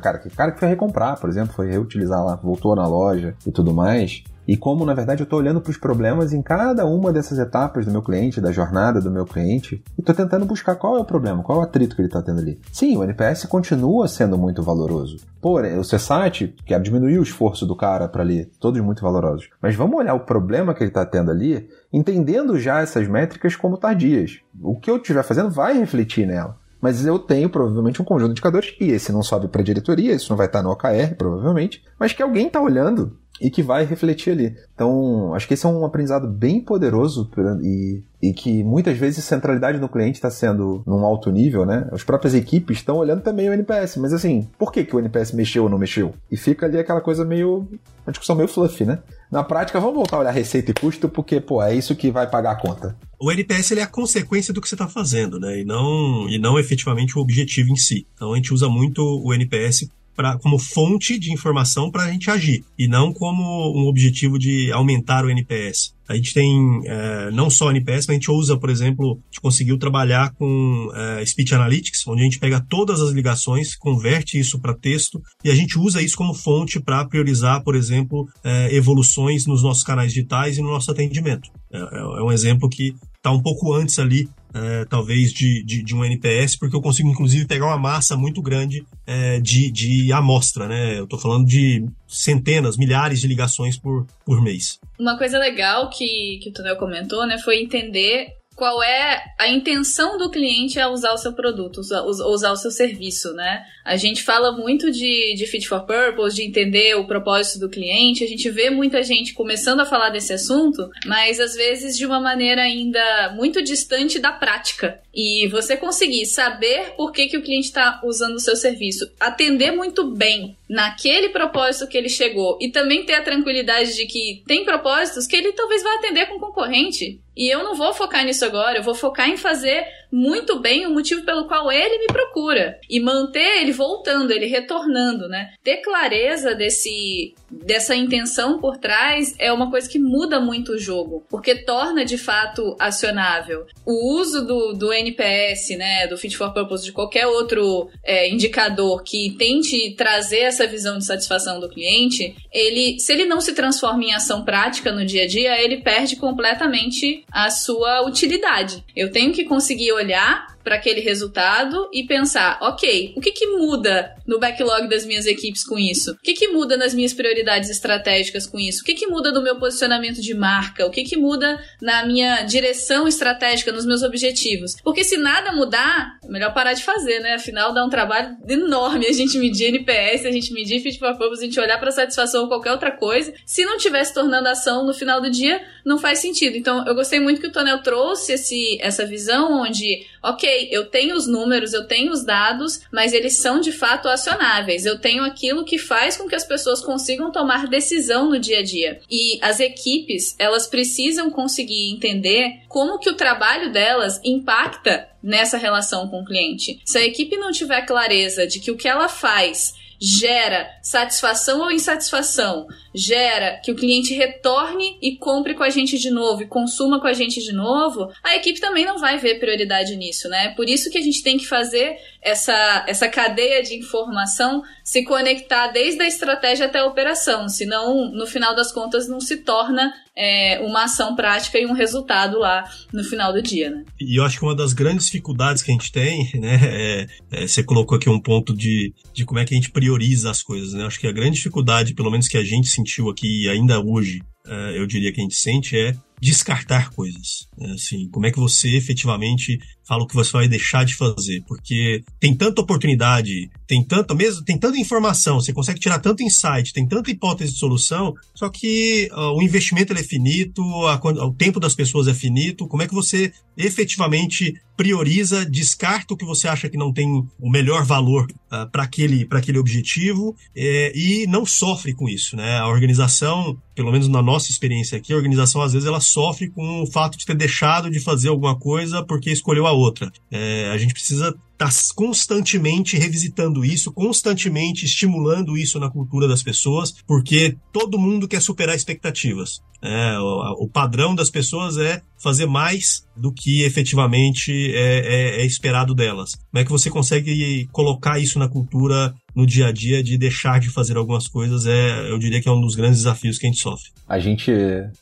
cara 0.00 0.18
que, 0.18 0.30
cara 0.30 0.52
que 0.52 0.58
foi 0.58 0.68
recomprar, 0.68 1.20
por 1.20 1.28
exemplo, 1.28 1.54
foi 1.54 1.70
reutilizar 1.70 2.24
lá, 2.24 2.36
voltou 2.36 2.74
na 2.74 2.86
loja 2.86 3.34
e 3.46 3.50
tudo 3.50 3.74
mais. 3.74 4.24
E 4.46 4.56
como, 4.56 4.84
na 4.84 4.94
verdade, 4.94 5.22
eu 5.22 5.24
estou 5.24 5.38
olhando 5.38 5.60
para 5.60 5.70
os 5.70 5.76
problemas 5.76 6.32
em 6.32 6.42
cada 6.42 6.84
uma 6.86 7.12
dessas 7.12 7.38
etapas 7.38 7.86
do 7.86 7.92
meu 7.92 8.02
cliente, 8.02 8.40
da 8.40 8.52
jornada 8.52 9.00
do 9.00 9.10
meu 9.10 9.24
cliente, 9.24 9.82
e 9.96 10.00
estou 10.00 10.14
tentando 10.14 10.44
buscar 10.44 10.76
qual 10.76 10.96
é 10.96 11.00
o 11.00 11.04
problema, 11.04 11.42
qual 11.42 11.58
é 11.58 11.60
o 11.62 11.64
atrito 11.64 11.96
que 11.96 12.02
ele 12.02 12.08
está 12.08 12.22
tendo 12.22 12.40
ali. 12.40 12.60
Sim, 12.72 12.96
o 12.96 13.04
NPS 13.04 13.46
continua 13.46 14.06
sendo 14.06 14.36
muito 14.36 14.62
valoroso. 14.62 15.16
Porém, 15.40 15.78
o 15.78 15.82
CSAT 15.82 16.54
quer 16.64 16.80
diminuir 16.80 17.18
o 17.18 17.22
esforço 17.22 17.66
do 17.66 17.76
cara 17.76 18.08
para 18.08 18.22
ali, 18.22 18.46
todos 18.60 18.80
muito 18.80 19.02
valorosos. 19.02 19.48
Mas 19.60 19.74
vamos 19.74 19.96
olhar 19.96 20.14
o 20.14 20.20
problema 20.20 20.74
que 20.74 20.82
ele 20.82 20.90
está 20.90 21.06
tendo 21.06 21.30
ali, 21.30 21.68
entendendo 21.92 22.58
já 22.58 22.80
essas 22.80 23.08
métricas 23.08 23.56
como 23.56 23.76
tardias. 23.78 24.40
O 24.60 24.78
que 24.78 24.90
eu 24.90 24.96
estiver 24.96 25.22
fazendo 25.22 25.50
vai 25.50 25.78
refletir 25.78 26.26
nela 26.26 26.62
mas 26.84 27.06
eu 27.06 27.18
tenho 27.18 27.48
provavelmente 27.48 28.02
um 28.02 28.04
conjunto 28.04 28.26
de 28.26 28.32
indicadores, 28.32 28.76
e 28.78 28.90
esse 28.90 29.10
não 29.10 29.22
sobe 29.22 29.48
para 29.48 29.62
a 29.62 29.64
diretoria, 29.64 30.12
isso 30.12 30.28
não 30.28 30.36
vai 30.36 30.44
estar 30.44 30.62
no 30.62 30.68
OKR, 30.68 31.14
provavelmente, 31.16 31.82
mas 31.98 32.12
que 32.12 32.22
alguém 32.22 32.46
está 32.48 32.60
olhando 32.60 33.18
e 33.44 33.50
que 33.50 33.62
vai 33.62 33.84
refletir 33.84 34.30
ali. 34.32 34.56
Então, 34.74 35.34
acho 35.34 35.46
que 35.46 35.52
esse 35.52 35.66
é 35.66 35.68
um 35.68 35.84
aprendizado 35.84 36.26
bem 36.26 36.62
poderoso 36.62 37.30
e, 37.62 38.02
e 38.22 38.32
que 38.32 38.64
muitas 38.64 38.96
vezes 38.96 39.22
centralidade 39.22 39.78
no 39.78 39.86
cliente 39.86 40.16
está 40.16 40.30
sendo 40.30 40.82
num 40.86 41.04
alto 41.04 41.30
nível, 41.30 41.66
né? 41.66 41.86
As 41.92 42.02
próprias 42.02 42.32
equipes 42.32 42.78
estão 42.78 42.96
olhando 42.96 43.20
também 43.20 43.50
o 43.50 43.52
NPS, 43.52 43.98
mas 43.98 44.14
assim, 44.14 44.48
por 44.58 44.72
que, 44.72 44.82
que 44.82 44.96
o 44.96 44.98
NPS 44.98 45.32
mexeu 45.32 45.64
ou 45.64 45.68
não 45.68 45.76
mexeu? 45.76 46.14
E 46.32 46.38
fica 46.38 46.64
ali 46.64 46.78
aquela 46.78 47.02
coisa 47.02 47.22
meio. 47.22 47.68
uma 48.06 48.12
discussão 48.12 48.34
meio 48.34 48.48
fluffy, 48.48 48.86
né? 48.86 49.00
Na 49.30 49.44
prática, 49.44 49.78
vamos 49.78 49.96
voltar 49.96 50.16
a 50.16 50.20
olhar 50.20 50.30
receita 50.30 50.70
e 50.70 50.74
custo, 50.74 51.06
porque, 51.06 51.38
pô, 51.38 51.62
é 51.62 51.74
isso 51.74 51.94
que 51.94 52.10
vai 52.10 52.26
pagar 52.26 52.52
a 52.52 52.56
conta. 52.56 52.96
O 53.20 53.30
NPS 53.30 53.72
ele 53.72 53.80
é 53.80 53.84
a 53.84 53.86
consequência 53.86 54.54
do 54.54 54.60
que 54.62 54.68
você 54.68 54.74
está 54.74 54.88
fazendo, 54.88 55.38
né? 55.38 55.60
E 55.60 55.64
não, 55.66 56.26
e 56.30 56.38
não 56.38 56.58
efetivamente 56.58 57.18
o 57.18 57.20
objetivo 57.20 57.70
em 57.70 57.76
si. 57.76 58.06
Então 58.14 58.32
a 58.32 58.36
gente 58.36 58.54
usa 58.54 58.70
muito 58.70 59.02
o 59.02 59.34
NPS 59.34 59.86
pra, 60.14 60.38
como 60.38 60.58
fonte 60.58 61.18
de 61.18 61.32
informação 61.32 61.90
para 61.90 62.04
a 62.04 62.10
gente 62.10 62.30
agir 62.30 62.64
e 62.78 62.88
não 62.88 63.12
como 63.12 63.42
um 63.76 63.86
objetivo 63.86 64.38
de 64.38 64.70
aumentar 64.72 65.24
o 65.24 65.30
NPS. 65.30 65.94
A 66.06 66.14
gente 66.14 66.34
tem 66.34 66.82
é, 66.84 67.30
não 67.30 67.48
só 67.48 67.70
NPS, 67.70 68.06
mas 68.06 68.10
a 68.10 68.12
gente 68.14 68.30
usa, 68.30 68.58
por 68.58 68.68
exemplo, 68.68 69.12
a 69.12 69.26
gente 69.26 69.40
conseguiu 69.40 69.78
trabalhar 69.78 70.34
com 70.34 70.90
é, 70.94 71.24
Speech 71.24 71.54
Analytics, 71.54 72.06
onde 72.06 72.20
a 72.20 72.24
gente 72.24 72.38
pega 72.38 72.60
todas 72.60 73.00
as 73.00 73.10
ligações, 73.10 73.74
converte 73.74 74.38
isso 74.38 74.60
para 74.60 74.74
texto 74.74 75.22
e 75.42 75.50
a 75.50 75.54
gente 75.54 75.78
usa 75.78 76.02
isso 76.02 76.16
como 76.16 76.34
fonte 76.34 76.78
para 76.78 77.04
priorizar, 77.06 77.62
por 77.62 77.74
exemplo, 77.74 78.28
é, 78.42 78.74
evoluções 78.74 79.46
nos 79.46 79.62
nossos 79.62 79.82
canais 79.82 80.12
digitais 80.12 80.58
e 80.58 80.62
no 80.62 80.68
nosso 80.68 80.90
atendimento. 80.90 81.48
É, 81.72 81.78
é, 81.78 81.98
é 81.98 82.22
um 82.22 82.30
exemplo 82.30 82.68
que 82.68 82.94
está 83.24 83.32
um 83.32 83.40
pouco 83.40 83.72
antes 83.72 83.98
ali 83.98 84.28
é, 84.52 84.84
talvez 84.84 85.32
de, 85.32 85.64
de, 85.64 85.82
de, 85.82 85.94
um 85.96 86.04
NPS, 86.04 86.56
porque 86.56 86.76
eu 86.76 86.82
consigo 86.82 87.08
inclusive 87.08 87.46
pegar 87.46 87.66
uma 87.66 87.78
massa 87.78 88.16
muito 88.16 88.40
grande 88.40 88.86
é, 89.06 89.40
de, 89.40 89.70
de 89.70 90.12
amostra, 90.12 90.68
né? 90.68 90.96
Eu 90.98 91.04
estou 91.04 91.18
falando 91.18 91.46
de 91.46 91.84
centenas, 92.06 92.76
milhares 92.76 93.20
de 93.20 93.26
ligações 93.26 93.76
por, 93.76 94.06
por 94.24 94.40
mês. 94.40 94.78
Uma 94.98 95.18
coisa 95.18 95.38
legal 95.38 95.88
que, 95.90 96.38
que 96.40 96.50
o 96.50 96.52
Tonel 96.52 96.76
comentou, 96.76 97.26
né, 97.26 97.38
foi 97.38 97.60
entender 97.60 98.28
qual 98.54 98.82
é 98.82 99.22
a 99.38 99.48
intenção 99.48 100.16
do 100.16 100.30
cliente 100.30 100.78
a 100.78 100.88
usar 100.88 101.12
o 101.12 101.18
seu 101.18 101.32
produto, 101.32 101.78
usar, 101.78 102.02
usar 102.02 102.52
o 102.52 102.56
seu 102.56 102.70
serviço, 102.70 103.32
né? 103.32 103.64
A 103.84 103.96
gente 103.96 104.22
fala 104.22 104.52
muito 104.52 104.90
de, 104.90 105.34
de 105.34 105.46
fit 105.46 105.68
for 105.68 105.84
purpose, 105.84 106.36
de 106.36 106.42
entender 106.42 106.94
o 106.96 107.06
propósito 107.06 107.58
do 107.58 107.68
cliente, 107.68 108.24
a 108.24 108.28
gente 108.28 108.48
vê 108.50 108.70
muita 108.70 109.02
gente 109.02 109.34
começando 109.34 109.80
a 109.80 109.86
falar 109.86 110.10
desse 110.10 110.32
assunto, 110.32 110.88
mas 111.04 111.40
às 111.40 111.54
vezes 111.54 111.96
de 111.96 112.06
uma 112.06 112.20
maneira 112.20 112.62
ainda 112.62 113.32
muito 113.36 113.62
distante 113.62 114.18
da 114.18 114.32
prática. 114.32 115.00
E 115.12 115.46
você 115.48 115.76
conseguir 115.76 116.26
saber 116.26 116.94
por 116.96 117.12
que, 117.12 117.26
que 117.26 117.36
o 117.36 117.42
cliente 117.42 117.66
está 117.66 118.00
usando 118.04 118.34
o 118.34 118.40
seu 118.40 118.56
serviço, 118.56 119.10
atender 119.20 119.72
muito 119.72 120.10
bem 120.10 120.56
naquele 120.68 121.28
propósito 121.28 121.88
que 121.88 121.96
ele 121.96 122.08
chegou 122.08 122.58
e 122.60 122.70
também 122.70 123.04
ter 123.04 123.14
a 123.14 123.22
tranquilidade 123.22 123.94
de 123.94 124.06
que 124.06 124.42
tem 124.46 124.64
propósitos 124.64 125.26
que 125.26 125.36
ele 125.36 125.52
talvez 125.52 125.82
vá 125.82 125.94
atender 125.94 126.26
com 126.26 126.38
concorrente. 126.38 127.20
E 127.36 127.52
eu 127.52 127.62
não 127.62 127.74
vou 127.74 127.92
focar 127.92 128.24
nisso 128.24 128.44
agora, 128.44 128.78
eu 128.78 128.82
vou 128.82 128.94
focar 128.94 129.28
em 129.28 129.36
fazer 129.36 129.86
muito 130.14 130.60
bem 130.60 130.86
o 130.86 130.94
motivo 130.94 131.24
pelo 131.24 131.48
qual 131.48 131.72
ele 131.72 131.98
me 131.98 132.06
procura 132.06 132.78
e 132.88 133.00
manter 133.00 133.60
ele 133.60 133.72
voltando, 133.72 134.30
ele 134.30 134.46
retornando, 134.46 135.28
né? 135.28 135.54
Ter 135.64 135.78
clareza 135.78 136.54
desse 136.54 137.34
dessa 137.50 137.94
intenção 137.94 138.58
por 138.60 138.78
trás 138.78 139.34
é 139.38 139.52
uma 139.52 139.70
coisa 139.70 139.88
que 139.88 139.98
muda 139.98 140.40
muito 140.40 140.72
o 140.72 140.78
jogo, 140.78 141.24
porque 141.28 141.54
torna 141.64 142.04
de 142.04 142.18
fato 142.18 142.76
acionável. 142.80 143.66
O 143.84 144.18
uso 144.18 144.44
do, 144.44 144.72
do 144.72 144.92
NPS, 144.92 145.70
né, 145.76 146.06
do 146.08 146.16
Fit 146.16 146.36
for 146.36 146.52
Purpose, 146.52 146.84
de 146.84 146.92
qualquer 146.92 147.26
outro 147.26 147.88
é, 148.02 148.28
indicador 148.28 149.02
que 149.02 149.36
tente 149.38 149.94
trazer 149.96 150.40
essa 150.40 150.66
visão 150.66 150.98
de 150.98 151.04
satisfação 151.04 151.60
do 151.60 151.68
cliente, 151.68 152.34
ele, 152.52 152.98
se 152.98 153.12
ele 153.12 153.24
não 153.24 153.40
se 153.40 153.54
transforma 153.54 154.02
em 154.02 154.14
ação 154.14 154.44
prática 154.44 154.90
no 154.90 155.04
dia 155.04 155.22
a 155.22 155.26
dia, 155.26 155.62
ele 155.62 155.80
perde 155.80 156.16
completamente 156.16 157.24
a 157.30 157.50
sua 157.50 158.02
utilidade. 158.02 158.82
Eu 158.96 159.12
tenho 159.12 159.32
que 159.32 159.44
conseguir 159.44 159.92
olhar 159.92 160.03
olhar 160.04 160.53
para 160.64 160.76
aquele 160.76 161.00
resultado 161.00 161.88
e 161.92 162.04
pensar, 162.04 162.58
ok, 162.62 163.12
o 163.14 163.20
que, 163.20 163.30
que 163.32 163.46
muda 163.46 164.14
no 164.26 164.40
backlog 164.40 164.88
das 164.88 165.04
minhas 165.04 165.26
equipes 165.26 165.62
com 165.62 165.78
isso? 165.78 166.12
O 166.12 166.18
que, 166.22 166.32
que 166.32 166.48
muda 166.48 166.76
nas 166.76 166.94
minhas 166.94 167.12
prioridades 167.12 167.68
estratégicas 167.68 168.46
com 168.46 168.58
isso? 168.58 168.80
O 168.80 168.84
que, 168.84 168.94
que 168.94 169.06
muda 169.06 169.30
no 169.30 169.42
meu 169.42 169.56
posicionamento 169.56 170.22
de 170.22 170.34
marca? 170.34 170.86
O 170.86 170.90
que, 170.90 171.04
que 171.04 171.16
muda 171.16 171.62
na 171.82 172.06
minha 172.06 172.42
direção 172.42 173.06
estratégica, 173.06 173.70
nos 173.70 173.84
meus 173.84 174.02
objetivos? 174.02 174.76
Porque 174.82 175.04
se 175.04 175.18
nada 175.18 175.52
mudar, 175.52 176.18
melhor 176.26 176.54
parar 176.54 176.72
de 176.72 176.82
fazer, 176.82 177.20
né? 177.20 177.34
Afinal, 177.34 177.74
dá 177.74 177.84
um 177.84 177.90
trabalho 177.90 178.34
enorme 178.48 179.06
a 179.06 179.12
gente 179.12 179.38
medir 179.38 179.66
NPS, 179.66 180.24
a 180.24 180.30
gente 180.30 180.52
medir 180.52 180.80
fit 180.80 180.98
for 180.98 181.16
purpose, 181.18 181.42
a 181.42 181.46
gente 181.46 181.60
olhar 181.60 181.78
para 181.78 181.90
satisfação 181.90 182.42
ou 182.42 182.48
qualquer 182.48 182.72
outra 182.72 182.90
coisa. 182.90 183.34
Se 183.44 183.64
não 183.64 183.76
estiver 183.76 184.02
se 184.04 184.14
tornando 184.14 184.48
ação 184.48 184.86
no 184.86 184.94
final 184.94 185.20
do 185.20 185.30
dia, 185.30 185.60
não 185.84 185.98
faz 185.98 186.20
sentido. 186.20 186.56
Então, 186.56 186.86
eu 186.86 186.94
gostei 186.94 187.20
muito 187.20 187.40
que 187.40 187.48
o 187.48 187.52
Tonel 187.52 187.82
trouxe 187.82 188.32
esse, 188.32 188.78
essa 188.80 189.04
visão 189.04 189.52
onde, 189.60 190.06
ok, 190.22 190.53
eu 190.70 190.86
tenho 190.86 191.16
os 191.16 191.26
números, 191.26 191.72
eu 191.72 191.84
tenho 191.84 192.12
os 192.12 192.24
dados, 192.24 192.80
mas 192.92 193.12
eles 193.12 193.38
são 193.38 193.60
de 193.60 193.72
fato 193.72 194.08
acionáveis. 194.08 194.84
Eu 194.84 194.98
tenho 194.98 195.24
aquilo 195.24 195.64
que 195.64 195.78
faz 195.78 196.16
com 196.16 196.28
que 196.28 196.34
as 196.34 196.44
pessoas 196.44 196.80
consigam 196.80 197.30
tomar 197.30 197.66
decisão 197.66 198.28
no 198.28 198.38
dia 198.38 198.60
a 198.60 198.62
dia. 198.62 199.00
E 199.10 199.38
as 199.42 199.60
equipes, 199.60 200.34
elas 200.38 200.66
precisam 200.66 201.30
conseguir 201.30 201.90
entender 201.92 202.60
como 202.68 202.98
que 202.98 203.10
o 203.10 203.14
trabalho 203.14 203.72
delas 203.72 204.20
impacta 204.24 205.08
nessa 205.22 205.56
relação 205.56 206.08
com 206.08 206.20
o 206.20 206.24
cliente. 206.24 206.80
Se 206.84 206.98
a 206.98 207.04
equipe 207.04 207.36
não 207.36 207.50
tiver 207.50 207.82
clareza 207.82 208.46
de 208.46 208.60
que 208.60 208.70
o 208.70 208.76
que 208.76 208.88
ela 208.88 209.08
faz 209.08 209.74
gera 210.04 210.68
satisfação 210.82 211.60
ou 211.60 211.70
insatisfação, 211.70 212.66
gera 212.94 213.58
que 213.64 213.72
o 213.72 213.76
cliente 213.76 214.12
retorne 214.12 214.98
e 215.00 215.16
compre 215.16 215.54
com 215.54 215.62
a 215.62 215.70
gente 215.70 215.98
de 215.98 216.10
novo 216.10 216.42
e 216.42 216.46
consuma 216.46 217.00
com 217.00 217.06
a 217.06 217.12
gente 217.12 217.40
de 217.40 217.52
novo, 217.52 218.12
a 218.22 218.36
equipe 218.36 218.60
também 218.60 218.84
não 218.84 218.98
vai 218.98 219.16
ver 219.16 219.40
prioridade 219.40 219.96
nisso, 219.96 220.28
né? 220.28 220.50
Por 220.50 220.68
isso 220.68 220.90
que 220.90 220.98
a 220.98 221.00
gente 221.00 221.22
tem 221.22 221.38
que 221.38 221.46
fazer 221.46 221.96
essa, 222.20 222.84
essa 222.86 223.08
cadeia 223.08 223.62
de 223.62 223.74
informação 223.74 224.62
se 224.82 225.04
conectar 225.04 225.68
desde 225.68 226.02
a 226.02 226.06
estratégia 226.06 226.66
até 226.66 226.80
a 226.80 226.86
operação, 226.86 227.48
senão, 227.48 228.10
no 228.10 228.26
final 228.26 228.54
das 228.54 228.72
contas, 228.72 229.08
não 229.08 229.20
se 229.20 229.38
torna 229.38 229.92
é, 230.16 230.60
uma 230.60 230.84
ação 230.84 231.16
prática 231.16 231.58
e 231.58 231.66
um 231.66 231.72
resultado 231.72 232.38
lá 232.38 232.64
no 232.92 233.02
final 233.02 233.32
do 233.32 233.42
dia, 233.42 233.70
né? 233.70 233.84
E 234.00 234.18
eu 234.18 234.24
acho 234.24 234.38
que 234.38 234.44
uma 234.44 234.54
das 234.54 234.72
grandes 234.72 235.06
dificuldades 235.06 235.62
que 235.62 235.70
a 235.70 235.74
gente 235.74 235.90
tem, 235.90 236.30
né, 236.38 236.60
é, 236.62 237.06
é, 237.32 237.46
você 237.46 237.62
colocou 237.62 237.96
aqui 237.96 238.08
um 238.08 238.20
ponto 238.20 238.54
de, 238.54 238.92
de 239.12 239.24
como 239.24 239.40
é 239.40 239.44
que 239.44 239.54
a 239.54 239.56
gente 239.56 239.70
prioriza 239.70 240.30
as 240.30 240.42
coisas, 240.42 240.72
né? 240.72 240.84
Acho 240.86 241.00
que 241.00 241.06
a 241.06 241.12
grande 241.12 241.36
dificuldade, 241.36 241.94
pelo 241.94 242.10
menos 242.10 242.28
que 242.28 242.36
a 242.36 242.44
gente 242.44 242.68
sentiu 242.68 243.08
aqui 243.08 243.44
e 243.44 243.48
ainda 243.48 243.80
hoje, 243.80 244.22
é, 244.46 244.78
eu 244.78 244.86
diria 244.86 245.12
que 245.12 245.20
a 245.20 245.24
gente 245.24 245.36
sente, 245.36 245.76
é 245.76 245.94
descartar 246.20 246.90
coisas. 246.90 247.48
Né? 247.58 247.72
Assim, 247.72 248.08
como 248.10 248.26
é 248.26 248.30
que 248.30 248.38
você 248.38 248.76
efetivamente 248.76 249.58
fala 249.86 250.04
o 250.04 250.06
que 250.06 250.14
você 250.14 250.32
vai 250.32 250.48
deixar 250.48 250.84
de 250.84 250.94
fazer? 250.94 251.42
Porque 251.46 252.02
tem 252.20 252.34
tanta 252.34 252.62
oportunidade, 252.62 253.50
tem 253.66 253.82
tanta 253.82 254.14
mesmo, 254.14 254.44
tem 254.44 254.58
tanta 254.58 254.78
informação, 254.78 255.40
você 255.40 255.52
consegue 255.52 255.80
tirar 255.80 255.98
tanto 255.98 256.22
insight, 256.22 256.72
tem 256.72 256.86
tanta 256.86 257.10
hipótese 257.10 257.52
de 257.52 257.58
solução, 257.58 258.14
só 258.34 258.48
que 258.48 259.08
uh, 259.12 259.36
o 259.36 259.42
investimento 259.42 259.92
é 259.92 260.02
finito, 260.02 260.62
a, 260.86 261.00
o 261.24 261.32
tempo 261.32 261.58
das 261.58 261.74
pessoas 261.74 262.08
é 262.08 262.14
finito. 262.14 262.66
Como 262.66 262.82
é 262.82 262.86
que 262.86 262.94
você 262.94 263.32
efetivamente 263.56 264.60
prioriza, 264.76 265.46
descarta 265.46 266.14
o 266.14 266.16
que 266.16 266.24
você 266.24 266.48
acha 266.48 266.68
que 266.68 266.76
não 266.76 266.92
tem 266.92 267.24
o 267.40 267.50
melhor 267.50 267.84
valor 267.84 268.26
uh, 268.52 268.68
para 268.70 268.82
aquele, 268.82 269.26
aquele 269.30 269.58
objetivo 269.58 270.34
é, 270.54 270.92
e 270.94 271.26
não 271.28 271.46
sofre 271.46 271.94
com 271.94 272.08
isso, 272.08 272.36
né? 272.36 272.58
A 272.58 272.66
organização, 272.66 273.56
pelo 273.74 273.92
menos 273.92 274.08
na 274.08 274.20
nossa 274.20 274.50
experiência 274.50 274.98
aqui, 274.98 275.12
a 275.12 275.16
organização 275.16 275.62
às 275.62 275.72
vezes 275.72 275.86
ela 275.86 276.00
sofre 276.00 276.50
com 276.50 276.82
o 276.82 276.86
fato 276.86 277.16
de 277.16 277.24
ter 277.24 277.36
deixado 277.36 277.88
de 277.88 278.00
fazer 278.00 278.28
alguma 278.28 278.56
coisa 278.56 279.04
porque 279.04 279.30
escolheu 279.30 279.66
a 279.66 279.72
outra. 279.72 280.12
É, 280.30 280.70
a 280.72 280.76
gente 280.76 280.92
precisa 280.92 281.34
está 281.54 281.68
constantemente 281.94 282.98
revisitando 282.98 283.64
isso, 283.64 283.92
constantemente 283.92 284.84
estimulando 284.84 285.56
isso 285.56 285.78
na 285.78 285.90
cultura 285.90 286.28
das 286.28 286.42
pessoas, 286.42 286.94
porque 287.06 287.56
todo 287.72 287.98
mundo 287.98 288.28
quer 288.28 288.42
superar 288.42 288.74
expectativas. 288.74 289.62
É, 289.80 290.18
o, 290.18 290.64
o, 290.64 290.68
padrão 290.68 291.14
das 291.14 291.28
pessoas 291.28 291.76
é 291.76 292.00
fazer 292.16 292.46
mais 292.46 293.06
do 293.14 293.30
que 293.30 293.64
efetivamente 293.64 294.50
é, 294.74 294.78
é, 294.78 295.42
é, 295.42 295.44
esperado 295.46 295.94
delas. 295.94 296.36
Como 296.50 296.60
é 296.60 296.64
que 296.64 296.70
você 296.70 296.88
consegue 296.88 297.68
colocar 297.70 298.18
isso 298.18 298.38
na 298.38 298.48
cultura 298.48 299.14
no 299.34 299.46
dia 299.46 299.66
a 299.66 299.72
dia 299.72 300.02
de 300.02 300.16
deixar 300.16 300.58
de 300.58 300.70
fazer 300.70 300.96
algumas 300.96 301.28
coisas? 301.28 301.66
É, 301.66 302.10
eu 302.10 302.18
diria 302.18 302.40
que 302.40 302.48
é 302.48 302.52
um 302.52 302.62
dos 302.62 302.74
grandes 302.74 303.00
desafios 303.00 303.36
que 303.36 303.46
a 303.46 303.50
gente 303.50 303.60
sofre. 303.60 303.90
A 304.08 304.18
gente 304.18 304.50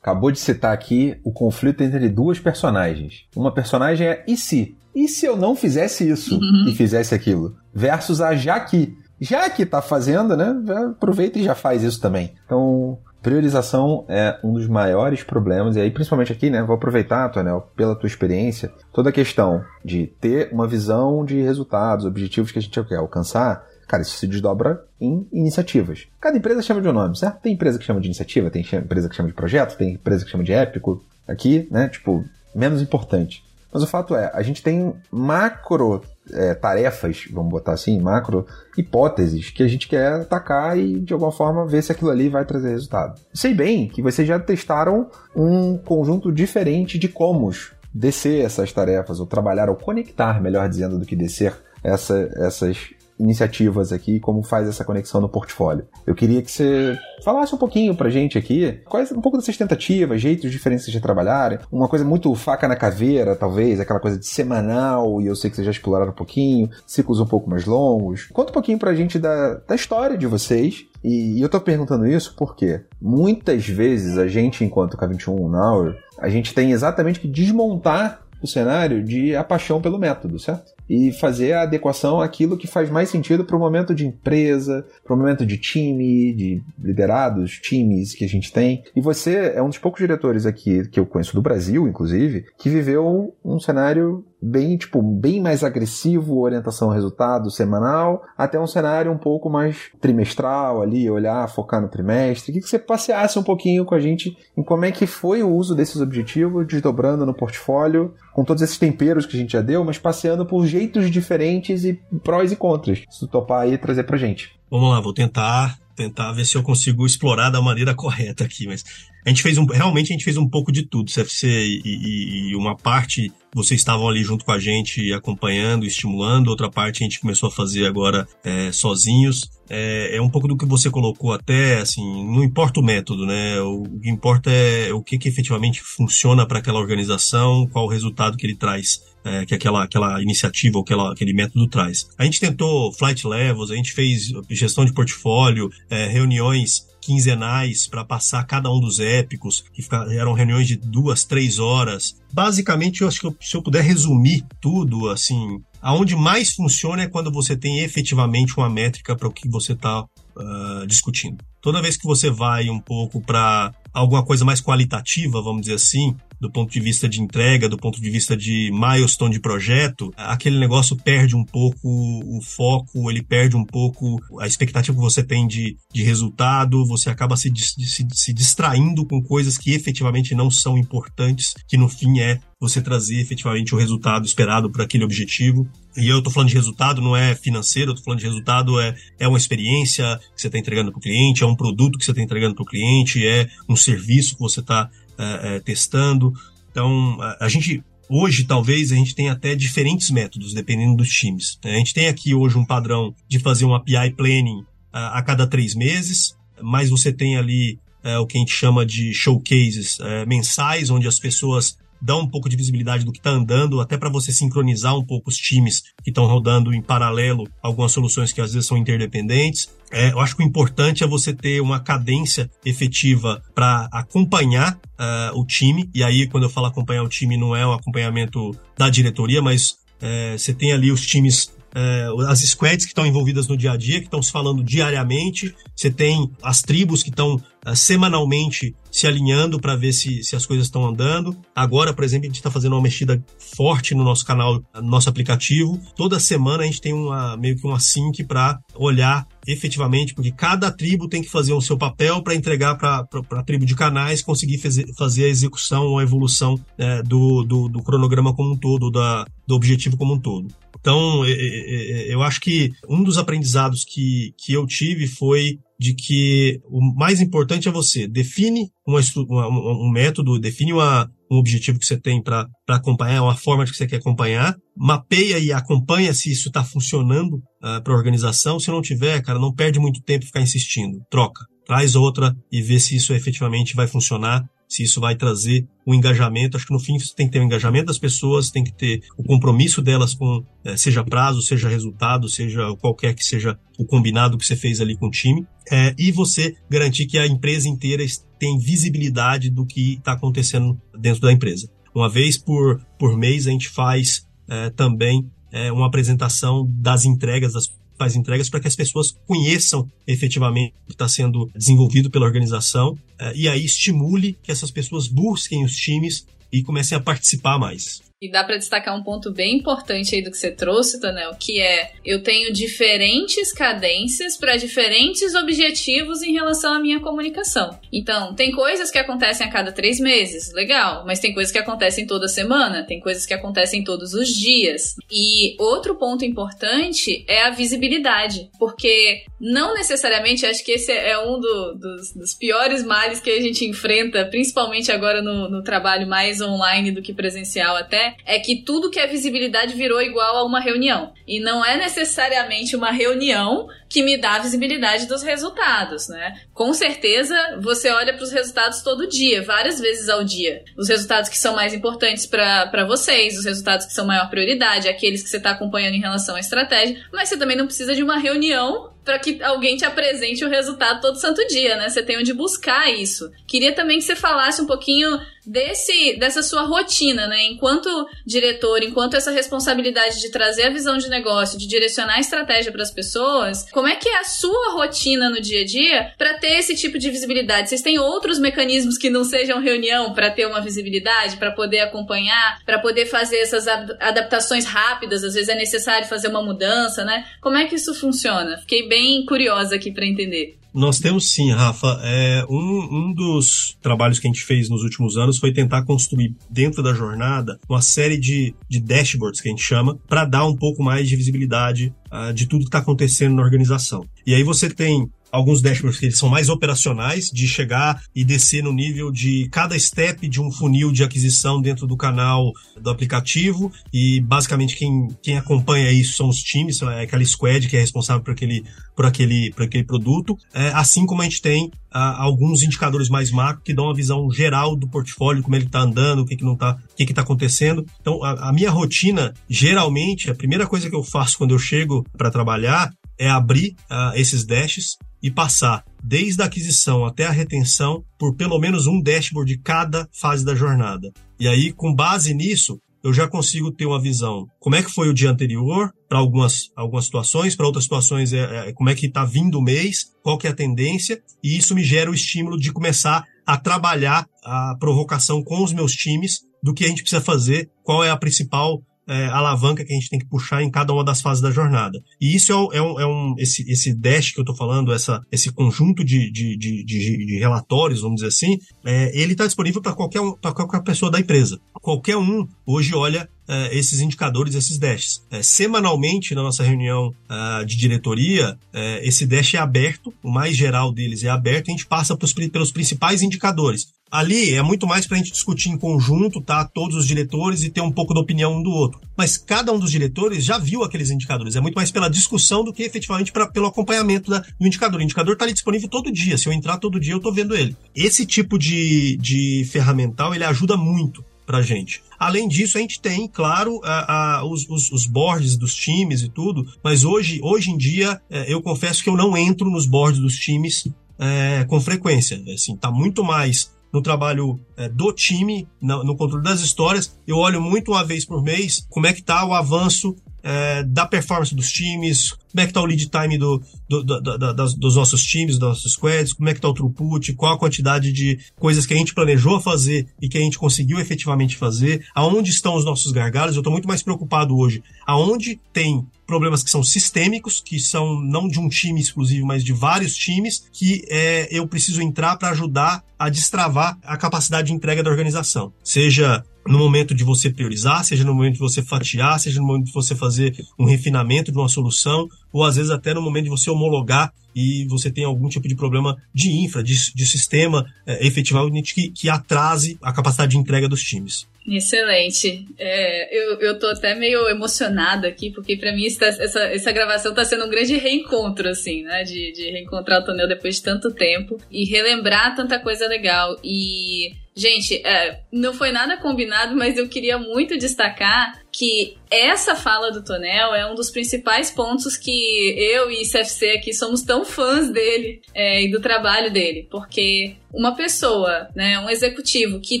acabou 0.00 0.30
de 0.30 0.38
citar 0.38 0.72
aqui 0.72 1.16
o 1.24 1.32
conflito 1.32 1.82
entre 1.82 2.08
duas 2.08 2.38
personagens. 2.38 3.24
Uma 3.34 3.52
personagem 3.52 4.06
é 4.06 4.24
e 4.28 4.36
se? 4.36 4.76
E 4.98 5.06
se 5.06 5.24
eu 5.24 5.36
não 5.36 5.54
fizesse 5.54 6.10
isso 6.10 6.34
uhum. 6.34 6.64
e 6.66 6.74
fizesse 6.74 7.14
aquilo? 7.14 7.54
Versus 7.72 8.20
a 8.20 8.34
Jaque. 8.34 8.98
Já 9.20 9.48
que 9.48 9.64
tá 9.64 9.80
fazendo, 9.80 10.36
né? 10.36 10.52
Aproveita 10.90 11.38
e 11.38 11.44
já 11.44 11.54
faz 11.54 11.84
isso 11.84 12.00
também. 12.00 12.32
Então, 12.44 12.98
priorização 13.22 14.04
é 14.08 14.36
um 14.42 14.52
dos 14.52 14.66
maiores 14.66 15.22
problemas. 15.22 15.76
E 15.76 15.80
aí, 15.80 15.90
principalmente 15.92 16.32
aqui, 16.32 16.50
né? 16.50 16.64
Vou 16.64 16.74
aproveitar, 16.74 17.28
Tonel, 17.28 17.70
pela 17.76 17.94
tua 17.94 18.08
experiência, 18.08 18.72
toda 18.92 19.10
a 19.10 19.12
questão 19.12 19.62
de 19.84 20.08
ter 20.20 20.52
uma 20.52 20.66
visão 20.66 21.24
de 21.24 21.40
resultados, 21.42 22.04
objetivos 22.04 22.50
que 22.50 22.58
a 22.58 22.62
gente 22.62 22.82
quer 22.82 22.96
alcançar. 22.96 23.64
Cara, 23.86 24.02
isso 24.02 24.16
se 24.16 24.26
desdobra 24.26 24.84
em 25.00 25.28
iniciativas. 25.32 26.08
Cada 26.20 26.36
empresa 26.36 26.60
chama 26.60 26.82
de 26.82 26.88
um 26.88 26.92
nome, 26.92 27.16
certo? 27.16 27.40
Tem 27.40 27.52
empresa 27.52 27.78
que 27.78 27.84
chama 27.84 28.00
de 28.00 28.08
iniciativa, 28.08 28.50
tem 28.50 28.62
empresa 28.62 29.08
que 29.08 29.14
chama 29.14 29.28
de 29.28 29.34
projeto, 29.34 29.78
tem 29.78 29.94
empresa 29.94 30.24
que 30.24 30.30
chama 30.30 30.42
de 30.42 30.52
épico. 30.52 31.00
Aqui, 31.26 31.68
né? 31.70 31.88
Tipo, 31.88 32.24
menos 32.52 32.82
importante. 32.82 33.46
Mas 33.72 33.82
o 33.82 33.86
fato 33.86 34.14
é, 34.14 34.30
a 34.32 34.42
gente 34.42 34.62
tem 34.62 34.94
macro 35.10 36.02
é, 36.32 36.54
tarefas, 36.54 37.26
vamos 37.30 37.50
botar 37.50 37.72
assim, 37.72 38.00
macro 38.00 38.46
hipóteses 38.76 39.50
que 39.50 39.62
a 39.62 39.68
gente 39.68 39.88
quer 39.88 40.22
atacar 40.22 40.78
e 40.78 41.00
de 41.00 41.12
alguma 41.12 41.32
forma 41.32 41.66
ver 41.66 41.82
se 41.82 41.92
aquilo 41.92 42.10
ali 42.10 42.28
vai 42.28 42.44
trazer 42.44 42.70
resultado. 42.70 43.20
Sei 43.32 43.54
bem 43.54 43.88
que 43.88 44.02
vocês 44.02 44.26
já 44.26 44.38
testaram 44.38 45.10
um 45.36 45.76
conjunto 45.76 46.32
diferente 46.32 46.98
de 46.98 47.08
comos 47.08 47.72
descer 47.92 48.44
essas 48.44 48.72
tarefas, 48.72 49.18
ou 49.20 49.26
trabalhar 49.26 49.68
ou 49.68 49.76
conectar, 49.76 50.40
melhor 50.40 50.68
dizendo, 50.68 50.98
do 50.98 51.06
que 51.06 51.16
descer 51.16 51.54
essa, 51.82 52.30
essas 52.36 52.90
iniciativas 53.18 53.92
aqui, 53.92 54.20
como 54.20 54.42
faz 54.42 54.68
essa 54.68 54.84
conexão 54.84 55.20
no 55.20 55.28
portfólio. 55.28 55.86
Eu 56.06 56.14
queria 56.14 56.42
que 56.42 56.50
você 56.50 56.98
falasse 57.24 57.54
um 57.54 57.58
pouquinho 57.58 57.94
pra 57.94 58.10
gente 58.10 58.38
aqui, 58.38 58.80
quais 58.88 59.10
um 59.12 59.20
pouco 59.20 59.38
dessas 59.38 59.56
tentativas, 59.56 60.20
jeitos 60.20 60.50
diferentes 60.50 60.86
de 60.90 61.00
trabalhar, 61.00 61.66
uma 61.70 61.88
coisa 61.88 62.04
muito 62.04 62.34
faca 62.34 62.68
na 62.68 62.76
caveira, 62.76 63.34
talvez, 63.34 63.80
aquela 63.80 64.00
coisa 64.00 64.18
de 64.18 64.26
semanal, 64.26 65.20
e 65.20 65.26
eu 65.26 65.36
sei 65.36 65.50
que 65.50 65.56
vocês 65.56 65.64
já 65.64 65.72
exploraram 65.72 66.12
um 66.12 66.14
pouquinho, 66.14 66.70
ciclos 66.86 67.20
um 67.20 67.26
pouco 67.26 67.50
mais 67.50 67.64
longos. 67.64 68.28
Conta 68.32 68.50
um 68.50 68.54
pouquinho 68.54 68.78
pra 68.78 68.94
gente 68.94 69.18
da, 69.18 69.54
da 69.54 69.74
história 69.74 70.16
de 70.16 70.26
vocês 70.26 70.86
e, 71.02 71.40
eu 71.40 71.48
tô 71.48 71.60
perguntando 71.60 72.06
isso 72.06 72.34
porque 72.36 72.80
muitas 73.00 73.66
vezes 73.66 74.18
a 74.18 74.26
gente, 74.26 74.64
enquanto 74.64 74.96
K21 74.96 75.48
Now, 75.48 75.94
a 76.18 76.28
gente 76.28 76.52
tem 76.52 76.72
exatamente 76.72 77.20
que 77.20 77.28
desmontar 77.28 78.22
o 78.42 78.46
cenário 78.46 79.02
de 79.02 79.34
a 79.34 79.42
paixão 79.42 79.80
pelo 79.80 79.98
método, 79.98 80.38
certo? 80.38 80.72
E 80.88 81.12
fazer 81.12 81.52
a 81.52 81.62
adequação 81.62 82.20
àquilo 82.20 82.56
que 82.56 82.66
faz 82.66 82.90
mais 82.90 83.08
sentido 83.08 83.44
para 83.44 83.56
o 83.56 83.58
momento 83.58 83.94
de 83.94 84.06
empresa, 84.06 84.86
para 85.04 85.14
o 85.14 85.18
momento 85.18 85.44
de 85.44 85.58
time, 85.58 86.32
de 86.32 86.62
liderados, 86.82 87.58
times 87.58 88.14
que 88.14 88.24
a 88.24 88.28
gente 88.28 88.52
tem. 88.52 88.82
E 88.94 89.00
você 89.00 89.52
é 89.54 89.62
um 89.62 89.68
dos 89.68 89.78
poucos 89.78 90.00
diretores 90.00 90.46
aqui 90.46 90.88
que 90.88 90.98
eu 90.98 91.06
conheço 91.06 91.34
do 91.34 91.42
Brasil, 91.42 91.86
inclusive, 91.86 92.46
que 92.58 92.68
viveu 92.68 93.34
um 93.44 93.60
cenário 93.60 94.24
bem, 94.40 94.76
tipo, 94.76 95.02
bem 95.02 95.40
mais 95.40 95.64
agressivo, 95.64 96.40
orientação 96.40 96.88
ao 96.88 96.94
resultado 96.94 97.50
semanal, 97.50 98.22
até 98.36 98.58
um 98.58 98.66
cenário 98.66 99.12
um 99.12 99.18
pouco 99.18 99.50
mais 99.50 99.90
trimestral 100.00 100.80
ali, 100.82 101.10
olhar, 101.10 101.48
focar 101.48 101.80
no 101.80 101.88
trimestre. 101.88 102.52
Que, 102.52 102.60
que 102.60 102.68
você 102.68 102.78
passeasse 102.78 103.38
um 103.38 103.42
pouquinho 103.42 103.84
com 103.84 103.94
a 103.94 104.00
gente 104.00 104.36
em 104.56 104.62
como 104.62 104.84
é 104.84 104.92
que 104.92 105.06
foi 105.06 105.42
o 105.42 105.50
uso 105.50 105.74
desses 105.74 106.00
objetivos, 106.00 106.66
desdobrando 106.66 107.26
no 107.26 107.34
portfólio, 107.34 108.14
com 108.32 108.44
todos 108.44 108.62
esses 108.62 108.78
temperos 108.78 109.26
que 109.26 109.36
a 109.36 109.40
gente 109.40 109.52
já 109.52 109.60
deu, 109.60 109.84
mas 109.84 109.98
passeando 109.98 110.46
por 110.46 110.66
jeitos 110.66 111.10
diferentes 111.10 111.84
e 111.84 111.94
prós 112.22 112.52
e 112.52 112.56
contras. 112.56 113.02
Se 113.10 113.20
tu 113.20 113.26
topar 113.26 113.62
aí, 113.62 113.76
trazer 113.76 114.04
pra 114.04 114.16
gente. 114.16 114.56
Vamos 114.70 114.90
lá, 114.90 115.00
vou 115.00 115.12
tentar 115.12 115.78
tentar 115.98 116.30
ver 116.30 116.44
se 116.44 116.56
eu 116.56 116.62
consigo 116.62 117.04
explorar 117.04 117.50
da 117.50 117.60
maneira 117.60 117.92
correta 117.92 118.44
aqui, 118.44 118.68
mas 118.68 118.84
a 119.28 119.30
gente 119.30 119.42
fez 119.42 119.58
um, 119.58 119.66
realmente 119.66 120.10
a 120.10 120.14
gente 120.14 120.24
fez 120.24 120.38
um 120.38 120.48
pouco 120.48 120.72
de 120.72 120.82
tudo, 120.82 121.12
CFC 121.12 121.46
e, 121.46 121.82
e, 121.84 122.50
e 122.50 122.56
uma 122.56 122.74
parte 122.74 123.30
vocês 123.54 123.80
estavam 123.80 124.08
ali 124.08 124.22
junto 124.22 124.44
com 124.44 124.52
a 124.52 124.58
gente, 124.58 125.12
acompanhando, 125.12 125.86
estimulando. 125.86 126.48
Outra 126.48 126.70
parte 126.70 127.02
a 127.02 127.04
gente 127.04 127.20
começou 127.20 127.48
a 127.48 127.52
fazer 127.52 127.86
agora 127.86 128.26
é, 128.44 128.70
sozinhos. 128.72 129.50
É, 129.70 130.16
é, 130.16 130.22
um 130.22 130.30
pouco 130.30 130.48
do 130.48 130.56
que 130.56 130.64
você 130.64 130.90
colocou 130.90 131.32
até, 131.32 131.78
assim, 131.78 132.02
não 132.02 132.42
importa 132.44 132.80
o 132.80 132.82
método, 132.82 133.26
né? 133.26 133.60
O, 133.60 133.82
o 133.82 134.00
que 134.00 134.08
importa 134.08 134.50
é 134.50 134.92
o 134.92 135.02
que, 135.02 135.18
que 135.18 135.28
efetivamente 135.28 135.82
funciona 135.82 136.46
para 136.46 136.58
aquela 136.58 136.78
organização, 136.78 137.66
qual 137.66 137.86
o 137.86 137.88
resultado 137.88 138.36
que 138.36 138.46
ele 138.46 138.56
traz 138.56 139.02
é, 139.24 139.44
que 139.44 139.54
aquela, 139.54 139.84
aquela 139.84 140.22
iniciativa 140.22 140.78
ou 140.78 140.82
aquela, 140.82 141.12
aquele 141.12 141.32
método 141.32 141.66
traz. 141.68 142.08
A 142.16 142.24
gente 142.24 142.40
tentou 142.40 142.92
flight 142.92 143.26
levels, 143.26 143.70
a 143.70 143.74
gente 143.74 143.92
fez 143.92 144.32
gestão 144.50 144.84
de 144.84 144.92
portfólio, 144.92 145.70
é, 145.90 146.06
reuniões 146.06 146.86
quinzenais 147.08 147.86
para 147.86 148.04
passar 148.04 148.44
cada 148.44 148.70
um 148.70 148.78
dos 148.78 149.00
épicos, 149.00 149.64
que 149.72 149.82
eram 150.14 150.34
reuniões 150.34 150.68
de 150.68 150.76
duas, 150.76 151.24
três 151.24 151.58
horas. 151.58 152.14
Basicamente, 152.30 153.00
eu 153.00 153.08
acho 153.08 153.20
que 153.20 153.26
eu, 153.26 153.36
se 153.40 153.56
eu 153.56 153.62
puder 153.62 153.82
resumir 153.82 154.44
tudo, 154.60 155.08
assim, 155.08 155.58
aonde 155.80 156.14
mais 156.14 156.52
funciona 156.52 157.04
é 157.04 157.08
quando 157.08 157.32
você 157.32 157.56
tem 157.56 157.80
efetivamente 157.80 158.54
uma 158.58 158.68
métrica 158.68 159.16
para 159.16 159.26
o 159.26 159.32
que 159.32 159.48
você 159.48 159.72
está 159.72 160.04
uh, 160.38 160.86
discutindo. 160.86 161.38
Toda 161.60 161.82
vez 161.82 161.96
que 161.96 162.06
você 162.06 162.30
vai 162.30 162.70
um 162.70 162.78
pouco 162.80 163.20
para 163.20 163.74
alguma 163.92 164.24
coisa 164.24 164.44
mais 164.44 164.60
qualitativa, 164.60 165.42
vamos 165.42 165.62
dizer 165.62 165.74
assim, 165.74 166.14
do 166.40 166.50
ponto 166.50 166.72
de 166.72 166.80
vista 166.80 167.08
de 167.08 167.20
entrega, 167.20 167.68
do 167.68 167.76
ponto 167.76 168.00
de 168.00 168.10
vista 168.10 168.36
de 168.36 168.70
milestone 168.72 169.32
de 169.32 169.40
projeto, 169.40 170.12
aquele 170.16 170.58
negócio 170.58 170.96
perde 170.96 171.34
um 171.34 171.44
pouco 171.44 171.80
o 171.82 172.40
foco, 172.40 173.10
ele 173.10 173.22
perde 173.22 173.56
um 173.56 173.64
pouco 173.64 174.20
a 174.40 174.46
expectativa 174.46 174.96
que 174.96 175.02
você 175.02 175.22
tem 175.22 175.46
de, 175.48 175.76
de 175.92 176.02
resultado, 176.02 176.86
você 176.86 177.10
acaba 177.10 177.36
se, 177.36 177.52
se, 177.56 178.06
se 178.12 178.32
distraindo 178.32 179.04
com 179.04 179.20
coisas 179.20 179.58
que 179.58 179.72
efetivamente 179.72 180.34
não 180.34 180.50
são 180.50 180.78
importantes, 180.78 181.54
que 181.66 181.76
no 181.76 181.88
fim 181.88 182.20
é 182.20 182.38
você 182.60 182.80
trazer 182.80 183.20
efetivamente 183.20 183.74
o 183.74 183.78
resultado 183.78 184.26
esperado 184.26 184.70
para 184.70 184.84
aquele 184.84 185.04
objetivo. 185.04 185.68
E 185.98 186.08
eu 186.08 186.18
estou 186.18 186.32
falando 186.32 186.48
de 186.48 186.54
resultado, 186.54 187.02
não 187.02 187.16
é 187.16 187.34
financeiro, 187.34 187.90
eu 187.90 187.94
tô 187.96 188.02
falando 188.02 188.20
de 188.20 188.26
resultado, 188.26 188.80
é, 188.80 188.94
é 189.18 189.26
uma 189.26 189.36
experiência 189.36 190.18
que 190.34 190.40
você 190.40 190.46
está 190.46 190.56
entregando 190.58 190.92
para 190.92 190.98
o 190.98 191.02
cliente, 191.02 191.42
é 191.42 191.46
um 191.46 191.56
produto 191.56 191.98
que 191.98 192.04
você 192.04 192.12
está 192.12 192.22
entregando 192.22 192.54
para 192.54 192.62
o 192.62 192.66
cliente, 192.66 193.26
é 193.26 193.48
um 193.68 193.74
serviço 193.74 194.34
que 194.34 194.40
você 194.40 194.60
está 194.60 194.88
é, 195.18 195.56
é, 195.56 195.60
testando. 195.60 196.32
Então, 196.70 197.20
a, 197.20 197.46
a, 197.46 197.48
gente 197.48 197.82
hoje 198.08 198.44
talvez 198.44 198.92
a 198.92 198.94
gente 198.94 199.12
tenha 199.14 199.32
até 199.32 199.56
diferentes 199.56 200.10
métodos 200.10 200.54
dependendo 200.54 200.96
dos 200.96 201.08
times. 201.08 201.58
A 201.64 201.70
gente 201.70 201.92
tem 201.92 202.06
aqui 202.06 202.32
hoje 202.32 202.56
um 202.56 202.64
padrão 202.64 203.12
de 203.28 203.40
fazer 203.40 203.64
um 203.64 203.74
API 203.74 204.12
planning 204.16 204.64
a, 204.92 205.18
a 205.18 205.22
cada 205.22 205.46
três 205.48 205.74
meses, 205.74 206.36
mas 206.62 206.90
você 206.90 207.12
tem 207.12 207.36
ali 207.36 207.78
é, 208.04 208.16
o 208.18 208.26
que 208.26 208.38
a 208.38 208.40
gente 208.40 208.52
chama 208.52 208.86
de 208.86 209.12
showcases 209.12 209.98
é, 210.00 210.24
mensais, 210.24 210.90
onde 210.90 211.08
as 211.08 211.18
pessoas 211.18 211.76
dá 212.00 212.16
um 212.16 212.26
pouco 212.26 212.48
de 212.48 212.56
visibilidade 212.56 213.04
do 213.04 213.12
que 213.12 213.18
está 213.18 213.30
andando, 213.30 213.80
até 213.80 213.96
para 213.96 214.08
você 214.08 214.32
sincronizar 214.32 214.96
um 214.96 215.04
pouco 215.04 215.28
os 215.30 215.36
times 215.36 215.82
que 216.02 216.10
estão 216.10 216.26
rodando 216.26 216.74
em 216.74 216.82
paralelo 216.82 217.48
algumas 217.62 217.92
soluções 217.92 218.32
que 218.32 218.40
às 218.40 218.52
vezes 218.52 218.66
são 218.66 218.76
interdependentes. 218.76 219.68
É, 219.90 220.12
eu 220.12 220.20
acho 220.20 220.36
que 220.36 220.42
o 220.42 220.46
importante 220.46 221.02
é 221.02 221.06
você 221.06 221.32
ter 221.32 221.60
uma 221.60 221.80
cadência 221.80 222.50
efetiva 222.64 223.42
para 223.54 223.88
acompanhar 223.92 224.74
uh, 224.74 225.38
o 225.38 225.44
time, 225.46 225.88
e 225.94 226.02
aí 226.02 226.26
quando 226.26 226.44
eu 226.44 226.50
falo 226.50 226.66
acompanhar 226.66 227.02
o 227.02 227.08
time 227.08 227.36
não 227.36 227.56
é 227.56 227.66
um 227.66 227.72
acompanhamento 227.72 228.54
da 228.76 228.90
diretoria, 228.90 229.40
mas 229.40 229.78
é, 230.00 230.36
você 230.36 230.54
tem 230.54 230.72
ali 230.72 230.92
os 230.92 231.06
times 231.06 231.52
é, 231.74 232.08
as 232.28 232.40
squads 232.40 232.84
que 232.84 232.92
estão 232.92 233.06
envolvidas 233.06 233.46
no 233.46 233.56
dia 233.56 233.72
a 233.72 233.76
dia, 233.76 233.98
que 233.98 234.06
estão 234.06 234.22
se 234.22 234.32
falando 234.32 234.62
diariamente, 234.62 235.54
você 235.74 235.90
tem 235.90 236.30
as 236.42 236.62
tribos 236.62 237.02
que 237.02 237.10
estão 237.10 237.40
é, 237.66 237.74
semanalmente 237.74 238.74
se 238.90 239.06
alinhando 239.06 239.60
para 239.60 239.76
ver 239.76 239.92
se, 239.92 240.22
se 240.24 240.34
as 240.34 240.46
coisas 240.46 240.66
estão 240.66 240.86
andando. 240.86 241.36
Agora, 241.54 241.92
por 241.92 242.04
exemplo, 242.04 242.26
a 242.26 242.28
gente 242.28 242.36
está 242.36 242.50
fazendo 242.50 242.72
uma 242.72 242.82
mexida 242.82 243.22
forte 243.56 243.94
no 243.94 244.02
nosso 244.02 244.24
canal, 244.24 244.62
no 244.74 244.88
nosso 244.88 245.08
aplicativo. 245.08 245.80
Toda 245.94 246.18
semana 246.18 246.62
a 246.62 246.66
gente 246.66 246.80
tem 246.80 246.92
uma 246.92 247.36
meio 247.36 247.56
que 247.56 247.66
uma 247.66 247.78
sync 247.78 248.24
para 248.24 248.58
olhar 248.74 249.26
efetivamente, 249.46 250.14
porque 250.14 250.30
cada 250.30 250.70
tribo 250.70 251.08
tem 251.08 251.22
que 251.22 251.28
fazer 251.30 251.52
o 251.52 251.60
seu 251.60 251.76
papel 251.76 252.22
para 252.22 252.34
entregar 252.34 252.76
para 252.76 253.06
a 253.30 253.42
tribo 253.42 253.64
de 253.64 253.74
canais 253.74 254.20
conseguir 254.22 254.58
fazer, 254.58 254.86
fazer 254.96 255.24
a 255.24 255.28
execução 255.28 255.86
ou 255.86 255.98
a 255.98 256.02
evolução 256.02 256.58
é, 256.76 257.02
do, 257.02 257.42
do, 257.44 257.68
do, 257.68 257.82
cronograma 257.82 258.34
como 258.34 258.52
um 258.52 258.56
todo, 258.56 258.90
da, 258.90 259.26
do 259.46 259.54
objetivo 259.54 259.96
como 259.96 260.14
um 260.14 260.20
todo. 260.20 260.48
Então, 260.80 261.24
eu 261.26 262.22
acho 262.22 262.40
que 262.40 262.70
um 262.88 263.02
dos 263.02 263.18
aprendizados 263.18 263.84
que, 263.84 264.32
que 264.38 264.52
eu 264.52 264.66
tive 264.66 265.06
foi 265.06 265.58
de 265.78 265.94
que 265.94 266.60
o 266.64 266.80
mais 266.96 267.20
importante 267.20 267.68
é 267.68 267.72
você 267.72 268.08
define 268.08 268.68
uma, 268.86 269.00
uma, 269.28 269.48
um 269.48 269.90
método, 269.90 270.38
define 270.38 270.72
uma, 270.72 271.08
um 271.30 271.36
objetivo 271.36 271.78
que 271.78 271.86
você 271.86 271.96
tem 271.96 272.20
para 272.20 272.48
acompanhar, 272.68 273.22
uma 273.22 273.36
forma 273.36 273.64
que 273.64 273.70
você 273.70 273.86
quer 273.86 273.96
acompanhar, 273.96 274.56
mapeia 274.76 275.38
e 275.38 275.52
acompanha 275.52 276.12
se 276.12 276.32
isso 276.32 276.48
está 276.48 276.64
funcionando 276.64 277.34
uh, 277.34 277.42
ah, 277.62 277.80
para 277.80 277.92
a 277.92 277.96
organização. 277.96 278.58
Se 278.58 278.70
não 278.70 278.82
tiver, 278.82 279.22
cara, 279.22 279.38
não 279.38 279.54
perde 279.54 279.78
muito 279.78 280.02
tempo 280.02 280.26
ficar 280.26 280.40
insistindo. 280.40 280.98
Troca, 281.08 281.44
traz 281.64 281.94
outra 281.94 282.34
e 282.50 282.60
vê 282.60 282.80
se 282.80 282.96
isso 282.96 283.12
efetivamente 283.12 283.76
vai 283.76 283.86
funcionar 283.86 284.44
se 284.68 284.82
isso 284.82 285.00
vai 285.00 285.16
trazer 285.16 285.66
o 285.86 285.92
um 285.92 285.94
engajamento. 285.94 286.56
Acho 286.56 286.66
que 286.66 286.72
no 286.72 286.78
fim 286.78 286.98
você 286.98 287.14
tem 287.14 287.26
que 287.26 287.32
ter 287.32 287.40
o 287.40 287.42
engajamento 287.42 287.86
das 287.86 287.98
pessoas, 287.98 288.50
tem 288.50 288.62
que 288.62 288.72
ter 288.72 289.02
o 289.16 289.24
compromisso 289.24 289.80
delas 289.80 290.14
com, 290.14 290.44
é, 290.64 290.76
seja 290.76 291.02
prazo, 291.02 291.40
seja 291.40 291.68
resultado, 291.68 292.28
seja 292.28 292.76
qualquer 292.76 293.14
que 293.14 293.24
seja 293.24 293.58
o 293.78 293.84
combinado 293.84 294.36
que 294.36 294.44
você 294.44 294.54
fez 294.54 294.80
ali 294.80 294.96
com 294.96 295.06
o 295.06 295.10
time, 295.10 295.46
é, 295.70 295.94
e 295.98 296.12
você 296.12 296.54
garantir 296.68 297.06
que 297.06 297.18
a 297.18 297.26
empresa 297.26 297.68
inteira 297.68 298.04
tem 298.38 298.58
visibilidade 298.58 299.50
do 299.50 299.64
que 299.64 299.94
está 299.94 300.12
acontecendo 300.12 300.78
dentro 300.98 301.22
da 301.22 301.32
empresa. 301.32 301.70
Uma 301.94 302.08
vez 302.08 302.36
por, 302.36 302.80
por 302.98 303.16
mês 303.16 303.46
a 303.46 303.50
gente 303.50 303.68
faz 303.68 304.26
é, 304.48 304.70
também 304.70 305.30
é, 305.50 305.72
uma 305.72 305.86
apresentação 305.86 306.66
das 306.70 307.04
entregas 307.04 307.54
das 307.54 307.68
faz 307.98 308.16
entregas 308.16 308.48
para 308.48 308.60
que 308.60 308.68
as 308.68 308.76
pessoas 308.76 309.16
conheçam 309.26 309.90
efetivamente 310.06 310.74
o 310.84 310.88
que 310.88 310.94
está 310.94 311.08
sendo 311.08 311.50
desenvolvido 311.54 312.10
pela 312.10 312.26
organização 312.26 312.96
eh, 313.18 313.32
e 313.34 313.48
aí 313.48 313.64
estimule 313.64 314.38
que 314.42 314.52
essas 314.52 314.70
pessoas 314.70 315.08
busquem 315.08 315.64
os 315.64 315.74
times 315.76 316.26
e 316.52 316.62
comecem 316.62 316.96
a 316.96 317.00
participar 317.00 317.58
mais. 317.58 318.07
E 318.20 318.28
dá 318.28 318.42
para 318.42 318.56
destacar 318.56 318.96
um 318.96 319.02
ponto 319.02 319.30
bem 319.30 319.58
importante 319.58 320.16
aí 320.16 320.22
do 320.22 320.32
que 320.32 320.36
você 320.36 320.50
trouxe, 320.50 321.00
Tanel, 321.00 321.36
que 321.38 321.60
é 321.60 321.92
eu 322.04 322.20
tenho 322.20 322.52
diferentes 322.52 323.52
cadências 323.52 324.36
para 324.36 324.56
diferentes 324.56 325.36
objetivos 325.36 326.20
em 326.22 326.32
relação 326.32 326.74
à 326.74 326.80
minha 326.80 326.98
comunicação. 326.98 327.78
Então, 327.92 328.34
tem 328.34 328.50
coisas 328.50 328.90
que 328.90 328.98
acontecem 328.98 329.46
a 329.46 329.50
cada 329.50 329.70
três 329.70 330.00
meses, 330.00 330.52
legal, 330.52 331.04
mas 331.06 331.20
tem 331.20 331.32
coisas 331.32 331.52
que 331.52 331.58
acontecem 331.58 332.08
toda 332.08 332.26
semana, 332.26 332.82
tem 332.82 332.98
coisas 332.98 333.24
que 333.24 333.34
acontecem 333.34 333.84
todos 333.84 334.14
os 334.14 334.28
dias. 334.28 334.96
E 335.08 335.54
outro 335.60 335.94
ponto 335.94 336.24
importante 336.24 337.24
é 337.28 337.42
a 337.42 337.50
visibilidade, 337.50 338.50
porque 338.58 339.22
não 339.40 339.74
necessariamente, 339.74 340.44
acho 340.46 340.64
que 340.64 340.72
esse 340.72 340.92
é 340.92 341.18
um 341.18 341.38
do, 341.38 341.74
dos, 341.74 342.12
dos, 342.12 342.34
piores 342.34 342.82
males 342.84 343.20
que 343.20 343.30
a 343.30 343.40
gente 343.40 343.64
enfrenta, 343.64 344.24
principalmente 344.26 344.90
agora 344.90 345.22
no, 345.22 345.48
no 345.48 345.62
trabalho 345.62 346.06
mais 346.06 346.40
online 346.40 346.90
do 346.90 347.02
que 347.02 347.12
presencial 347.12 347.76
até 347.76 348.16
é 348.24 348.38
que 348.38 348.62
tudo 348.62 348.90
que 348.90 348.98
é 348.98 349.06
visibilidade 349.06 349.74
virou 349.74 350.02
igual 350.02 350.36
a 350.36 350.44
uma 350.44 350.60
reunião. 350.60 351.12
E 351.26 351.40
não 351.40 351.64
é 351.64 351.76
necessariamente 351.76 352.74
uma 352.74 352.90
reunião 352.90 353.68
que 353.88 354.02
me 354.02 354.16
dá 354.16 354.36
a 354.36 354.38
visibilidade 354.40 355.06
dos 355.06 355.22
resultados, 355.22 356.08
né? 356.08 356.34
Com 356.52 356.72
certeza, 356.74 357.34
você 357.60 357.90
olha 357.90 358.12
para 358.12 358.22
os 358.22 358.32
resultados 358.32 358.82
todo 358.82 359.06
dia, 359.06 359.42
várias 359.42 359.80
vezes 359.80 360.08
ao 360.08 360.22
dia. 360.24 360.62
Os 360.76 360.88
resultados 360.88 361.28
que 361.28 361.38
são 361.38 361.54
mais 361.54 361.72
importantes 361.72 362.26
para 362.26 362.84
vocês, 362.86 363.38
os 363.38 363.44
resultados 363.44 363.86
que 363.86 363.92
são 363.92 364.06
maior 364.06 364.28
prioridade, 364.28 364.88
aqueles 364.88 365.22
que 365.22 365.28
você 365.28 365.38
está 365.38 365.50
acompanhando 365.50 365.94
em 365.94 366.00
relação 366.00 366.36
à 366.36 366.40
estratégia, 366.40 366.98
mas 367.12 367.28
você 367.28 367.38
também 367.38 367.56
não 367.56 367.66
precisa 367.66 367.94
de 367.94 368.02
uma 368.02 368.18
reunião 368.18 368.90
para 369.08 369.18
que 369.18 369.42
alguém 369.42 369.74
te 369.74 369.86
apresente 369.86 370.44
o 370.44 370.50
resultado 370.50 371.00
todo 371.00 371.18
santo 371.18 371.40
dia, 371.46 371.76
né? 371.76 371.88
Você 371.88 372.02
tem 372.02 372.18
onde 372.18 372.34
buscar 372.34 372.92
isso. 372.92 373.32
Queria 373.46 373.74
também 373.74 373.96
que 373.96 374.04
você 374.04 374.14
falasse 374.14 374.60
um 374.60 374.66
pouquinho 374.66 375.18
desse 375.48 376.16
dessa 376.18 376.42
sua 376.42 376.62
rotina, 376.62 377.26
né? 377.26 377.46
Enquanto 377.46 377.88
diretor, 378.26 378.82
enquanto 378.82 379.14
essa 379.14 379.30
responsabilidade 379.30 380.20
de 380.20 380.30
trazer 380.30 380.64
a 380.64 380.70
visão 380.70 380.98
de 380.98 381.08
negócio, 381.08 381.58
de 381.58 381.66
direcionar 381.66 382.16
a 382.16 382.20
estratégia 382.20 382.70
para 382.70 382.82
as 382.82 382.90
pessoas, 382.90 383.68
como 383.72 383.88
é 383.88 383.96
que 383.96 384.08
é 384.08 384.20
a 384.20 384.24
sua 384.24 384.72
rotina 384.72 385.30
no 385.30 385.40
dia 385.40 385.62
a 385.62 385.64
dia 385.64 386.12
para 386.18 386.34
ter 386.34 386.58
esse 386.58 386.76
tipo 386.76 386.98
de 386.98 387.10
visibilidade? 387.10 387.70
Vocês 387.70 387.82
têm 387.82 387.98
outros 387.98 388.38
mecanismos 388.38 388.98
que 388.98 389.08
não 389.08 389.24
sejam 389.24 389.60
reunião 389.60 390.12
para 390.12 390.30
ter 390.30 390.46
uma 390.46 390.60
visibilidade, 390.60 391.38
para 391.38 391.52
poder 391.52 391.80
acompanhar, 391.80 392.60
para 392.66 392.78
poder 392.78 393.06
fazer 393.06 393.38
essas 393.38 393.66
adaptações 393.66 394.66
rápidas, 394.66 395.24
às 395.24 395.34
vezes 395.34 395.48
é 395.48 395.54
necessário 395.54 396.06
fazer 396.06 396.28
uma 396.28 396.42
mudança, 396.42 397.04
né? 397.04 397.24
Como 397.40 397.56
é 397.56 397.64
que 397.64 397.76
isso 397.76 397.94
funciona? 397.94 398.58
Fiquei 398.58 398.86
bem 398.86 399.24
curiosa 399.24 399.76
aqui 399.76 399.90
para 399.90 400.04
entender. 400.04 400.57
Nós 400.72 400.98
temos 400.98 401.30
sim, 401.30 401.50
Rafa. 401.50 402.00
É, 402.02 402.44
um, 402.48 403.08
um 403.08 403.12
dos 403.12 403.76
trabalhos 403.80 404.18
que 404.18 404.26
a 404.26 404.30
gente 404.30 404.44
fez 404.44 404.68
nos 404.68 404.82
últimos 404.82 405.16
anos 405.16 405.38
foi 405.38 405.52
tentar 405.52 405.84
construir 405.84 406.34
dentro 406.50 406.82
da 406.82 406.92
jornada 406.92 407.58
uma 407.68 407.80
série 407.80 408.18
de, 408.18 408.54
de 408.68 408.80
dashboards 408.80 409.40
que 409.40 409.48
a 409.48 409.50
gente 409.50 409.62
chama 409.62 409.98
para 410.08 410.24
dar 410.24 410.46
um 410.46 410.54
pouco 410.54 410.82
mais 410.82 411.08
de 411.08 411.16
visibilidade 411.16 411.92
uh, 412.12 412.32
de 412.32 412.46
tudo 412.46 412.60
que 412.60 412.68
está 412.68 412.78
acontecendo 412.78 413.34
na 413.36 413.42
organização. 413.42 414.04
E 414.26 414.34
aí 414.34 414.42
você 414.42 414.68
tem 414.68 415.08
alguns 415.30 415.60
dashboards 415.60 415.98
que 415.98 416.06
eles 416.06 416.18
são 416.18 416.28
mais 416.28 416.48
operacionais, 416.48 417.30
de 417.30 417.46
chegar 417.46 418.00
e 418.14 418.24
descer 418.24 418.62
no 418.62 418.72
nível 418.72 419.10
de 419.10 419.48
cada 419.50 419.78
step 419.78 420.28
de 420.28 420.40
um 420.40 420.50
funil 420.50 420.92
de 420.92 421.04
aquisição 421.04 421.60
dentro 421.60 421.86
do 421.86 421.96
canal 421.96 422.52
do 422.80 422.90
aplicativo. 422.90 423.72
E 423.92 424.20
basicamente 424.20 424.76
quem, 424.76 425.08
quem 425.22 425.36
acompanha 425.36 425.90
isso 425.92 426.14
são 426.14 426.28
os 426.28 426.38
times, 426.38 426.80
é 426.82 427.02
aquela 427.02 427.24
squad 427.24 427.68
que 427.68 427.76
é 427.76 427.80
responsável 427.80 428.22
por 428.22 428.32
aquele, 428.32 428.64
por 428.96 429.06
aquele, 429.06 429.52
por 429.52 429.64
aquele 429.64 429.84
produto. 429.84 430.36
É, 430.52 430.68
assim 430.68 431.06
como 431.06 431.22
a 431.22 431.24
gente 431.24 431.42
tem 431.42 431.70
ah, 431.90 432.22
alguns 432.22 432.62
indicadores 432.62 433.08
mais 433.08 433.30
macro 433.30 433.62
que 433.64 433.72
dão 433.74 433.86
uma 433.86 433.94
visão 433.94 434.30
geral 434.30 434.76
do 434.76 434.88
portfólio, 434.88 435.42
como 435.42 435.56
ele 435.56 435.64
está 435.64 435.80
andando, 435.80 436.20
o 436.20 436.26
que, 436.26 436.36
que 436.36 436.44
não 436.44 436.52
está, 436.52 436.72
o 436.92 436.96
que 436.96 437.04
está 437.04 437.22
acontecendo. 437.22 437.84
Então, 438.00 438.22
a, 438.22 438.50
a 438.50 438.52
minha 438.52 438.70
rotina, 438.70 439.32
geralmente, 439.48 440.30
a 440.30 440.34
primeira 440.34 440.66
coisa 440.66 440.88
que 440.88 440.96
eu 440.96 441.02
faço 441.02 441.38
quando 441.38 441.52
eu 441.52 441.58
chego 441.58 442.04
para 442.16 442.30
trabalhar 442.30 442.90
é 443.18 443.28
abrir 443.28 443.76
uh, 443.90 444.14
esses 444.14 444.44
dashes 444.44 444.96
e 445.22 445.30
passar 445.30 445.84
desde 446.02 446.40
a 446.42 446.46
aquisição 446.46 447.04
até 447.04 447.26
a 447.26 447.30
retenção 447.30 448.04
por 448.18 448.34
pelo 448.36 448.58
menos 448.58 448.86
um 448.86 449.00
dashboard 449.00 449.52
de 449.52 449.58
cada 449.60 450.08
fase 450.12 450.44
da 450.44 450.54
jornada. 450.54 451.12
E 451.38 451.48
aí, 451.48 451.72
com 451.72 451.94
base 451.94 452.32
nisso, 452.32 452.80
eu 453.02 453.12
já 453.12 453.28
consigo 453.28 453.70
ter 453.70 453.86
uma 453.86 454.00
visão 454.00 454.48
como 454.58 454.76
é 454.76 454.82
que 454.82 454.90
foi 454.90 455.08
o 455.08 455.14
dia 455.14 455.30
anterior 455.30 455.92
para 456.08 456.18
algumas, 456.18 456.70
algumas 456.76 457.04
situações, 457.04 457.54
para 457.54 457.66
outras 457.66 457.84
situações 457.84 458.32
é, 458.32 458.68
é, 458.68 458.72
como 458.72 458.90
é 458.90 458.94
que 458.94 459.06
está 459.06 459.24
vindo 459.24 459.58
o 459.58 459.62
mês, 459.62 460.12
qual 460.22 460.38
que 460.38 460.46
é 460.46 460.50
a 460.50 460.54
tendência, 460.54 461.22
e 461.42 461.56
isso 461.56 461.74
me 461.74 461.84
gera 461.84 462.10
o 462.10 462.14
estímulo 462.14 462.58
de 462.58 462.72
começar 462.72 463.24
a 463.46 463.56
trabalhar 463.56 464.26
a 464.44 464.76
provocação 464.78 465.42
com 465.42 465.62
os 465.62 465.72
meus 465.72 465.92
times 465.92 466.40
do 466.62 466.74
que 466.74 466.84
a 466.84 466.88
gente 466.88 467.02
precisa 467.02 467.22
fazer, 467.22 467.70
qual 467.82 468.02
é 468.02 468.10
a 468.10 468.16
principal 468.16 468.82
é, 469.08 469.26
alavanca 469.26 469.84
que 469.84 469.92
a 469.92 469.94
gente 469.94 470.10
tem 470.10 470.18
que 470.18 470.26
puxar 470.26 470.62
em 470.62 470.70
cada 470.70 470.92
uma 470.92 471.02
das 471.02 471.20
fases 471.20 471.42
da 471.42 471.50
jornada. 471.50 471.98
E 472.20 472.36
isso 472.36 472.52
é, 472.52 472.80
um, 472.80 473.00
é 473.00 473.06
um 473.06 473.34
é 473.38 473.42
esse, 473.42 473.70
esse 473.70 473.94
dash 473.94 474.32
que 474.32 474.40
eu 474.40 474.42
estou 474.42 474.56
falando, 474.56 474.92
essa, 474.92 475.20
esse 475.32 475.50
conjunto 475.50 476.04
de, 476.04 476.30
de, 476.30 476.56
de, 476.56 476.84
de, 476.84 477.26
de 477.26 477.38
relatórios, 477.38 478.02
vamos 478.02 478.16
dizer 478.16 478.28
assim, 478.28 478.58
é, 478.84 479.18
ele 479.18 479.32
está 479.32 479.46
disponível 479.46 479.80
para 479.80 479.94
qualquer, 479.94 480.20
um, 480.20 480.32
qualquer 480.32 480.82
pessoa 480.82 481.10
da 481.10 481.18
empresa. 481.18 481.58
Qualquer 481.72 482.16
um 482.16 482.46
hoje 482.66 482.94
olha 482.94 483.28
é, 483.48 483.76
esses 483.76 484.00
indicadores, 484.00 484.54
esses 484.54 484.78
dashes. 484.78 485.22
É, 485.30 485.42
semanalmente, 485.42 486.34
na 486.34 486.42
nossa 486.42 486.62
reunião 486.62 487.08
uh, 487.08 487.64
de 487.64 487.76
diretoria, 487.76 488.58
é, 488.72 489.06
esse 489.06 489.26
dash 489.26 489.54
é 489.54 489.58
aberto, 489.58 490.12
o 490.22 490.30
mais 490.30 490.56
geral 490.56 490.92
deles 490.92 491.24
é 491.24 491.28
aberto, 491.28 491.68
e 491.68 491.70
a 491.70 491.76
gente 491.76 491.86
passa 491.86 492.16
pros, 492.16 492.32
pelos 492.32 492.70
principais 492.70 493.22
indicadores. 493.22 493.88
Ali 494.10 494.54
é 494.54 494.62
muito 494.62 494.86
mais 494.86 495.06
para 495.06 495.16
a 495.16 495.18
gente 495.18 495.32
discutir 495.32 495.68
em 495.68 495.76
conjunto, 495.76 496.40
tá? 496.40 496.64
Todos 496.64 496.96
os 496.96 497.06
diretores 497.06 497.62
e 497.62 497.70
ter 497.70 497.82
um 497.82 497.92
pouco 497.92 498.14
da 498.14 498.20
opinião 498.20 498.56
um 498.56 498.62
do 498.62 498.70
outro. 498.70 499.00
Mas 499.16 499.36
cada 499.36 499.70
um 499.70 499.78
dos 499.78 499.90
diretores 499.90 500.44
já 500.44 500.56
viu 500.56 500.82
aqueles 500.82 501.10
indicadores. 501.10 501.56
É 501.56 501.60
muito 501.60 501.74
mais 501.74 501.90
pela 501.90 502.08
discussão 502.08 502.64
do 502.64 502.72
que 502.72 502.82
efetivamente 502.82 503.30
pra, 503.32 503.46
pelo 503.46 503.66
acompanhamento 503.66 504.30
da, 504.30 504.38
do 504.58 504.66
indicador. 504.66 505.00
O 505.00 505.02
indicador 505.02 505.34
está 505.34 505.44
ali 505.44 505.52
disponível 505.52 505.88
todo 505.90 506.10
dia. 506.10 506.38
Se 506.38 506.48
eu 506.48 506.54
entrar 506.54 506.78
todo 506.78 506.98
dia, 506.98 507.12
eu 507.12 507.18
estou 507.18 507.34
vendo 507.34 507.54
ele. 507.54 507.76
Esse 507.94 508.24
tipo 508.24 508.58
de, 508.58 509.18
de 509.18 509.68
ferramental 509.70 510.34
ele 510.34 510.44
ajuda 510.44 510.74
muito 510.74 511.22
para 511.48 511.62
gente. 511.62 512.02
Além 512.18 512.46
disso, 512.46 512.76
a 512.76 512.80
gente 512.82 513.00
tem, 513.00 513.26
claro, 513.26 513.80
a, 513.82 514.40
a, 514.40 514.44
os, 514.44 514.68
os, 514.68 514.92
os, 514.92 515.06
boards 515.06 515.56
dos 515.56 515.74
times 515.74 516.20
e 516.20 516.28
tudo, 516.28 516.70
mas 516.84 517.04
hoje, 517.04 517.40
hoje 517.42 517.70
em 517.70 517.78
dia, 517.78 518.20
é, 518.28 518.52
eu 518.52 518.60
confesso 518.60 519.02
que 519.02 519.08
eu 519.08 519.16
não 519.16 519.34
entro 519.34 519.70
nos 519.70 519.86
boards 519.86 520.20
dos 520.20 520.36
times 520.36 520.86
é, 521.18 521.64
com 521.64 521.80
frequência. 521.80 522.38
Assim, 522.52 522.76
tá 522.76 522.90
muito 522.90 523.24
mais 523.24 523.72
no 523.90 524.02
trabalho 524.02 524.60
é, 524.76 524.90
do 524.90 525.10
time, 525.10 525.66
no, 525.80 526.04
no, 526.04 526.14
controle 526.14 526.44
das 526.44 526.60
histórias. 526.60 527.18
Eu 527.26 527.38
olho 527.38 527.62
muito 527.62 527.92
uma 527.92 528.04
vez 528.04 528.26
por 528.26 528.42
mês 528.42 528.86
como 528.90 529.06
é 529.06 529.14
que 529.14 529.20
está 529.20 529.42
o 529.46 529.54
avanço 529.54 530.14
é, 530.42 530.82
da 530.82 531.06
performance 531.06 531.54
dos 531.54 531.70
times, 531.70 532.30
como 532.30 532.60
é 532.60 532.64
que 532.64 532.70
está 532.70 532.80
o 532.80 532.86
lead 532.86 533.08
time 533.08 533.38
do, 533.38 533.62
do, 533.88 534.02
do, 534.02 534.20
do, 534.20 534.54
dos 534.76 534.96
nossos 534.96 535.22
times, 535.22 535.58
dos 535.58 535.68
nossos 535.68 535.92
squads, 535.92 536.32
como 536.32 536.48
é 536.48 536.52
que 536.52 536.58
está 536.58 536.68
o 536.68 536.74
throughput, 536.74 537.32
qual 537.34 537.54
a 537.54 537.58
quantidade 537.58 538.12
de 538.12 538.38
coisas 538.58 538.86
que 538.86 538.94
a 538.94 538.96
gente 538.96 539.14
planejou 539.14 539.60
fazer 539.60 540.06
e 540.20 540.28
que 540.28 540.38
a 540.38 540.40
gente 540.40 540.58
conseguiu 540.58 540.98
efetivamente 540.98 541.56
fazer, 541.56 542.04
aonde 542.14 542.50
estão 542.50 542.74
os 542.74 542.84
nossos 542.84 543.12
gargalos. 543.12 543.54
Eu 543.54 543.60
estou 543.60 543.72
muito 543.72 543.88
mais 543.88 544.02
preocupado 544.02 544.56
hoje 544.56 544.82
aonde 545.06 545.60
tem 545.72 546.06
problemas 546.26 546.62
que 546.62 546.70
são 546.70 546.82
sistêmicos, 546.82 547.62
que 547.64 547.80
são 547.80 548.20
não 548.20 548.48
de 548.48 548.60
um 548.60 548.68
time 548.68 549.00
exclusivo, 549.00 549.46
mas 549.46 549.64
de 549.64 549.72
vários 549.72 550.14
times, 550.14 550.68
que 550.70 551.02
é, 551.08 551.48
eu 551.50 551.66
preciso 551.66 552.02
entrar 552.02 552.36
para 552.36 552.50
ajudar 552.50 553.02
a 553.18 553.30
destravar 553.30 553.98
a 554.04 554.16
capacidade 554.16 554.68
de 554.68 554.74
entrega 554.74 555.02
da 555.02 555.10
organização. 555.10 555.72
Seja 555.82 556.44
no 556.68 556.78
momento 556.78 557.14
de 557.14 557.24
você 557.24 557.50
priorizar, 557.50 558.04
seja 558.04 558.24
no 558.24 558.34
momento 558.34 558.54
de 558.54 558.60
você 558.60 558.82
fatiar, 558.82 559.40
seja 559.40 559.58
no 559.58 559.66
momento 559.66 559.86
de 559.86 559.92
você 559.92 560.14
fazer 560.14 560.54
um 560.78 560.84
refinamento 560.84 561.50
de 561.50 561.58
uma 561.58 561.68
solução, 561.68 562.28
ou 562.52 562.62
às 562.62 562.76
vezes 562.76 562.90
até 562.90 563.14
no 563.14 563.22
momento 563.22 563.44
de 563.44 563.50
você 563.50 563.70
homologar 563.70 564.32
e 564.54 564.84
você 564.86 565.10
tem 565.10 565.24
algum 565.24 565.48
tipo 565.48 565.68
de 565.68 565.76
problema 565.76 566.16
de 566.34 566.50
infra, 566.50 566.82
de, 566.82 567.14
de 567.14 567.26
sistema 567.26 567.86
é, 568.06 568.26
efetivamente 568.26 568.94
que, 568.94 569.10
que 569.10 569.28
atrase 569.28 569.98
a 570.02 570.12
capacidade 570.12 570.52
de 570.52 570.58
entrega 570.58 570.88
dos 570.88 571.02
times. 571.02 571.46
Excelente. 571.66 572.66
É, 572.78 573.36
eu, 573.36 573.60
eu 573.60 573.78
tô 573.78 573.86
até 573.86 574.14
meio 574.14 574.48
emocionada 574.48 575.28
aqui, 575.28 575.50
porque 575.50 575.76
para 575.76 575.92
mim 575.92 576.06
essa, 576.06 576.24
essa, 576.26 576.60
essa 576.60 576.92
gravação 576.92 577.34
tá 577.34 577.44
sendo 577.44 577.66
um 577.66 577.70
grande 577.70 577.96
reencontro, 577.96 578.68
assim, 578.68 579.02
né? 579.02 579.22
De, 579.22 579.52
de 579.52 579.70
reencontrar 579.70 580.22
o 580.22 580.24
Tonel 580.24 580.48
depois 580.48 580.76
de 580.76 580.82
tanto 580.82 581.12
tempo 581.12 581.58
e 581.70 581.84
relembrar 581.84 582.56
tanta 582.56 582.78
coisa 582.78 583.06
legal. 583.06 583.58
E 583.62 584.32
Gente, 584.58 585.00
é, 585.06 585.38
não 585.52 585.72
foi 585.72 585.92
nada 585.92 586.16
combinado, 586.16 586.74
mas 586.74 586.96
eu 586.96 587.08
queria 587.08 587.38
muito 587.38 587.78
destacar 587.78 588.60
que 588.72 589.16
essa 589.30 589.76
fala 589.76 590.10
do 590.10 590.24
Tonel 590.24 590.74
é 590.74 590.90
um 590.90 590.96
dos 590.96 591.12
principais 591.12 591.70
pontos 591.70 592.16
que 592.16 592.74
eu 592.76 593.08
e 593.08 593.22
CFC 593.22 593.70
aqui 593.70 593.94
somos 593.94 594.22
tão 594.22 594.44
fãs 594.44 594.90
dele 594.90 595.40
é, 595.54 595.84
e 595.84 595.90
do 595.92 596.00
trabalho 596.00 596.52
dele. 596.52 596.88
Porque 596.90 597.54
uma 597.72 597.94
pessoa, 597.94 598.68
né, 598.74 598.98
um 598.98 599.08
executivo 599.08 599.78
que 599.78 600.00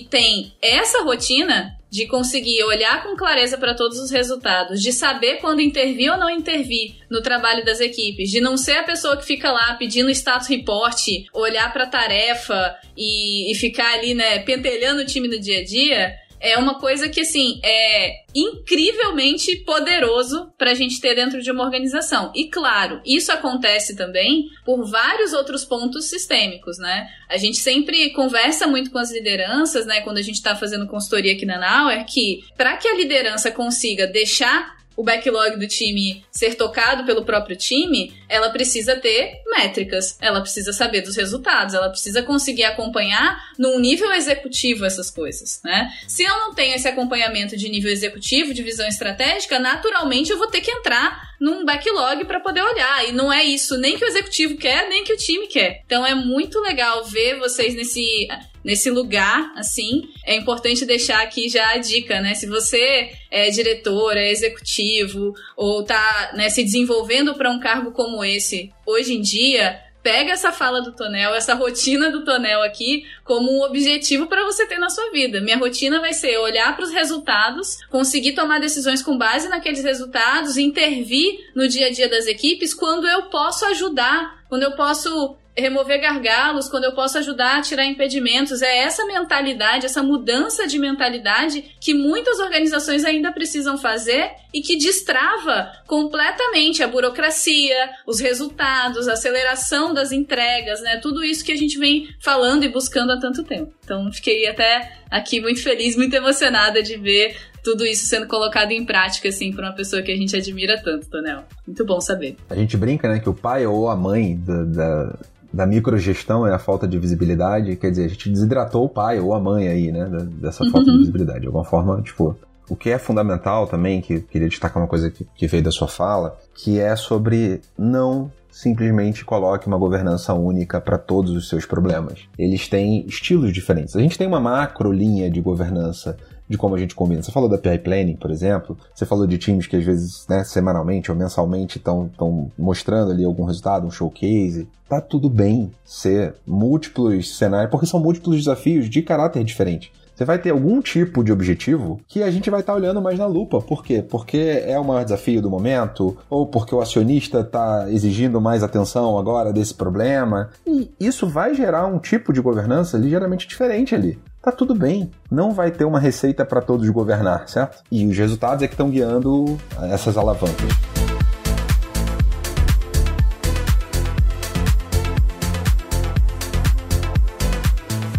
tem 0.00 0.52
essa 0.60 1.04
rotina 1.04 1.77
de 1.90 2.06
conseguir 2.06 2.62
olhar 2.64 3.02
com 3.02 3.16
clareza 3.16 3.56
para 3.56 3.74
todos 3.74 3.98
os 3.98 4.10
resultados, 4.10 4.82
de 4.82 4.92
saber 4.92 5.36
quando 5.36 5.60
intervir 5.60 6.10
ou 6.12 6.18
não 6.18 6.28
intervir 6.28 6.96
no 7.10 7.22
trabalho 7.22 7.64
das 7.64 7.80
equipes, 7.80 8.30
de 8.30 8.40
não 8.40 8.56
ser 8.56 8.78
a 8.78 8.82
pessoa 8.82 9.16
que 9.16 9.24
fica 9.24 9.50
lá 9.50 9.74
pedindo 9.74 10.10
status 10.10 10.48
report, 10.48 11.06
olhar 11.32 11.72
para 11.72 11.84
a 11.84 11.88
tarefa 11.88 12.76
e, 12.96 13.50
e 13.50 13.54
ficar 13.54 13.94
ali, 13.94 14.14
né, 14.14 14.40
pentelhando 14.40 15.02
o 15.02 15.06
time 15.06 15.28
no 15.28 15.38
dia 15.38 15.60
a 15.60 15.64
dia, 15.64 16.14
é 16.40 16.56
uma 16.56 16.78
coisa 16.78 17.08
que, 17.08 17.20
assim, 17.20 17.60
é 17.64 18.24
incrivelmente 18.34 19.56
poderoso 19.64 20.52
para 20.56 20.70
a 20.70 20.74
gente 20.74 21.00
ter 21.00 21.14
dentro 21.14 21.42
de 21.42 21.50
uma 21.50 21.64
organização. 21.64 22.32
E, 22.34 22.48
claro, 22.48 23.00
isso 23.04 23.32
acontece 23.32 23.96
também 23.96 24.48
por 24.64 24.84
vários 24.84 25.32
outros 25.32 25.64
pontos 25.64 26.06
sistêmicos, 26.06 26.78
né? 26.78 27.08
A 27.28 27.36
gente 27.36 27.58
sempre 27.58 28.10
conversa 28.10 28.66
muito 28.66 28.90
com 28.90 28.98
as 28.98 29.12
lideranças, 29.12 29.86
né, 29.86 30.00
quando 30.02 30.18
a 30.18 30.22
gente 30.22 30.36
está 30.36 30.54
fazendo 30.54 30.86
consultoria 30.86 31.32
aqui 31.32 31.44
na 31.44 31.58
Nauer, 31.58 32.04
que 32.06 32.44
para 32.56 32.76
que 32.76 32.88
a 32.88 32.94
liderança 32.94 33.50
consiga 33.50 34.06
deixar 34.06 34.77
o 34.98 35.04
backlog 35.04 35.56
do 35.56 35.68
time 35.68 36.24
ser 36.28 36.56
tocado 36.56 37.04
pelo 37.04 37.24
próprio 37.24 37.56
time, 37.56 38.12
ela 38.28 38.50
precisa 38.50 38.96
ter 38.96 39.40
métricas, 39.46 40.18
ela 40.20 40.40
precisa 40.40 40.72
saber 40.72 41.02
dos 41.02 41.16
resultados, 41.16 41.72
ela 41.72 41.88
precisa 41.88 42.20
conseguir 42.20 42.64
acompanhar 42.64 43.40
num 43.56 43.78
nível 43.78 44.12
executivo 44.12 44.84
essas 44.84 45.08
coisas, 45.08 45.60
né? 45.62 45.88
Se 46.08 46.24
eu 46.24 46.36
não 46.40 46.52
tenho 46.52 46.74
esse 46.74 46.88
acompanhamento 46.88 47.56
de 47.56 47.68
nível 47.68 47.92
executivo, 47.92 48.52
de 48.52 48.64
visão 48.64 48.88
estratégica, 48.88 49.60
naturalmente 49.60 50.32
eu 50.32 50.38
vou 50.38 50.48
ter 50.48 50.62
que 50.62 50.72
entrar 50.72 51.28
num 51.40 51.64
backlog 51.64 52.24
para 52.24 52.40
poder 52.40 52.62
olhar. 52.62 53.08
E 53.08 53.12
não 53.12 53.32
é 53.32 53.44
isso 53.44 53.78
nem 53.78 53.96
que 53.96 54.04
o 54.04 54.08
executivo 54.08 54.56
quer, 54.56 54.88
nem 54.88 55.04
que 55.04 55.12
o 55.12 55.16
time 55.16 55.46
quer. 55.46 55.82
Então 55.86 56.04
é 56.04 56.14
muito 56.14 56.60
legal 56.60 57.04
ver 57.04 57.38
vocês 57.38 57.72
nesse 57.76 58.26
nesse 58.68 58.90
lugar, 58.90 59.50
assim, 59.56 60.02
é 60.26 60.36
importante 60.36 60.84
deixar 60.84 61.22
aqui 61.22 61.48
já 61.48 61.70
a 61.70 61.78
dica, 61.78 62.20
né? 62.20 62.34
Se 62.34 62.46
você 62.46 63.10
é 63.30 63.48
diretor, 63.48 64.14
é 64.14 64.30
executivo 64.30 65.32
ou 65.56 65.82
tá 65.82 66.32
né, 66.34 66.50
se 66.50 66.62
desenvolvendo 66.62 67.34
para 67.34 67.50
um 67.50 67.58
cargo 67.58 67.92
como 67.92 68.22
esse 68.22 68.70
hoje 68.84 69.14
em 69.14 69.22
dia, 69.22 69.80
pega 70.02 70.32
essa 70.32 70.52
fala 70.52 70.82
do 70.82 70.92
Tonel, 70.94 71.34
essa 71.34 71.54
rotina 71.54 72.10
do 72.10 72.26
Tonel 72.26 72.62
aqui, 72.62 73.06
como 73.24 73.50
um 73.50 73.62
objetivo 73.62 74.26
para 74.26 74.44
você 74.44 74.66
ter 74.66 74.78
na 74.78 74.90
sua 74.90 75.10
vida. 75.12 75.40
Minha 75.40 75.56
rotina 75.56 75.98
vai 75.98 76.12
ser 76.12 76.36
olhar 76.36 76.76
para 76.76 76.84
os 76.84 76.92
resultados, 76.92 77.78
conseguir 77.88 78.32
tomar 78.34 78.60
decisões 78.60 79.00
com 79.00 79.16
base 79.16 79.48
naqueles 79.48 79.82
resultados, 79.82 80.58
intervir 80.58 81.38
no 81.54 81.66
dia 81.66 81.86
a 81.86 81.90
dia 81.90 82.06
das 82.08 82.26
equipes 82.26 82.74
quando 82.74 83.08
eu 83.08 83.30
posso 83.30 83.64
ajudar, 83.64 84.44
quando 84.46 84.64
eu 84.64 84.72
posso 84.72 85.38
remover 85.60 86.00
gargalos, 86.00 86.68
quando 86.68 86.84
eu 86.84 86.94
posso 86.94 87.18
ajudar 87.18 87.58
a 87.58 87.62
tirar 87.62 87.84
impedimentos. 87.84 88.62
É 88.62 88.78
essa 88.78 89.04
mentalidade, 89.06 89.86
essa 89.86 90.02
mudança 90.02 90.66
de 90.66 90.78
mentalidade 90.78 91.76
que 91.80 91.94
muitas 91.94 92.38
organizações 92.38 93.04
ainda 93.04 93.32
precisam 93.32 93.76
fazer 93.76 94.30
e 94.52 94.60
que 94.60 94.76
destrava 94.76 95.72
completamente 95.86 96.82
a 96.82 96.88
burocracia, 96.88 97.90
os 98.06 98.20
resultados, 98.20 99.08
a 99.08 99.12
aceleração 99.12 99.92
das 99.92 100.12
entregas, 100.12 100.80
né? 100.80 100.98
Tudo 101.02 101.22
isso 101.24 101.44
que 101.44 101.52
a 101.52 101.56
gente 101.56 101.78
vem 101.78 102.08
falando 102.20 102.64
e 102.64 102.68
buscando 102.68 103.12
há 103.12 103.18
tanto 103.18 103.44
tempo. 103.44 103.72
Então, 103.84 104.10
fiquei 104.12 104.46
até 104.46 104.98
aqui 105.10 105.40
muito 105.40 105.62
feliz, 105.62 105.96
muito 105.96 106.14
emocionada 106.14 106.82
de 106.82 106.96
ver 106.96 107.36
tudo 107.62 107.84
isso 107.84 108.06
sendo 108.06 108.26
colocado 108.26 108.72
em 108.72 108.84
prática, 108.84 109.28
assim, 109.28 109.52
por 109.52 109.62
uma 109.62 109.72
pessoa 109.72 110.02
que 110.02 110.10
a 110.10 110.16
gente 110.16 110.34
admira 110.34 110.80
tanto, 110.82 111.08
Tonel. 111.08 111.44
Muito 111.66 111.84
bom 111.84 112.00
saber. 112.00 112.36
A 112.48 112.54
gente 112.54 112.76
brinca, 112.76 113.08
né, 113.08 113.18
que 113.18 113.28
o 113.28 113.34
pai 113.34 113.66
ou 113.66 113.88
a 113.88 113.96
mãe 113.96 114.38
da, 114.38 114.64
da, 114.64 115.18
da 115.58 115.66
microgestão 115.66 116.46
é 116.46 116.54
a 116.54 116.58
falta 116.58 116.86
de 116.86 116.96
visibilidade. 117.00 117.74
Quer 117.74 117.90
dizer, 117.90 118.04
a 118.04 118.08
gente 118.08 118.30
desidratou 118.30 118.84
o 118.84 118.88
pai 118.88 119.18
ou 119.18 119.34
a 119.34 119.40
mãe 119.40 119.66
aí, 119.66 119.90
né, 119.90 120.08
dessa 120.40 120.64
falta 120.70 120.88
de 120.88 120.98
visibilidade. 120.98 121.40
De 121.40 121.46
alguma 121.46 121.64
forma, 121.64 122.00
tipo, 122.00 122.36
o 122.70 122.76
que 122.76 122.90
é 122.90 122.96
fundamental 122.96 123.66
também, 123.66 124.00
que 124.00 124.20
queria 124.20 124.48
destacar 124.48 124.80
uma 124.80 124.88
coisa 124.88 125.10
que, 125.10 125.26
que 125.34 125.48
veio 125.48 125.64
da 125.64 125.72
sua 125.72 125.88
fala, 125.88 126.38
que 126.54 126.78
é 126.78 126.94
sobre 126.94 127.60
não 127.76 128.30
simplesmente 128.52 129.24
coloque 129.24 129.66
uma 129.66 129.76
governança 129.76 130.32
única 130.32 130.80
para 130.80 130.96
todos 130.96 131.32
os 131.32 131.48
seus 131.48 131.66
problemas. 131.66 132.28
Eles 132.38 132.68
têm 132.68 133.04
estilos 133.08 133.52
diferentes. 133.52 133.96
A 133.96 134.00
gente 134.00 134.16
tem 134.16 134.28
uma 134.28 134.38
macro 134.38 134.92
linha 134.92 135.28
de 135.28 135.40
governança 135.40 136.16
de 136.48 136.56
como 136.56 136.74
a 136.74 136.78
gente 136.78 136.94
combina. 136.94 137.22
Você 137.22 137.30
falou 137.30 137.48
da 137.48 137.58
PI 137.58 137.78
Planning, 137.78 138.16
por 138.16 138.30
exemplo. 138.30 138.76
Você 138.94 139.04
falou 139.04 139.26
de 139.26 139.38
times 139.38 139.66
que 139.66 139.76
às 139.76 139.84
vezes, 139.84 140.26
né, 140.28 140.42
semanalmente 140.44 141.10
ou 141.10 141.16
mensalmente 141.16 141.78
estão 141.78 142.10
mostrando 142.58 143.12
ali 143.12 143.24
algum 143.24 143.44
resultado, 143.44 143.86
um 143.86 143.90
showcase. 143.90 144.68
Tá 144.88 145.00
tudo 145.00 145.28
bem 145.28 145.70
ser 145.84 146.34
múltiplos 146.46 147.36
cenários, 147.36 147.70
porque 147.70 147.86
são 147.86 148.00
múltiplos 148.00 148.38
desafios 148.38 148.88
de 148.88 149.02
caráter 149.02 149.44
diferente. 149.44 149.92
Você 150.18 150.24
vai 150.24 150.36
ter 150.36 150.50
algum 150.50 150.82
tipo 150.82 151.22
de 151.22 151.30
objetivo 151.30 152.00
que 152.08 152.24
a 152.24 152.30
gente 152.32 152.50
vai 152.50 152.58
estar 152.58 152.72
tá 152.72 152.76
olhando 152.76 153.00
mais 153.00 153.20
na 153.20 153.26
lupa. 153.26 153.60
Por 153.60 153.84
quê? 153.84 154.02
Porque 154.02 154.64
é 154.66 154.76
o 154.76 154.82
maior 154.84 155.04
desafio 155.04 155.40
do 155.40 155.48
momento, 155.48 156.16
ou 156.28 156.44
porque 156.44 156.74
o 156.74 156.80
acionista 156.80 157.38
está 157.38 157.88
exigindo 157.88 158.40
mais 158.40 158.64
atenção 158.64 159.16
agora 159.16 159.52
desse 159.52 159.72
problema. 159.72 160.50
E 160.66 160.90
isso 160.98 161.28
vai 161.28 161.54
gerar 161.54 161.86
um 161.86 162.00
tipo 162.00 162.32
de 162.32 162.40
governança 162.40 162.98
ligeiramente 162.98 163.46
diferente 163.46 163.94
ali 163.94 164.18
tá 164.42 164.52
tudo 164.52 164.74
bem. 164.74 165.10
Não 165.30 165.52
vai 165.52 165.70
ter 165.70 165.84
uma 165.84 166.00
receita 166.00 166.44
para 166.44 166.60
todos 166.60 166.88
governar, 166.90 167.48
certo? 167.48 167.82
E 167.90 168.06
os 168.06 168.16
resultados 168.16 168.62
é 168.62 168.68
que 168.68 168.74
estão 168.74 168.90
guiando 168.90 169.58
essas 169.90 170.16
alavancas. 170.16 170.68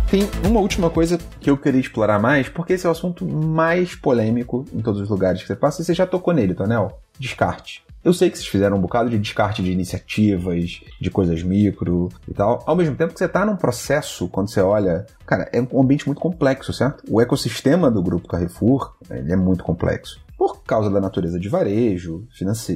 Tem 0.10 0.28
uma 0.44 0.60
última 0.60 0.90
coisa 0.90 1.20
que 1.40 1.52
eu 1.52 1.56
queria 1.56 1.80
explorar 1.80 2.18
mais, 2.18 2.50
porque 2.50 2.74
esse 2.74 2.86
é 2.86 2.90
o 2.90 2.92
assunto 2.92 3.24
mais 3.24 3.94
polêmico 3.94 4.66
em 4.74 4.82
todos 4.82 5.00
os 5.00 5.08
lugares 5.08 5.40
que 5.42 5.48
você 5.48 5.56
passa, 5.56 5.84
e 5.84 5.86
você 5.86 5.94
já 5.94 6.08
tocou 6.08 6.34
nele, 6.34 6.56
Tonel. 6.56 7.00
Descarte. 7.20 7.84
Eu 8.04 8.14
sei 8.14 8.30
que 8.30 8.38
vocês 8.38 8.48
fizeram 8.48 8.78
um 8.78 8.82
bocado 8.82 9.10
de 9.10 9.20
descarte 9.20 9.62
de 9.62 9.72
iniciativas, 9.72 10.80
de 11.00 11.12
coisas 11.12 11.44
micro 11.44 12.08
e 12.28 12.34
tal. 12.34 12.64
Ao 12.66 12.76
mesmo 12.76 12.96
tempo 12.96 13.12
que 13.12 13.20
você 13.20 13.26
está 13.26 13.46
num 13.46 13.58
processo, 13.58 14.30
quando 14.30 14.50
você 14.50 14.62
olha. 14.62 15.06
Cara, 15.26 15.50
é 15.52 15.62
um 15.62 15.82
ambiente 15.82 16.06
muito 16.06 16.22
complexo, 16.22 16.72
certo? 16.72 17.04
O 17.10 17.20
ecossistema 17.20 17.92
do 17.92 18.02
grupo 18.02 18.28
Carrefour 18.28 18.96
ele 19.10 19.34
é 19.34 19.36
muito 19.36 19.66
complexo. 19.66 20.20
Por 20.38 20.64
causa 20.64 20.90
da 20.90 21.02
natureza 21.02 21.38
de 21.38 21.50
varejo, 21.50 22.26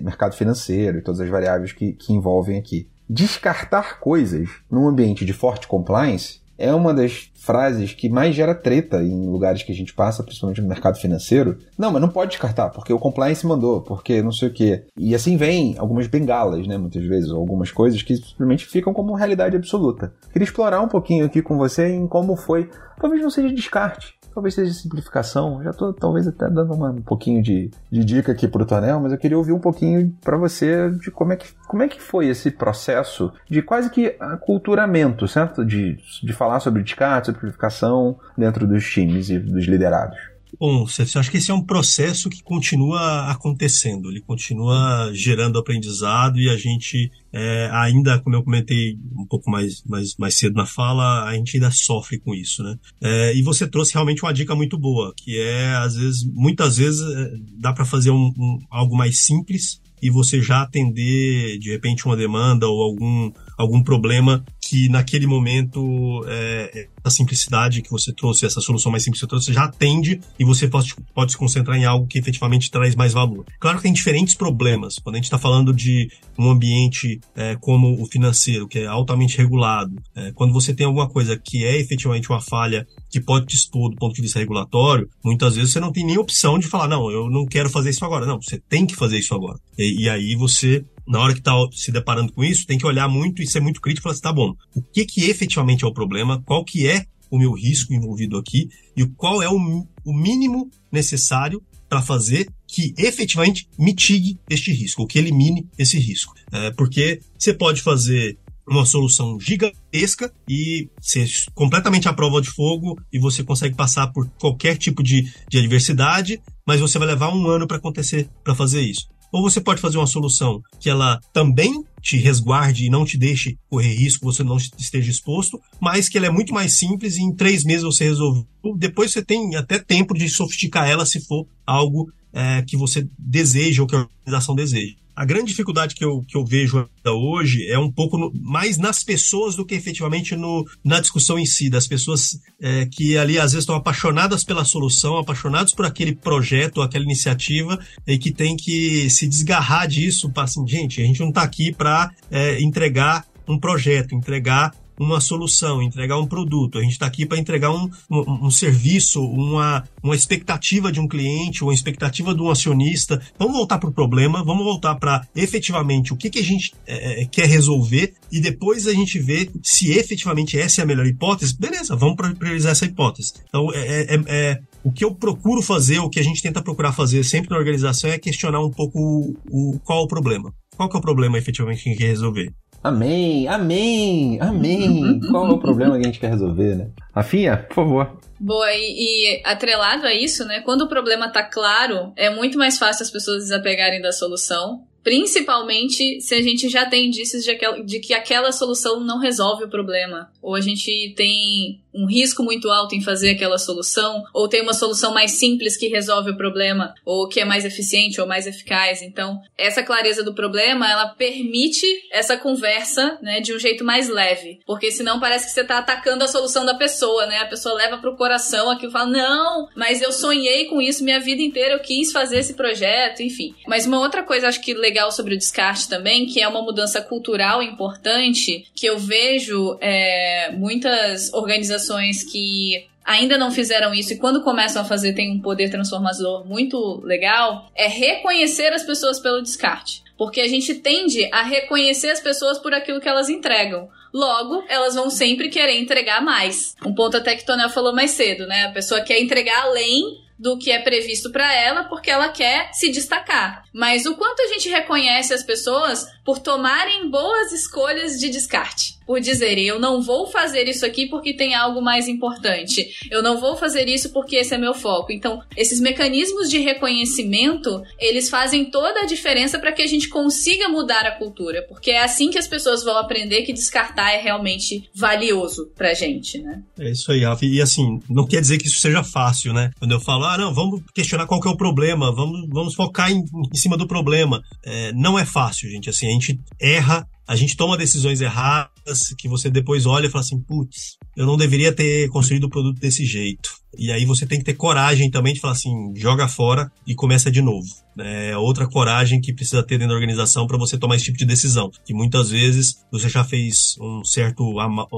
mercado 0.01 0.35
financeiro 0.35 0.97
e 0.97 1.01
todas 1.01 1.21
as 1.21 1.29
variáveis 1.29 1.71
que, 1.71 1.93
que 1.93 2.11
envolvem 2.11 2.59
aqui. 2.59 2.89
Descartar 3.09 4.01
coisas 4.01 4.49
num 4.69 4.87
ambiente 4.87 5.23
de 5.23 5.31
forte 5.31 5.67
compliance 5.67 6.42
é 6.63 6.73
uma 6.73 6.93
das 6.93 7.29
frases 7.35 7.91
que 7.93 8.07
mais 8.07 8.33
gera 8.33 8.55
treta 8.55 9.03
em 9.03 9.27
lugares 9.27 9.63
que 9.63 9.71
a 9.71 9.75
gente 9.75 9.93
passa, 9.93 10.23
principalmente 10.23 10.61
no 10.61 10.67
mercado 10.69 10.97
financeiro. 10.97 11.57
Não, 11.77 11.91
mas 11.91 12.01
não 12.01 12.07
pode 12.07 12.31
descartar, 12.31 12.69
porque 12.69 12.93
o 12.93 12.99
compliance 12.99 13.45
mandou, 13.45 13.81
porque 13.81 14.21
não 14.21 14.31
sei 14.31 14.47
o 14.47 14.53
quê. 14.53 14.85
E 14.97 15.13
assim 15.13 15.35
vem 15.35 15.75
algumas 15.77 16.07
bengalas, 16.07 16.65
né, 16.65 16.77
muitas 16.77 17.03
vezes, 17.03 17.29
ou 17.29 17.39
algumas 17.39 17.69
coisas 17.69 18.01
que 18.01 18.15
simplesmente 18.15 18.65
ficam 18.65 18.93
como 18.93 19.13
realidade 19.13 19.57
absoluta. 19.57 20.13
Queria 20.31 20.45
explorar 20.45 20.79
um 20.79 20.87
pouquinho 20.87 21.25
aqui 21.25 21.41
com 21.41 21.57
você 21.57 21.89
em 21.89 22.07
como 22.07 22.37
foi, 22.37 22.69
talvez 22.99 23.21
não 23.21 23.29
seja 23.29 23.53
descarte, 23.53 24.15
talvez 24.33 24.55
seja 24.55 24.73
simplificação. 24.73 25.61
Já 25.63 25.69
estou 25.69 25.93
talvez 25.93 26.27
até 26.27 26.49
dando 26.49 26.73
uma, 26.73 26.89
um 26.89 27.01
pouquinho 27.01 27.41
de, 27.41 27.69
de 27.91 28.03
dica 28.03 28.31
aqui 28.31 28.47
para 28.47 28.63
o 28.63 28.65
Tonel, 28.65 28.99
mas 28.99 29.11
eu 29.11 29.17
queria 29.17 29.37
ouvir 29.37 29.51
um 29.51 29.59
pouquinho 29.59 30.13
para 30.23 30.37
você 30.37 30.89
de 30.91 31.11
como 31.11 31.33
é, 31.33 31.35
que, 31.35 31.47
como 31.67 31.83
é 31.83 31.87
que 31.87 32.01
foi 32.01 32.27
esse 32.27 32.51
processo 32.51 33.31
de 33.49 33.61
quase 33.61 33.89
que 33.89 34.15
aculturamento, 34.19 35.27
certo? 35.27 35.63
De, 35.65 35.97
de 36.21 36.33
falar 36.33 36.59
sobre 36.59 36.83
descarte, 36.83 37.27
simplificação 37.27 38.17
dentro 38.37 38.67
dos 38.67 38.89
times 38.89 39.29
e 39.29 39.39
dos 39.39 39.65
liderados. 39.65 40.32
Bom, 40.59 40.85
eu 40.85 41.19
acho 41.19 41.31
que 41.31 41.37
esse 41.37 41.51
é 41.51 41.53
um 41.53 41.63
processo 41.63 42.29
que 42.29 42.43
continua 42.43 43.31
acontecendo, 43.31 44.09
ele 44.09 44.21
continua 44.21 45.09
gerando 45.13 45.57
aprendizado 45.57 46.39
e 46.39 46.49
a 46.49 46.55
gente 46.57 47.11
é, 47.31 47.69
ainda, 47.73 48.19
como 48.19 48.35
eu 48.35 48.43
comentei 48.43 48.97
um 49.17 49.25
pouco 49.25 49.49
mais, 49.49 49.83
mais, 49.83 50.15
mais 50.17 50.35
cedo 50.35 50.55
na 50.55 50.65
fala, 50.65 51.25
a 51.25 51.33
gente 51.33 51.57
ainda 51.57 51.71
sofre 51.71 52.19
com 52.19 52.33
isso, 52.33 52.63
né? 52.63 52.77
É, 53.01 53.35
e 53.35 53.41
você 53.41 53.67
trouxe 53.67 53.93
realmente 53.93 54.23
uma 54.23 54.33
dica 54.33 54.55
muito 54.55 54.77
boa, 54.77 55.13
que 55.17 55.39
é, 55.39 55.75
às 55.75 55.95
vezes, 55.95 56.23
muitas 56.23 56.77
vezes 56.77 57.01
é, 57.01 57.31
dá 57.59 57.73
para 57.73 57.85
fazer 57.85 58.11
um, 58.11 58.31
um, 58.37 58.59
algo 58.69 58.95
mais 58.95 59.19
simples 59.19 59.81
e 60.01 60.09
você 60.09 60.41
já 60.41 60.61
atender, 60.61 61.57
de 61.57 61.71
repente, 61.71 62.05
uma 62.05 62.17
demanda 62.17 62.67
ou 62.67 62.83
algum, 62.83 63.31
algum 63.57 63.83
problema 63.83 64.43
que 64.61 64.89
naquele 64.89 65.27
momento 65.27 66.23
é, 66.27 66.87
a 67.03 67.09
simplicidade 67.09 67.81
que 67.81 67.91
você 67.91 68.13
trouxe, 68.13 68.45
essa 68.45 68.61
solução 68.61 68.91
mais 68.91 69.03
simples 69.03 69.19
que 69.19 69.25
você 69.25 69.29
trouxe, 69.29 69.53
já 69.53 69.65
atende 69.65 70.19
e 70.39 70.45
você 70.45 70.67
pode, 70.67 70.95
pode 71.13 71.33
se 71.33 71.37
concentrar 71.37 71.77
em 71.77 71.85
algo 71.85 72.07
que 72.07 72.17
efetivamente 72.17 72.71
traz 72.71 72.95
mais 72.95 73.13
valor. 73.13 73.45
Claro 73.59 73.77
que 73.77 73.83
tem 73.83 73.93
diferentes 73.93 74.35
problemas. 74.35 74.97
Quando 74.99 75.15
a 75.15 75.17
gente 75.17 75.25
está 75.25 75.37
falando 75.37 75.73
de 75.73 76.07
um 76.37 76.49
ambiente 76.49 77.19
é, 77.35 77.55
como 77.55 78.01
o 78.01 78.05
financeiro, 78.05 78.67
que 78.67 78.79
é 78.79 78.85
altamente 78.85 79.37
regulado, 79.37 79.95
é, 80.15 80.31
quando 80.31 80.53
você 80.53 80.73
tem 80.73 80.85
alguma 80.85 81.09
coisa 81.09 81.37
que 81.37 81.65
é 81.65 81.79
efetivamente 81.79 82.29
uma 82.29 82.41
falha 82.41 82.87
que 83.11 83.19
pode 83.19 83.45
te 83.45 83.55
expor 83.55 83.89
do 83.89 83.95
ponto 83.97 84.15
de 84.15 84.21
vista 84.21 84.39
regulatório, 84.39 85.07
muitas 85.23 85.55
vezes 85.55 85.71
você 85.71 85.79
não 85.79 85.91
tem 85.91 86.05
nem 86.05 86.17
opção 86.17 86.57
de 86.57 86.67
falar, 86.67 86.87
não, 86.87 87.11
eu 87.11 87.29
não 87.29 87.45
quero 87.45 87.69
fazer 87.69 87.89
isso 87.89 88.03
agora. 88.05 88.25
Não, 88.25 88.41
você 88.41 88.57
tem 88.57 88.85
que 88.85 88.95
fazer 88.95 89.19
isso 89.19 89.35
agora. 89.35 89.59
E, 89.77 90.05
e 90.05 90.09
aí 90.09 90.35
você 90.35 90.83
na 91.07 91.19
hora 91.19 91.33
que 91.33 91.39
está 91.39 91.53
se 91.71 91.91
deparando 91.91 92.31
com 92.31 92.43
isso, 92.43 92.65
tem 92.65 92.77
que 92.77 92.85
olhar 92.85 93.07
muito 93.07 93.41
e 93.41 93.47
ser 93.47 93.59
muito 93.59 93.81
crítico 93.81 94.01
e 94.01 94.03
falar 94.03 94.13
assim, 94.13 94.21
tá 94.21 94.33
bom, 94.33 94.55
o 94.75 94.81
que 94.81 95.05
que 95.05 95.29
efetivamente 95.29 95.83
é 95.83 95.87
o 95.87 95.93
problema, 95.93 96.41
qual 96.45 96.63
que 96.63 96.87
é 96.87 97.05
o 97.29 97.37
meu 97.37 97.51
risco 97.53 97.93
envolvido 97.93 98.37
aqui 98.37 98.69
e 98.95 99.05
qual 99.05 99.41
é 99.41 99.49
o, 99.49 99.87
o 100.05 100.13
mínimo 100.13 100.69
necessário 100.91 101.61
para 101.89 102.01
fazer 102.01 102.47
que 102.67 102.93
efetivamente 102.97 103.67
mitigue 103.77 104.39
este 104.49 104.71
risco, 104.71 105.01
ou 105.01 105.07
que 105.07 105.19
elimine 105.19 105.67
esse 105.77 105.97
risco. 105.99 106.33
É, 106.51 106.71
porque 106.71 107.21
você 107.37 107.53
pode 107.53 107.81
fazer 107.81 108.37
uma 108.67 108.85
solução 108.85 109.39
gigantesca 109.39 110.33
e 110.47 110.89
ser 111.01 111.29
completamente 111.53 112.07
à 112.07 112.13
prova 112.13 112.41
de 112.41 112.49
fogo 112.49 112.97
e 113.11 113.19
você 113.19 113.43
consegue 113.43 113.75
passar 113.75 114.07
por 114.07 114.27
qualquer 114.39 114.77
tipo 114.77 115.03
de, 115.03 115.31
de 115.49 115.59
adversidade, 115.59 116.41
mas 116.65 116.79
você 116.79 116.97
vai 116.97 117.07
levar 117.07 117.33
um 117.33 117.47
ano 117.47 117.67
para 117.67 117.77
acontecer 117.77 118.29
para 118.43 118.55
fazer 118.55 118.81
isso. 118.81 119.07
Ou 119.33 119.41
você 119.41 119.59
pode 119.59 119.81
fazer 119.81 119.97
uma 119.97 120.05
solução 120.05 120.61
que 120.79 120.87
ela 120.87 121.19
também 121.33 121.83
te 121.99 122.17
resguarde 122.17 122.85
e 122.85 122.89
não 122.89 123.03
te 123.03 123.17
deixe 123.17 123.57
correr 123.67 123.95
risco, 123.95 124.25
você 124.25 124.43
não 124.43 124.57
esteja 124.57 125.09
exposto, 125.09 125.59
mas 125.81 126.07
que 126.07 126.19
ela 126.19 126.27
é 126.27 126.29
muito 126.29 126.53
mais 126.53 126.73
simples 126.73 127.17
e 127.17 127.23
em 127.23 127.33
três 127.33 127.63
meses 127.63 127.81
você 127.81 128.03
resolve. 128.03 128.45
Depois 128.77 129.11
você 129.11 129.25
tem 129.25 129.55
até 129.55 129.79
tempo 129.79 130.13
de 130.13 130.29
sofisticar 130.29 130.87
ela 130.87 131.03
se 131.03 131.19
for 131.25 131.47
algo 131.65 132.11
é, 132.31 132.61
que 132.61 132.77
você 132.77 133.07
deseja 133.17 133.81
ou 133.81 133.87
que 133.87 133.95
a 133.95 134.07
organização 134.23 134.53
deseja. 134.53 134.93
A 135.15 135.25
grande 135.25 135.47
dificuldade 135.47 135.93
que 135.93 136.03
eu, 136.03 136.21
que 136.27 136.35
eu 136.35 136.43
vejo 136.43 136.87
hoje 137.05 137.67
é 137.69 137.77
um 137.77 137.91
pouco 137.91 138.17
no, 138.17 138.31
mais 138.33 138.77
nas 138.77 139.03
pessoas 139.03 139.55
do 139.55 139.65
que 139.65 139.75
efetivamente 139.75 140.35
no, 140.35 140.65
na 140.83 140.99
discussão 140.99 141.37
em 141.37 141.45
si, 141.45 141.69
das 141.69 141.87
pessoas 141.87 142.39
é, 142.59 142.85
que 142.87 143.17
ali 143.17 143.37
às 143.37 143.51
vezes 143.51 143.63
estão 143.63 143.75
apaixonadas 143.75 144.43
pela 144.43 144.65
solução, 144.65 145.17
apaixonados 145.17 145.73
por 145.73 145.85
aquele 145.85 146.15
projeto, 146.15 146.81
aquela 146.81 147.03
iniciativa, 147.03 147.79
e 148.07 148.17
que 148.17 148.31
tem 148.31 148.55
que 148.55 149.09
se 149.09 149.27
desgarrar 149.27 149.87
disso, 149.87 150.31
para 150.31 150.43
assim, 150.43 150.67
gente, 150.67 151.01
a 151.01 151.05
gente 151.05 151.19
não 151.19 151.29
está 151.29 151.43
aqui 151.43 151.71
para 151.71 152.11
é, 152.31 152.61
entregar 152.61 153.25
um 153.47 153.59
projeto, 153.59 154.15
entregar 154.15 154.73
uma 154.99 155.19
solução, 155.19 155.81
entregar 155.81 156.17
um 156.17 156.25
produto. 156.25 156.77
A 156.77 156.81
gente 156.81 156.93
está 156.93 157.05
aqui 157.05 157.25
para 157.25 157.37
entregar 157.37 157.71
um, 157.71 157.89
um, 158.09 158.47
um, 158.47 158.51
serviço, 158.51 159.23
uma, 159.23 159.83
uma 160.01 160.15
expectativa 160.15 160.91
de 160.91 160.99
um 160.99 161.07
cliente, 161.07 161.63
uma 161.63 161.73
expectativa 161.73 162.33
de 162.33 162.41
um 162.41 162.49
acionista. 162.49 163.21
Vamos 163.37 163.55
voltar 163.55 163.77
para 163.77 163.89
o 163.89 163.93
problema, 163.93 164.43
vamos 164.43 164.63
voltar 164.63 164.95
para 164.95 165.27
efetivamente 165.35 166.13
o 166.13 166.17
que, 166.17 166.29
que 166.29 166.39
a 166.39 166.43
gente 166.43 166.73
é, 166.85 167.23
é, 167.23 167.25
quer 167.25 167.47
resolver 167.47 168.13
e 168.31 168.39
depois 168.39 168.87
a 168.87 168.93
gente 168.93 169.19
vê 169.19 169.49
se 169.63 169.91
efetivamente 169.91 170.57
essa 170.57 170.81
é 170.81 170.83
a 170.83 170.87
melhor 170.87 171.05
hipótese. 171.05 171.57
Beleza, 171.57 171.95
vamos 171.95 172.15
priorizar 172.37 172.71
essa 172.71 172.85
hipótese. 172.85 173.33
Então, 173.47 173.71
é, 173.73 173.79
é, 173.79 174.15
é, 174.15 174.23
é 174.27 174.59
o 174.83 174.91
que 174.91 175.05
eu 175.05 175.15
procuro 175.15 175.61
fazer, 175.61 175.99
o 175.99 176.09
que 176.09 176.19
a 176.19 176.23
gente 176.23 176.41
tenta 176.41 176.61
procurar 176.61 176.91
fazer 176.91 177.23
sempre 177.23 177.49
na 177.49 177.57
organização 177.57 178.09
é 178.09 178.19
questionar 178.19 178.59
um 178.59 178.69
pouco 178.69 178.99
o, 178.99 179.35
o 179.49 179.79
qual 179.79 180.03
o 180.03 180.07
problema. 180.07 180.53
Qual 180.75 180.89
que 180.89 180.95
é 180.95 180.99
o 180.99 181.01
problema 181.01 181.37
efetivamente 181.37 181.83
que 181.83 181.89
a 181.89 181.91
gente 181.91 182.01
quer 182.01 182.07
resolver? 182.07 182.53
Amém, 182.83 183.47
amém, 183.47 184.37
amém. 184.41 185.19
Qual 185.31 185.47
é 185.47 185.51
o 185.51 185.57
problema 185.57 185.95
que 185.95 186.01
a 186.01 186.05
gente 186.05 186.19
quer 186.19 186.31
resolver, 186.31 186.75
né? 186.75 186.89
Rafinha, 187.15 187.57
por 187.57 187.75
favor. 187.75 188.19
Boa, 188.39 188.73
e, 188.73 189.37
e, 189.37 189.41
atrelado 189.45 190.05
a 190.05 190.13
isso, 190.13 190.45
né? 190.45 190.59
Quando 190.61 190.81
o 190.81 190.89
problema 190.89 191.29
tá 191.29 191.43
claro, 191.43 192.11
é 192.17 192.29
muito 192.29 192.57
mais 192.57 192.77
fácil 192.77 193.03
as 193.03 193.11
pessoas 193.11 193.43
desapegarem 193.43 194.01
da 194.01 194.11
solução 194.11 194.83
Principalmente 195.03 196.21
se 196.21 196.33
a 196.33 196.41
gente 196.41 196.69
já 196.69 196.85
tem 196.85 197.07
indícios 197.07 197.43
de, 197.43 197.57
de 197.85 197.99
que 197.99 198.13
aquela 198.13 198.51
solução 198.51 198.99
não 198.99 199.19
resolve 199.19 199.65
o 199.65 199.69
problema. 199.69 200.31
Ou 200.41 200.55
a 200.55 200.61
gente 200.61 201.13
tem 201.15 201.81
um 201.93 202.07
risco 202.07 202.41
muito 202.41 202.69
alto 202.69 202.95
em 202.95 203.01
fazer 203.01 203.31
aquela 203.31 203.57
solução, 203.57 204.23
ou 204.33 204.47
tem 204.47 204.61
uma 204.61 204.73
solução 204.73 205.13
mais 205.13 205.33
simples 205.33 205.77
que 205.77 205.87
resolve 205.87 206.31
o 206.31 206.37
problema, 206.37 206.93
ou 207.05 207.27
que 207.27 207.39
é 207.39 207.45
mais 207.45 207.65
eficiente 207.65 208.19
ou 208.19 208.27
mais 208.27 208.47
eficaz. 208.47 209.01
Então, 209.01 209.39
essa 209.57 209.83
clareza 209.83 210.23
do 210.23 210.33
problema, 210.33 210.89
ela 210.89 211.09
permite 211.09 211.85
essa 212.11 212.35
conversa, 212.35 213.19
né, 213.21 213.39
de 213.39 213.53
um 213.53 213.59
jeito 213.59 213.83
mais 213.83 214.09
leve, 214.09 214.59
porque 214.65 214.91
senão 214.91 215.19
parece 215.19 215.45
que 215.45 215.51
você 215.51 215.61
está 215.61 215.77
atacando 215.77 216.23
a 216.23 216.27
solução 216.27 216.65
da 216.65 216.73
pessoa, 216.73 217.27
né? 217.27 217.37
A 217.37 217.47
pessoa 217.47 217.75
leva 217.75 217.97
pro 217.97 218.15
coração 218.15 218.69
aquilo 218.69 218.91
fala: 218.91 219.09
"Não, 219.09 219.67
mas 219.75 220.01
eu 220.01 220.11
sonhei 220.11 220.65
com 220.65 220.81
isso 220.81 221.03
minha 221.03 221.19
vida 221.19 221.41
inteira, 221.41 221.75
eu 221.75 221.79
quis 221.79 222.11
fazer 222.11 222.39
esse 222.39 222.55
projeto", 222.55 223.21
enfim. 223.21 223.53
Mas 223.67 223.85
uma 223.85 223.99
outra 223.99 224.23
coisa 224.23 224.47
acho 224.47 224.61
que 224.61 224.73
legal 224.73 224.92
sobre 225.11 225.35
o 225.35 225.37
descarte 225.37 225.87
também, 225.87 226.25
que 226.25 226.41
é 226.41 226.47
uma 226.47 226.61
mudança 226.61 227.01
cultural 227.01 227.61
importante, 227.61 228.65
que 228.75 228.85
eu 228.85 228.97
vejo 228.97 229.77
é, 229.81 230.51
muitas 230.53 231.33
organizações 231.33 232.23
que 232.23 232.87
ainda 233.05 233.37
não 233.37 233.51
fizeram 233.51 233.93
isso 233.93 234.13
e 234.13 234.17
quando 234.17 234.43
começam 234.43 234.81
a 234.81 234.85
fazer 234.85 235.13
tem 235.13 235.31
um 235.31 235.41
poder 235.41 235.69
transformador 235.69 236.45
muito 236.47 237.01
legal, 237.03 237.69
é 237.75 237.87
reconhecer 237.87 238.71
as 238.73 238.83
pessoas 238.83 239.19
pelo 239.19 239.41
descarte. 239.41 240.03
Porque 240.17 240.41
a 240.41 240.47
gente 240.47 240.75
tende 240.75 241.27
a 241.31 241.41
reconhecer 241.41 242.11
as 242.11 242.19
pessoas 242.19 242.59
por 242.59 242.73
aquilo 242.73 243.01
que 243.01 243.09
elas 243.09 243.29
entregam. 243.29 243.89
Logo, 244.13 244.63
elas 244.69 244.93
vão 244.93 245.09
sempre 245.09 245.49
querer 245.49 245.79
entregar 245.79 246.21
mais. 246.21 246.75
Um 246.85 246.93
ponto 246.93 247.17
até 247.17 247.35
que 247.35 247.41
o 247.41 247.45
Tonel 247.45 247.69
falou 247.69 247.93
mais 247.93 248.11
cedo, 248.11 248.45
né? 248.45 248.65
A 248.65 248.71
pessoa 248.71 249.01
quer 249.01 249.19
entregar 249.19 249.63
além 249.63 250.22
do 250.43 250.57
que 250.57 250.69
é 250.69 250.79
previsto 250.79 251.31
para 251.31 251.55
ela 251.55 251.85
porque 251.85 252.11
ela 252.11 252.27
quer 252.27 252.69
se 252.73 252.91
destacar. 252.91 253.63
Mas 253.71 254.05
o 254.05 254.15
quanto 254.15 254.41
a 254.41 254.47
gente 254.47 254.67
reconhece 254.67 255.33
as 255.33 255.41
pessoas 255.41 256.05
por 256.23 256.39
tomarem 256.39 257.09
boas 257.09 257.51
escolhas 257.51 258.19
de 258.19 258.29
descarte? 258.29 258.97
Por 259.05 259.19
dizerem, 259.19 259.65
eu 259.65 259.79
não 259.79 260.01
vou 260.01 260.27
fazer 260.27 260.67
isso 260.67 260.85
aqui 260.85 261.07
porque 261.07 261.33
tem 261.33 261.53
algo 261.53 261.81
mais 261.81 262.07
importante. 262.07 262.87
Eu 263.11 263.21
não 263.21 263.39
vou 263.39 263.57
fazer 263.57 263.89
isso 263.89 264.11
porque 264.11 264.37
esse 264.37 264.53
é 264.55 264.57
meu 264.57 264.73
foco. 264.73 265.11
Então, 265.11 265.41
esses 265.57 265.81
mecanismos 265.81 266.49
de 266.49 266.59
reconhecimento, 266.59 267.83
eles 267.99 268.29
fazem 268.29 268.65
toda 268.65 269.01
a 269.01 269.05
diferença 269.05 269.59
para 269.59 269.73
que 269.73 269.81
a 269.81 269.87
gente 269.87 270.07
consiga 270.07 270.69
mudar 270.69 271.05
a 271.05 271.11
cultura, 271.11 271.65
porque 271.67 271.91
é 271.91 272.01
assim 272.01 272.29
que 272.29 272.37
as 272.37 272.47
pessoas 272.47 272.83
vão 272.83 272.97
aprender 272.97 273.41
que 273.41 273.51
descartar 273.51 274.11
é 274.11 274.21
realmente 274.21 274.89
valioso 274.95 275.69
pra 275.75 275.93
gente, 275.93 276.39
né? 276.39 276.61
É 276.79 276.91
isso 276.91 277.11
aí, 277.11 277.23
Rafa. 277.23 277.45
E 277.45 277.61
assim, 277.61 277.99
não 278.09 278.25
quer 278.25 278.39
dizer 278.39 278.57
que 278.57 278.67
isso 278.67 278.79
seja 278.79 279.03
fácil, 279.03 279.53
né? 279.53 279.71
Quando 279.77 279.91
eu 279.91 279.99
falo, 279.99 280.23
ah, 280.23 280.37
não, 280.37 280.53
vamos 280.53 280.81
questionar 280.93 281.27
qual 281.27 281.41
que 281.41 281.47
é 281.47 281.51
o 281.51 281.57
problema, 281.57 282.13
vamos, 282.13 282.47
vamos 282.49 282.73
focar 282.73 283.11
em, 283.11 283.23
em 283.53 283.57
cima 283.57 283.77
do 283.77 283.85
problema. 283.85 284.41
É, 284.63 284.93
não 284.93 285.19
é 285.19 285.25
fácil, 285.25 285.69
gente. 285.69 285.89
Assim, 285.89 286.07
a 286.07 286.11
gente 286.13 286.39
erra, 286.59 287.07
a 287.27 287.35
gente 287.35 287.55
toma 287.55 287.77
decisões 287.77 288.21
erradas 288.21 289.13
que 289.17 289.27
você 289.27 289.49
depois 289.49 289.85
olha 289.85 290.07
e 290.07 290.09
fala 290.09 290.23
assim, 290.23 290.39
putz, 290.39 290.97
eu 291.15 291.25
não 291.25 291.37
deveria 291.37 291.73
ter 291.73 292.09
construído 292.09 292.45
o 292.45 292.49
produto 292.49 292.79
desse 292.79 293.05
jeito. 293.05 293.62
E 293.77 293.91
aí 293.91 294.05
você 294.05 294.25
tem 294.25 294.39
que 294.39 294.45
ter 294.45 294.53
coragem 294.53 295.09
também 295.09 295.33
de 295.33 295.39
falar 295.39 295.53
assim, 295.53 295.93
joga 295.95 296.27
fora 296.27 296.71
e 296.85 296.93
começa 296.95 297.31
de 297.31 297.41
novo. 297.41 297.67
É 297.97 298.35
outra 298.37 298.67
coragem 298.67 299.21
que 299.21 299.33
precisa 299.33 299.61
ter 299.61 299.77
dentro 299.77 299.89
da 299.89 299.93
organização 299.93 300.47
para 300.47 300.57
você 300.57 300.77
tomar 300.77 300.95
esse 300.95 301.05
tipo 301.05 301.17
de 301.17 301.25
decisão. 301.25 301.69
Que 301.85 301.93
muitas 301.93 302.29
vezes 302.29 302.83
você 302.91 303.07
já 303.07 303.23
fez 303.23 303.75
um 303.79 304.03
certo 304.03 304.43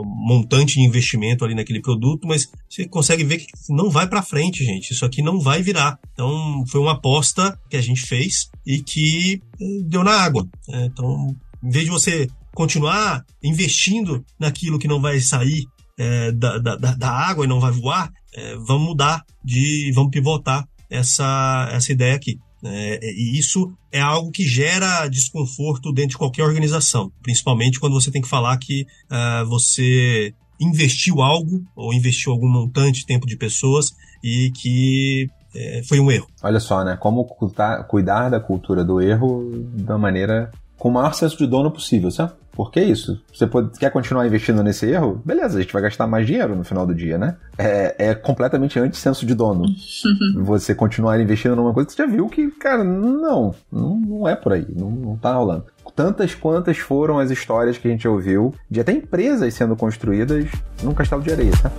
montante 0.03 0.75
de 0.75 0.81
investimento 0.81 1.43
ali 1.43 1.53
naquele 1.53 1.81
produto, 1.81 2.27
mas 2.27 2.49
você 2.69 2.87
consegue 2.87 3.23
ver 3.23 3.39
que 3.39 3.47
não 3.69 3.89
vai 3.89 4.07
para 4.07 4.21
frente, 4.21 4.63
gente. 4.63 4.91
Isso 4.91 5.05
aqui 5.05 5.21
não 5.21 5.39
vai 5.39 5.61
virar. 5.61 5.99
Então 6.13 6.63
foi 6.67 6.79
uma 6.79 6.93
aposta 6.93 7.59
que 7.69 7.75
a 7.75 7.81
gente 7.81 8.01
fez 8.01 8.49
e 8.65 8.81
que 8.81 9.41
eh, 9.59 9.81
deu 9.83 10.03
na 10.03 10.11
água. 10.11 10.47
É, 10.69 10.85
então, 10.85 11.35
em 11.63 11.69
vez 11.69 11.85
de 11.85 11.91
você 11.91 12.27
continuar 12.53 13.25
investindo 13.43 14.23
naquilo 14.39 14.79
que 14.79 14.87
não 14.87 15.01
vai 15.01 15.19
sair 15.19 15.65
é, 15.97 16.31
da, 16.31 16.57
da, 16.57 16.75
da, 16.75 17.11
água 17.11 17.45
e 17.45 17.47
não 17.47 17.59
vai 17.59 17.71
voar, 17.71 18.11
é, 18.35 18.55
vamos 18.57 18.89
mudar 18.89 19.23
de. 19.43 19.91
vamos 19.93 20.11
pivotar 20.11 20.67
essa, 20.89 21.69
essa 21.71 21.91
ideia 21.91 22.15
aqui. 22.15 22.39
É, 22.63 22.99
e 23.11 23.37
isso 23.37 23.71
é 23.91 24.01
algo 24.01 24.31
que 24.31 24.43
gera 24.43 25.07
desconforto 25.07 25.91
dentro 25.91 26.11
de 26.11 26.17
qualquer 26.17 26.43
organização, 26.43 27.11
principalmente 27.21 27.79
quando 27.79 27.93
você 27.93 28.09
tem 28.09 28.21
que 28.21 28.27
falar 28.27 28.57
que 28.57 28.87
uh, 29.11 29.45
você 29.47 30.33
investiu 30.59 31.21
algo 31.21 31.63
ou 31.75 31.93
investiu 31.93 32.31
algum 32.31 32.47
montante 32.47 33.05
tempo 33.05 33.27
de 33.27 33.37
pessoas 33.37 33.93
e 34.23 34.51
que 34.51 35.29
é, 35.53 35.83
foi 35.83 35.99
um 35.99 36.09
erro. 36.09 36.27
Olha 36.41 36.59
só, 36.59 36.83
né? 36.83 36.97
Como 36.97 37.25
cuidar 37.25 38.29
da 38.29 38.39
cultura 38.39 38.83
do 38.83 38.99
erro 38.99 39.51
da 39.73 39.97
maneira 39.97 40.51
com 40.77 40.89
o 40.89 40.93
maior 40.93 41.13
senso 41.13 41.37
de 41.37 41.47
dono 41.47 41.71
possível, 41.71 42.11
certo? 42.11 42.35
Porque 42.55 42.79
é 42.79 42.83
isso. 42.83 43.21
Você 43.33 43.45
pode, 43.45 43.77
quer 43.77 43.91
continuar 43.91 44.25
investindo 44.25 44.63
nesse 44.63 44.85
erro? 44.89 45.21
Beleza, 45.25 45.57
a 45.59 45.61
gente 45.61 45.73
vai 45.73 45.81
gastar 45.81 46.07
mais 46.07 46.25
dinheiro 46.25 46.55
no 46.55 46.63
final 46.63 46.85
do 46.87 46.95
dia, 46.95 47.17
né? 47.17 47.35
É, 47.57 47.95
é 48.09 48.15
completamente 48.15 48.79
anti-senso 48.79 49.25
de 49.25 49.35
dono. 49.35 49.65
você 50.41 50.73
continuar 50.73 51.19
investindo 51.19 51.55
numa 51.55 51.73
coisa 51.73 51.87
que 51.87 51.93
você 51.93 52.03
já 52.03 52.07
viu 52.07 52.27
que, 52.29 52.49
cara, 52.51 52.83
não, 52.83 53.53
não, 53.71 53.99
não 53.99 54.27
é 54.27 54.35
por 54.35 54.53
aí, 54.53 54.65
não, 54.73 54.89
não 54.89 55.17
tá 55.17 55.33
rolando. 55.33 55.65
Tantas 55.95 56.33
quantas 56.33 56.77
foram 56.77 57.19
as 57.19 57.29
histórias 57.31 57.77
que 57.77 57.87
a 57.87 57.91
gente 57.91 58.07
ouviu 58.07 58.53
de 58.69 58.79
até 58.79 58.91
empresas 58.91 59.53
sendo 59.53 59.75
construídas 59.75 60.49
num 60.83 60.93
castelo 60.93 61.21
de 61.21 61.31
areia, 61.31 61.51
tá? 61.61 61.71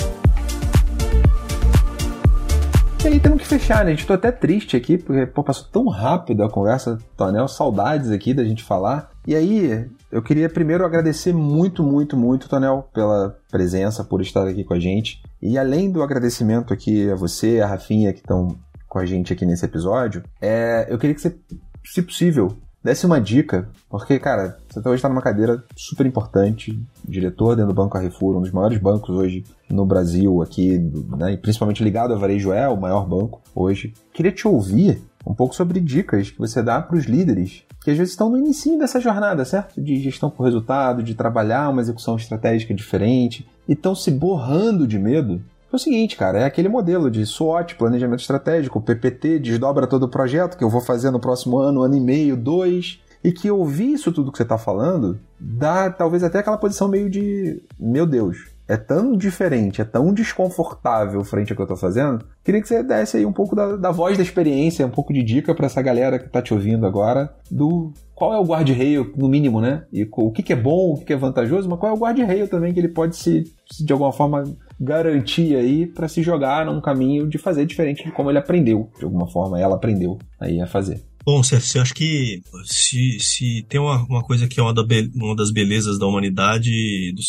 E 3.07 3.09
aí 3.09 3.21
temos 3.21 3.41
que 3.41 3.47
fechar, 3.47 3.85
né? 3.85 3.93
A 3.93 3.95
gente 3.95 4.05
tô 4.05 4.15
até 4.15 4.33
triste 4.33 4.77
aqui, 4.77 4.99
porque 4.99 5.27
pô, 5.27 5.45
passou 5.45 5.69
tão 5.71 5.87
rápido 5.87 6.43
a 6.43 6.51
conversa, 6.51 6.99
Tonel. 7.17 7.47
Saudades 7.47 8.11
aqui 8.11 8.35
da 8.35 8.43
gente 8.43 8.65
falar. 8.65 9.13
E 9.27 9.35
aí, 9.35 9.85
eu 10.13 10.23
queria 10.23 10.49
primeiro 10.49 10.85
agradecer 10.85 11.33
muito, 11.33 11.83
muito, 11.83 12.17
muito, 12.17 12.49
Tonel, 12.49 12.89
pela 12.95 13.37
presença, 13.51 14.05
por 14.05 14.21
estar 14.21 14.47
aqui 14.47 14.63
com 14.63 14.75
a 14.75 14.79
gente. 14.79 15.21
E 15.43 15.59
além 15.59 15.91
do 15.91 16.01
agradecimento 16.01 16.73
aqui 16.73 17.11
a 17.11 17.17
você, 17.17 17.61
a 17.61 17.67
Rafinha, 17.67 18.13
que 18.13 18.21
estão 18.21 18.57
com 18.89 19.01
a 19.01 19.05
gente 19.05 19.33
aqui 19.33 19.45
nesse 19.45 19.65
episódio, 19.65 20.23
é, 20.41 20.87
eu 20.89 20.97
queria 20.97 21.13
que 21.13 21.21
você, 21.21 21.37
se 21.85 22.03
possível, 22.03 22.57
desse 22.85 23.05
uma 23.05 23.21
dica, 23.21 23.69
porque, 23.91 24.17
cara, 24.21 24.59
você 24.71 24.79
hoje 24.79 24.95
está 24.95 25.09
numa 25.09 25.21
cadeira 25.21 25.65
super 25.75 26.07
importante, 26.07 26.81
diretor 27.05 27.57
dentro 27.57 27.73
do 27.73 27.77
Banco 27.77 27.95
Carrefour, 27.95 28.37
um 28.37 28.43
dos 28.43 28.53
maiores 28.53 28.79
bancos 28.79 29.11
hoje 29.11 29.43
no 29.69 29.85
Brasil, 29.85 30.41
aqui, 30.41 30.79
né, 31.19 31.37
principalmente 31.37 31.83
ligado 31.83 32.15
a 32.15 32.17
Varejo 32.17 32.53
é 32.53 32.69
o 32.69 32.81
maior 32.81 33.05
banco 33.09 33.43
hoje. 33.53 33.93
Queria 34.13 34.31
te 34.31 34.47
ouvir 34.47 35.03
um 35.27 35.35
pouco 35.35 35.55
sobre 35.55 35.81
dicas 35.81 36.31
que 36.31 36.39
você 36.39 36.63
dá 36.63 36.81
para 36.81 36.97
os 36.97 37.05
líderes 37.05 37.65
que 37.87 37.93
às 37.93 37.99
vezes 37.99 38.15
estão 38.15 38.29
no 38.29 38.37
início 38.37 38.77
dessa 38.77 39.01
jornada, 39.01 39.45
certo? 39.45 39.81
De 39.81 40.01
gestão 40.01 40.29
por 40.29 40.43
resultado, 40.43 41.05
de 41.05 41.15
trabalhar 41.15 41.71
uma 41.71 41.81
execução 41.81 42.17
estratégica 42.17 42.75
diferente, 42.75 43.49
e 43.69 43.75
estão 43.75 43.95
se 43.95 44.11
borrando 44.11 44.89
de 44.89 44.99
medo 44.99 45.41
é 45.73 45.77
o 45.77 45.79
seguinte, 45.79 46.17
cara, 46.17 46.41
é 46.41 46.45
aquele 46.45 46.69
modelo 46.69 47.11
de 47.11 47.27
SWOT, 47.27 47.75
planejamento 47.75 48.21
estratégico, 48.21 48.81
PPT, 48.81 49.39
desdobra 49.39 49.87
todo 49.87 50.05
o 50.05 50.09
projeto 50.09 50.57
que 50.57 50.65
eu 50.65 50.71
vou 50.71 50.81
fazer 50.81 51.11
no 51.11 51.21
próximo 51.21 51.59
ano, 51.59 51.83
ano 51.83 51.97
e 51.97 52.01
meio, 52.01 52.37
dois, 52.37 53.01
e 53.23 53.31
que 53.31 53.51
ouvir 53.51 53.93
isso 53.93 54.13
tudo 54.13 54.33
que 54.33 54.39
você 54.39 54.45
está 54.45 54.57
falando 54.57 55.19
dá 55.39 55.91
talvez 55.91 56.23
até 56.23 56.39
aquela 56.39 56.57
posição 56.57 56.89
meio 56.89 57.11
de, 57.11 57.63
meu 57.79 58.07
Deus, 58.07 58.47
é 58.69 58.77
tão 58.77 59.17
diferente, 59.17 59.81
é 59.81 59.85
tão 59.85 60.13
desconfortável 60.13 61.23
frente 61.25 61.53
ao 61.53 61.57
que 61.57 61.63
eu 61.63 61.65
estou 61.65 61.77
fazendo. 61.77 62.25
Queria 62.45 62.61
que 62.61 62.69
você 62.69 62.83
desse 62.83 63.17
aí 63.17 63.27
um 63.27 63.33
pouco 63.33 63.55
da, 63.55 63.77
da 63.77 63.91
voz 63.91 64.17
da 64.17 64.23
experiência, 64.23 64.87
um 64.87 64.91
pouco 64.91 65.13
de 65.13 65.23
dica 65.23 65.55
para 65.55 65.67
essa 65.67 65.81
galera 65.81 66.19
que 66.19 66.27
está 66.27 66.43
te 66.43 66.53
ouvindo 66.53 66.87
agora, 66.87 67.33
do 67.51 67.93
qual 68.15 68.33
é 68.33 68.39
o 68.39 68.45
guarda-reio, 68.45 69.13
no 69.17 69.29
mínimo, 69.29 69.61
né? 69.61 69.85
E 69.93 70.09
o 70.11 70.31
que, 70.33 70.43
que 70.43 70.53
é 70.53 70.57
bom, 70.57 70.93
o 70.93 70.99
que, 70.99 71.05
que 71.05 71.13
é 71.13 71.17
vantajoso, 71.17 71.69
mas 71.69 71.79
qual 71.79 71.93
é 71.93 71.95
o 71.95 71.99
guarda-reio 71.99 72.49
também 72.49 72.73
que 72.73 72.81
ele 72.81 72.89
pode 72.89 73.17
se, 73.17 73.45
se 73.71 73.85
de 73.85 73.93
alguma 73.93 74.13
forma 74.13 74.45
garantir 74.81 75.57
aí 75.57 75.87
para 75.87 76.09
se 76.09 76.23
jogar 76.23 76.67
num 76.67 76.81
caminho 76.81 77.29
de 77.29 77.39
fazer 77.39 77.65
diferente 77.67 78.05
de 78.05 78.13
como 78.13 78.31
ele 78.31 78.39
aprendeu, 78.39 78.91
de 78.99 79.05
alguma 79.05 79.27
forma 79.27 79.61
ela 79.61 79.77
aprendeu 79.77 80.19
aí 80.41 80.61
a 80.61 80.67
fazer. 80.67 81.03
Bom, 81.27 81.43
Sérgio, 81.43 81.79
eu 81.79 81.83
acho 81.83 81.93
que 81.93 82.41
se, 82.65 83.19
se 83.19 83.67
tem 83.69 83.81
uma, 83.81 84.05
uma 84.05 84.23
coisa 84.23 84.47
que 84.47 84.61
é 84.61 84.63
uma, 84.63 84.73
da 84.73 84.87
uma 85.13 85.35
das 85.35 85.51
belezas 85.51 85.99
da 85.99 86.07
humanidade, 86.07 86.71
do, 87.11 87.21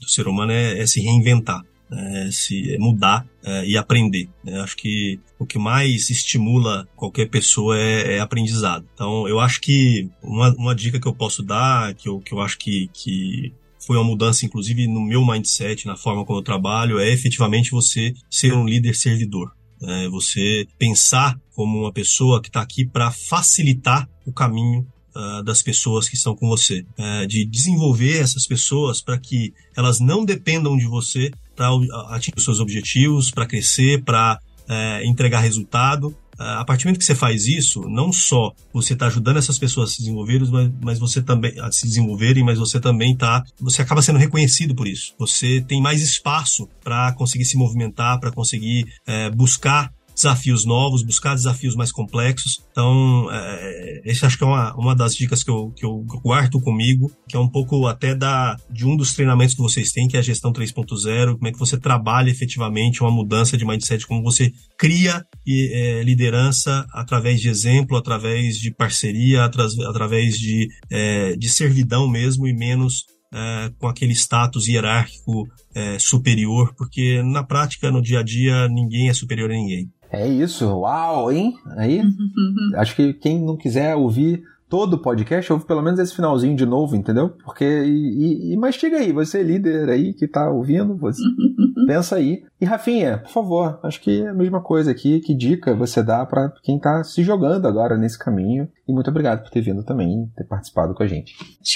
do 0.00 0.08
ser 0.08 0.26
humano, 0.26 0.52
é, 0.52 0.78
é, 0.78 0.86
se 0.86 1.02
reinventar, 1.02 1.62
é, 1.92 2.30
se 2.30 2.72
é 2.72 2.78
mudar 2.78 3.26
é, 3.44 3.66
e 3.66 3.76
aprender. 3.76 4.26
Né? 4.42 4.58
Acho 4.62 4.74
que 4.74 5.20
o 5.38 5.44
que 5.44 5.58
mais 5.58 6.08
estimula 6.08 6.88
qualquer 6.96 7.28
pessoa 7.28 7.78
é, 7.78 8.14
é, 8.14 8.20
aprendizado. 8.20 8.86
Então, 8.94 9.28
eu 9.28 9.38
acho 9.38 9.60
que 9.60 10.08
uma, 10.22 10.48
uma 10.54 10.74
dica 10.74 10.98
que 10.98 11.06
eu 11.06 11.14
posso 11.14 11.42
dar, 11.42 11.92
que 11.92 12.08
eu, 12.08 12.20
que 12.20 12.32
eu 12.32 12.40
acho 12.40 12.56
que, 12.56 12.88
que 12.94 13.52
foi 13.78 13.98
uma 13.98 14.04
mudança, 14.04 14.46
inclusive, 14.46 14.86
no 14.86 15.02
meu 15.02 15.26
mindset, 15.26 15.86
na 15.86 15.96
forma 15.96 16.24
como 16.24 16.38
eu 16.38 16.42
trabalho, 16.42 16.98
é 16.98 17.12
efetivamente 17.12 17.70
você 17.70 18.14
ser 18.30 18.54
um 18.54 18.64
líder 18.64 18.94
servidor. 18.94 19.52
É 19.84 20.08
você 20.08 20.66
pensar 20.78 21.38
como 21.54 21.80
uma 21.80 21.92
pessoa 21.92 22.40
que 22.40 22.48
está 22.48 22.60
aqui 22.60 22.84
para 22.84 23.10
facilitar 23.10 24.08
o 24.24 24.32
caminho 24.32 24.86
uh, 25.14 25.42
das 25.42 25.62
pessoas 25.62 26.08
que 26.08 26.14
estão 26.14 26.34
com 26.34 26.48
você, 26.48 26.84
uh, 26.98 27.26
de 27.26 27.44
desenvolver 27.44 28.20
essas 28.20 28.46
pessoas 28.46 29.00
para 29.00 29.18
que 29.18 29.52
elas 29.76 30.00
não 30.00 30.24
dependam 30.24 30.76
de 30.76 30.86
você 30.86 31.30
para 31.54 31.68
atingir 32.10 32.34
os 32.36 32.44
seus 32.44 32.60
objetivos, 32.60 33.30
para 33.30 33.46
crescer, 33.46 34.02
para 34.02 34.38
uh, 34.68 35.04
entregar 35.04 35.40
resultado, 35.40 36.16
a 36.38 36.64
partir 36.64 36.84
do 36.84 36.88
momento 36.88 36.98
que 36.98 37.04
você 37.04 37.14
faz 37.14 37.46
isso, 37.46 37.82
não 37.88 38.12
só 38.12 38.52
você 38.72 38.94
está 38.94 39.06
ajudando 39.06 39.36
essas 39.38 39.58
pessoas 39.58 39.90
a 39.90 39.92
se 39.92 39.98
desenvolverem, 40.00 40.48
mas, 40.50 40.70
mas 40.82 40.98
você 40.98 41.22
também 41.22 41.58
a 41.60 41.70
se 41.70 41.86
desenvolverem, 41.86 42.44
mas 42.44 42.58
você 42.58 42.80
também 42.80 43.16
tá, 43.16 43.42
você 43.60 43.82
acaba 43.82 44.02
sendo 44.02 44.18
reconhecido 44.18 44.74
por 44.74 44.86
isso. 44.86 45.14
Você 45.18 45.60
tem 45.66 45.80
mais 45.80 46.02
espaço 46.02 46.68
para 46.82 47.12
conseguir 47.12 47.44
se 47.44 47.56
movimentar, 47.56 48.18
para 48.18 48.32
conseguir 48.32 48.86
é, 49.06 49.30
buscar 49.30 49.92
desafios 50.14 50.64
novos, 50.64 51.02
buscar 51.02 51.34
desafios 51.34 51.74
mais 51.74 51.90
complexos. 51.90 52.62
Então, 52.70 53.28
é, 53.30 54.02
esse 54.04 54.24
acho 54.24 54.38
que 54.38 54.44
é 54.44 54.46
uma, 54.46 54.74
uma 54.74 54.94
das 54.94 55.14
dicas 55.14 55.42
que 55.42 55.50
eu, 55.50 55.72
que 55.74 55.84
eu 55.84 56.04
guardo 56.22 56.60
comigo, 56.60 57.10
que 57.28 57.36
é 57.36 57.40
um 57.40 57.48
pouco 57.48 57.86
até 57.86 58.14
da, 58.14 58.56
de 58.70 58.86
um 58.86 58.96
dos 58.96 59.14
treinamentos 59.14 59.54
que 59.54 59.62
vocês 59.62 59.90
têm, 59.92 60.08
que 60.08 60.16
é 60.16 60.20
a 60.20 60.22
gestão 60.22 60.52
3.0, 60.52 61.34
como 61.34 61.48
é 61.48 61.52
que 61.52 61.58
você 61.58 61.78
trabalha 61.78 62.30
efetivamente 62.30 63.02
uma 63.02 63.10
mudança 63.10 63.56
de 63.56 63.64
mindset, 63.64 64.06
como 64.06 64.22
você 64.22 64.52
cria 64.78 65.24
é, 65.48 66.02
liderança 66.02 66.86
através 66.92 67.40
de 67.40 67.48
exemplo, 67.48 67.96
através 67.96 68.56
de 68.56 68.70
parceria, 68.70 69.44
através 69.44 70.34
de, 70.34 70.68
é, 70.90 71.36
de 71.36 71.48
servidão 71.48 72.08
mesmo 72.08 72.46
e 72.46 72.52
menos 72.52 73.04
é, 73.32 73.72
com 73.78 73.88
aquele 73.88 74.12
status 74.12 74.68
hierárquico 74.68 75.48
é, 75.74 75.98
superior, 75.98 76.74
porque 76.76 77.22
na 77.22 77.42
prática, 77.42 77.90
no 77.90 78.02
dia 78.02 78.20
a 78.20 78.22
dia, 78.22 78.68
ninguém 78.68 79.08
é 79.08 79.14
superior 79.14 79.50
a 79.50 79.54
ninguém. 79.54 79.90
É 80.12 80.28
isso, 80.28 80.66
uau, 80.66 81.32
hein? 81.32 81.54
Aí, 81.76 82.02
acho 82.76 82.94
que 82.94 83.14
quem 83.14 83.40
não 83.40 83.56
quiser 83.56 83.96
ouvir 83.96 84.44
todo 84.72 84.94
o 84.94 84.98
podcast, 84.98 85.52
ouve 85.52 85.66
pelo 85.66 85.82
menos 85.82 86.00
esse 86.00 86.14
finalzinho 86.14 86.56
de 86.56 86.64
novo, 86.64 86.96
entendeu? 86.96 87.28
Porque, 87.44 87.62
e, 87.62 87.90
e, 87.90 88.52
e 88.54 88.56
mastiga 88.56 88.96
aí, 88.96 89.12
você 89.12 89.40
é 89.40 89.42
líder 89.42 89.90
aí 89.90 90.14
que 90.14 90.26
tá 90.26 90.50
ouvindo, 90.50 90.96
você 90.96 91.22
pensa 91.86 92.16
aí. 92.16 92.42
E 92.58 92.64
Rafinha, 92.64 93.18
por 93.18 93.30
favor, 93.30 93.78
acho 93.82 94.00
que 94.00 94.22
é 94.22 94.28
a 94.28 94.34
mesma 94.34 94.62
coisa 94.62 94.90
aqui, 94.90 95.20
que 95.20 95.34
dica 95.34 95.74
você 95.74 96.02
dá 96.02 96.24
para 96.24 96.50
quem 96.62 96.78
tá 96.78 97.04
se 97.04 97.22
jogando 97.22 97.68
agora 97.68 97.98
nesse 97.98 98.18
caminho. 98.18 98.66
E 98.88 98.92
muito 98.94 99.10
obrigado 99.10 99.42
por 99.42 99.50
ter 99.50 99.60
vindo 99.60 99.84
também, 99.84 100.30
ter 100.34 100.44
participado 100.44 100.94
com 100.94 101.02
a 101.02 101.06
gente. 101.06 101.34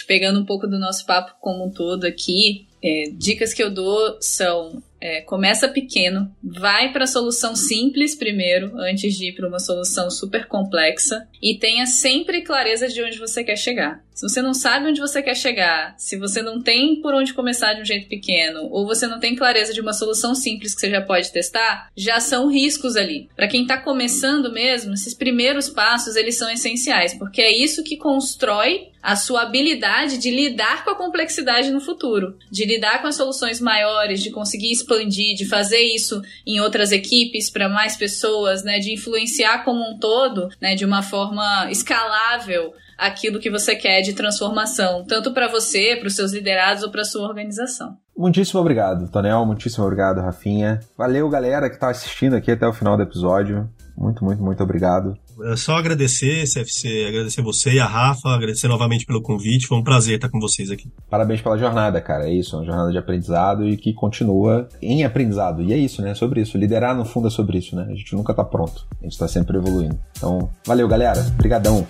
Pegando 0.08 0.40
um 0.40 0.46
pouco 0.46 0.66
do 0.66 0.78
nosso 0.78 1.04
papo 1.04 1.32
como 1.38 1.66
um 1.66 1.70
todo 1.70 2.04
aqui, 2.04 2.66
é, 2.82 3.10
dicas 3.12 3.52
que 3.52 3.62
eu 3.62 3.70
dou 3.70 4.16
são 4.22 4.82
é, 5.00 5.20
começa 5.20 5.68
pequeno, 5.68 6.30
vai 6.42 6.92
para 6.92 7.04
a 7.04 7.08
solução 7.08 7.54
simples 7.54 8.14
primeiro, 8.14 8.78
antes 8.78 9.14
de 9.14 9.30
ir 9.30 9.34
para 9.34 9.48
uma 9.48 9.58
solução 9.58 10.10
super 10.10 10.46
complexa, 10.46 11.26
e 11.42 11.58
tenha 11.58 11.86
sempre 11.86 12.42
clareza 12.42 12.88
de 12.88 13.02
onde 13.02 13.18
você 13.18 13.44
quer 13.44 13.56
chegar. 13.56 14.05
Se 14.16 14.26
você 14.26 14.40
não 14.40 14.54
sabe 14.54 14.88
onde 14.88 14.98
você 14.98 15.22
quer 15.22 15.36
chegar, 15.36 15.94
se 15.98 16.16
você 16.16 16.40
não 16.40 16.62
tem 16.62 17.02
por 17.02 17.12
onde 17.12 17.34
começar 17.34 17.74
de 17.74 17.82
um 17.82 17.84
jeito 17.84 18.08
pequeno, 18.08 18.66
ou 18.70 18.86
você 18.86 19.06
não 19.06 19.20
tem 19.20 19.36
clareza 19.36 19.74
de 19.74 19.80
uma 19.82 19.92
solução 19.92 20.34
simples 20.34 20.74
que 20.74 20.80
você 20.80 20.88
já 20.88 21.02
pode 21.02 21.30
testar, 21.30 21.90
já 21.94 22.18
são 22.18 22.50
riscos 22.50 22.96
ali. 22.96 23.28
Para 23.36 23.46
quem 23.46 23.60
está 23.60 23.76
começando 23.76 24.50
mesmo, 24.50 24.94
esses 24.94 25.12
primeiros 25.12 25.68
passos 25.68 26.16
eles 26.16 26.38
são 26.38 26.48
essenciais, 26.50 27.12
porque 27.12 27.42
é 27.42 27.54
isso 27.54 27.84
que 27.84 27.98
constrói 27.98 28.88
a 29.02 29.16
sua 29.16 29.42
habilidade 29.42 30.16
de 30.16 30.30
lidar 30.30 30.82
com 30.82 30.92
a 30.92 30.96
complexidade 30.96 31.70
no 31.70 31.80
futuro, 31.80 32.38
de 32.50 32.64
lidar 32.64 33.02
com 33.02 33.08
as 33.08 33.16
soluções 33.16 33.60
maiores, 33.60 34.22
de 34.22 34.30
conseguir 34.30 34.72
expandir, 34.72 35.36
de 35.36 35.44
fazer 35.44 35.82
isso 35.82 36.22
em 36.46 36.58
outras 36.58 36.90
equipes 36.90 37.50
para 37.50 37.68
mais 37.68 37.98
pessoas, 37.98 38.64
né, 38.64 38.78
de 38.78 38.94
influenciar 38.94 39.62
como 39.62 39.80
um 39.88 39.98
todo, 39.98 40.48
né, 40.58 40.74
de 40.74 40.86
uma 40.86 41.02
forma 41.02 41.70
escalável 41.70 42.72
aquilo 42.96 43.38
que 43.38 43.50
você 43.50 43.74
quer 43.76 44.00
de 44.02 44.12
transformação, 44.12 45.04
tanto 45.04 45.32
para 45.32 45.48
você, 45.48 45.96
para 45.98 46.08
os 46.08 46.14
seus 46.14 46.32
liderados 46.32 46.82
ou 46.82 46.90
para 46.90 47.04
sua 47.04 47.26
organização. 47.26 47.96
Muitíssimo 48.16 48.60
obrigado, 48.60 49.10
Tonel. 49.10 49.44
Muitíssimo 49.44 49.84
obrigado, 49.84 50.20
Rafinha. 50.20 50.80
Valeu, 50.96 51.28
galera 51.28 51.68
que 51.68 51.76
está 51.76 51.90
assistindo 51.90 52.34
aqui 52.34 52.50
até 52.50 52.66
o 52.66 52.72
final 52.72 52.96
do 52.96 53.02
episódio. 53.02 53.68
Muito, 53.96 54.24
muito, 54.24 54.42
muito 54.42 54.62
obrigado. 54.62 55.16
É 55.44 55.56
só 55.56 55.76
agradecer, 55.76 56.44
CFC, 56.44 57.06
agradecer 57.08 57.42
você 57.42 57.74
e 57.74 57.80
a 57.80 57.86
Rafa, 57.86 58.28
agradecer 58.28 58.68
novamente 58.68 59.04
pelo 59.04 59.22
convite. 59.22 59.66
Foi 59.66 59.76
um 59.78 59.82
prazer 59.82 60.16
estar 60.16 60.28
com 60.28 60.38
vocês 60.38 60.70
aqui. 60.70 60.90
Parabéns 61.10 61.40
pela 61.40 61.58
jornada, 61.58 62.00
cara. 62.00 62.28
É 62.28 62.32
isso, 62.32 62.56
uma 62.56 62.64
jornada 62.64 62.90
de 62.90 62.98
aprendizado 62.98 63.66
e 63.66 63.76
que 63.76 63.92
continua 63.92 64.68
em 64.80 65.04
aprendizado. 65.04 65.62
E 65.62 65.72
é 65.72 65.76
isso, 65.76 66.00
né? 66.02 66.14
Sobre 66.14 66.40
isso. 66.40 66.56
Liderar 66.56 66.94
no 66.94 67.04
fundo 67.04 67.28
é 67.28 67.30
sobre 67.30 67.58
isso, 67.58 67.76
né? 67.76 67.86
A 67.90 67.94
gente 67.94 68.14
nunca 68.14 68.32
tá 68.32 68.44
pronto. 68.44 68.86
A 69.00 69.04
gente 69.04 69.18
tá 69.18 69.28
sempre 69.28 69.56
evoluindo. 69.56 69.98
Então, 70.16 70.50
valeu, 70.64 70.88
galera. 70.88 71.20
Obrigadão. 71.34 71.84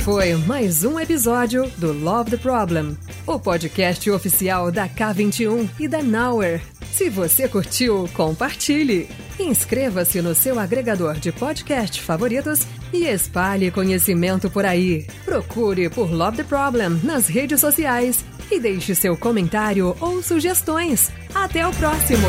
Foi 0.00 0.34
mais 0.34 0.82
um 0.82 0.98
episódio 0.98 1.70
do 1.76 1.92
Love 1.92 2.30
the 2.30 2.36
Problem, 2.38 2.96
o 3.26 3.38
podcast 3.38 4.10
oficial 4.10 4.70
da 4.72 4.88
K21 4.88 5.68
e 5.78 5.86
da 5.86 6.02
Nowhere. 6.02 6.62
Se 6.92 7.10
você 7.10 7.46
curtiu, 7.46 8.08
compartilhe. 8.14 9.08
Inscreva-se 9.38 10.22
no 10.22 10.34
seu 10.34 10.58
agregador 10.58 11.14
de 11.14 11.30
podcast 11.30 12.00
favoritos 12.00 12.60
e 12.92 13.04
espalhe 13.04 13.70
conhecimento 13.70 14.50
por 14.50 14.64
aí. 14.64 15.06
Procure 15.24 15.90
por 15.90 16.10
Love 16.10 16.38
the 16.38 16.44
Problem 16.44 17.00
nas 17.04 17.26
redes 17.26 17.60
sociais 17.60 18.24
e 18.50 18.58
deixe 18.58 18.94
seu 18.94 19.16
comentário 19.16 19.94
ou 20.00 20.22
sugestões. 20.22 21.10
Até 21.34 21.66
o 21.66 21.70
próximo! 21.72 22.28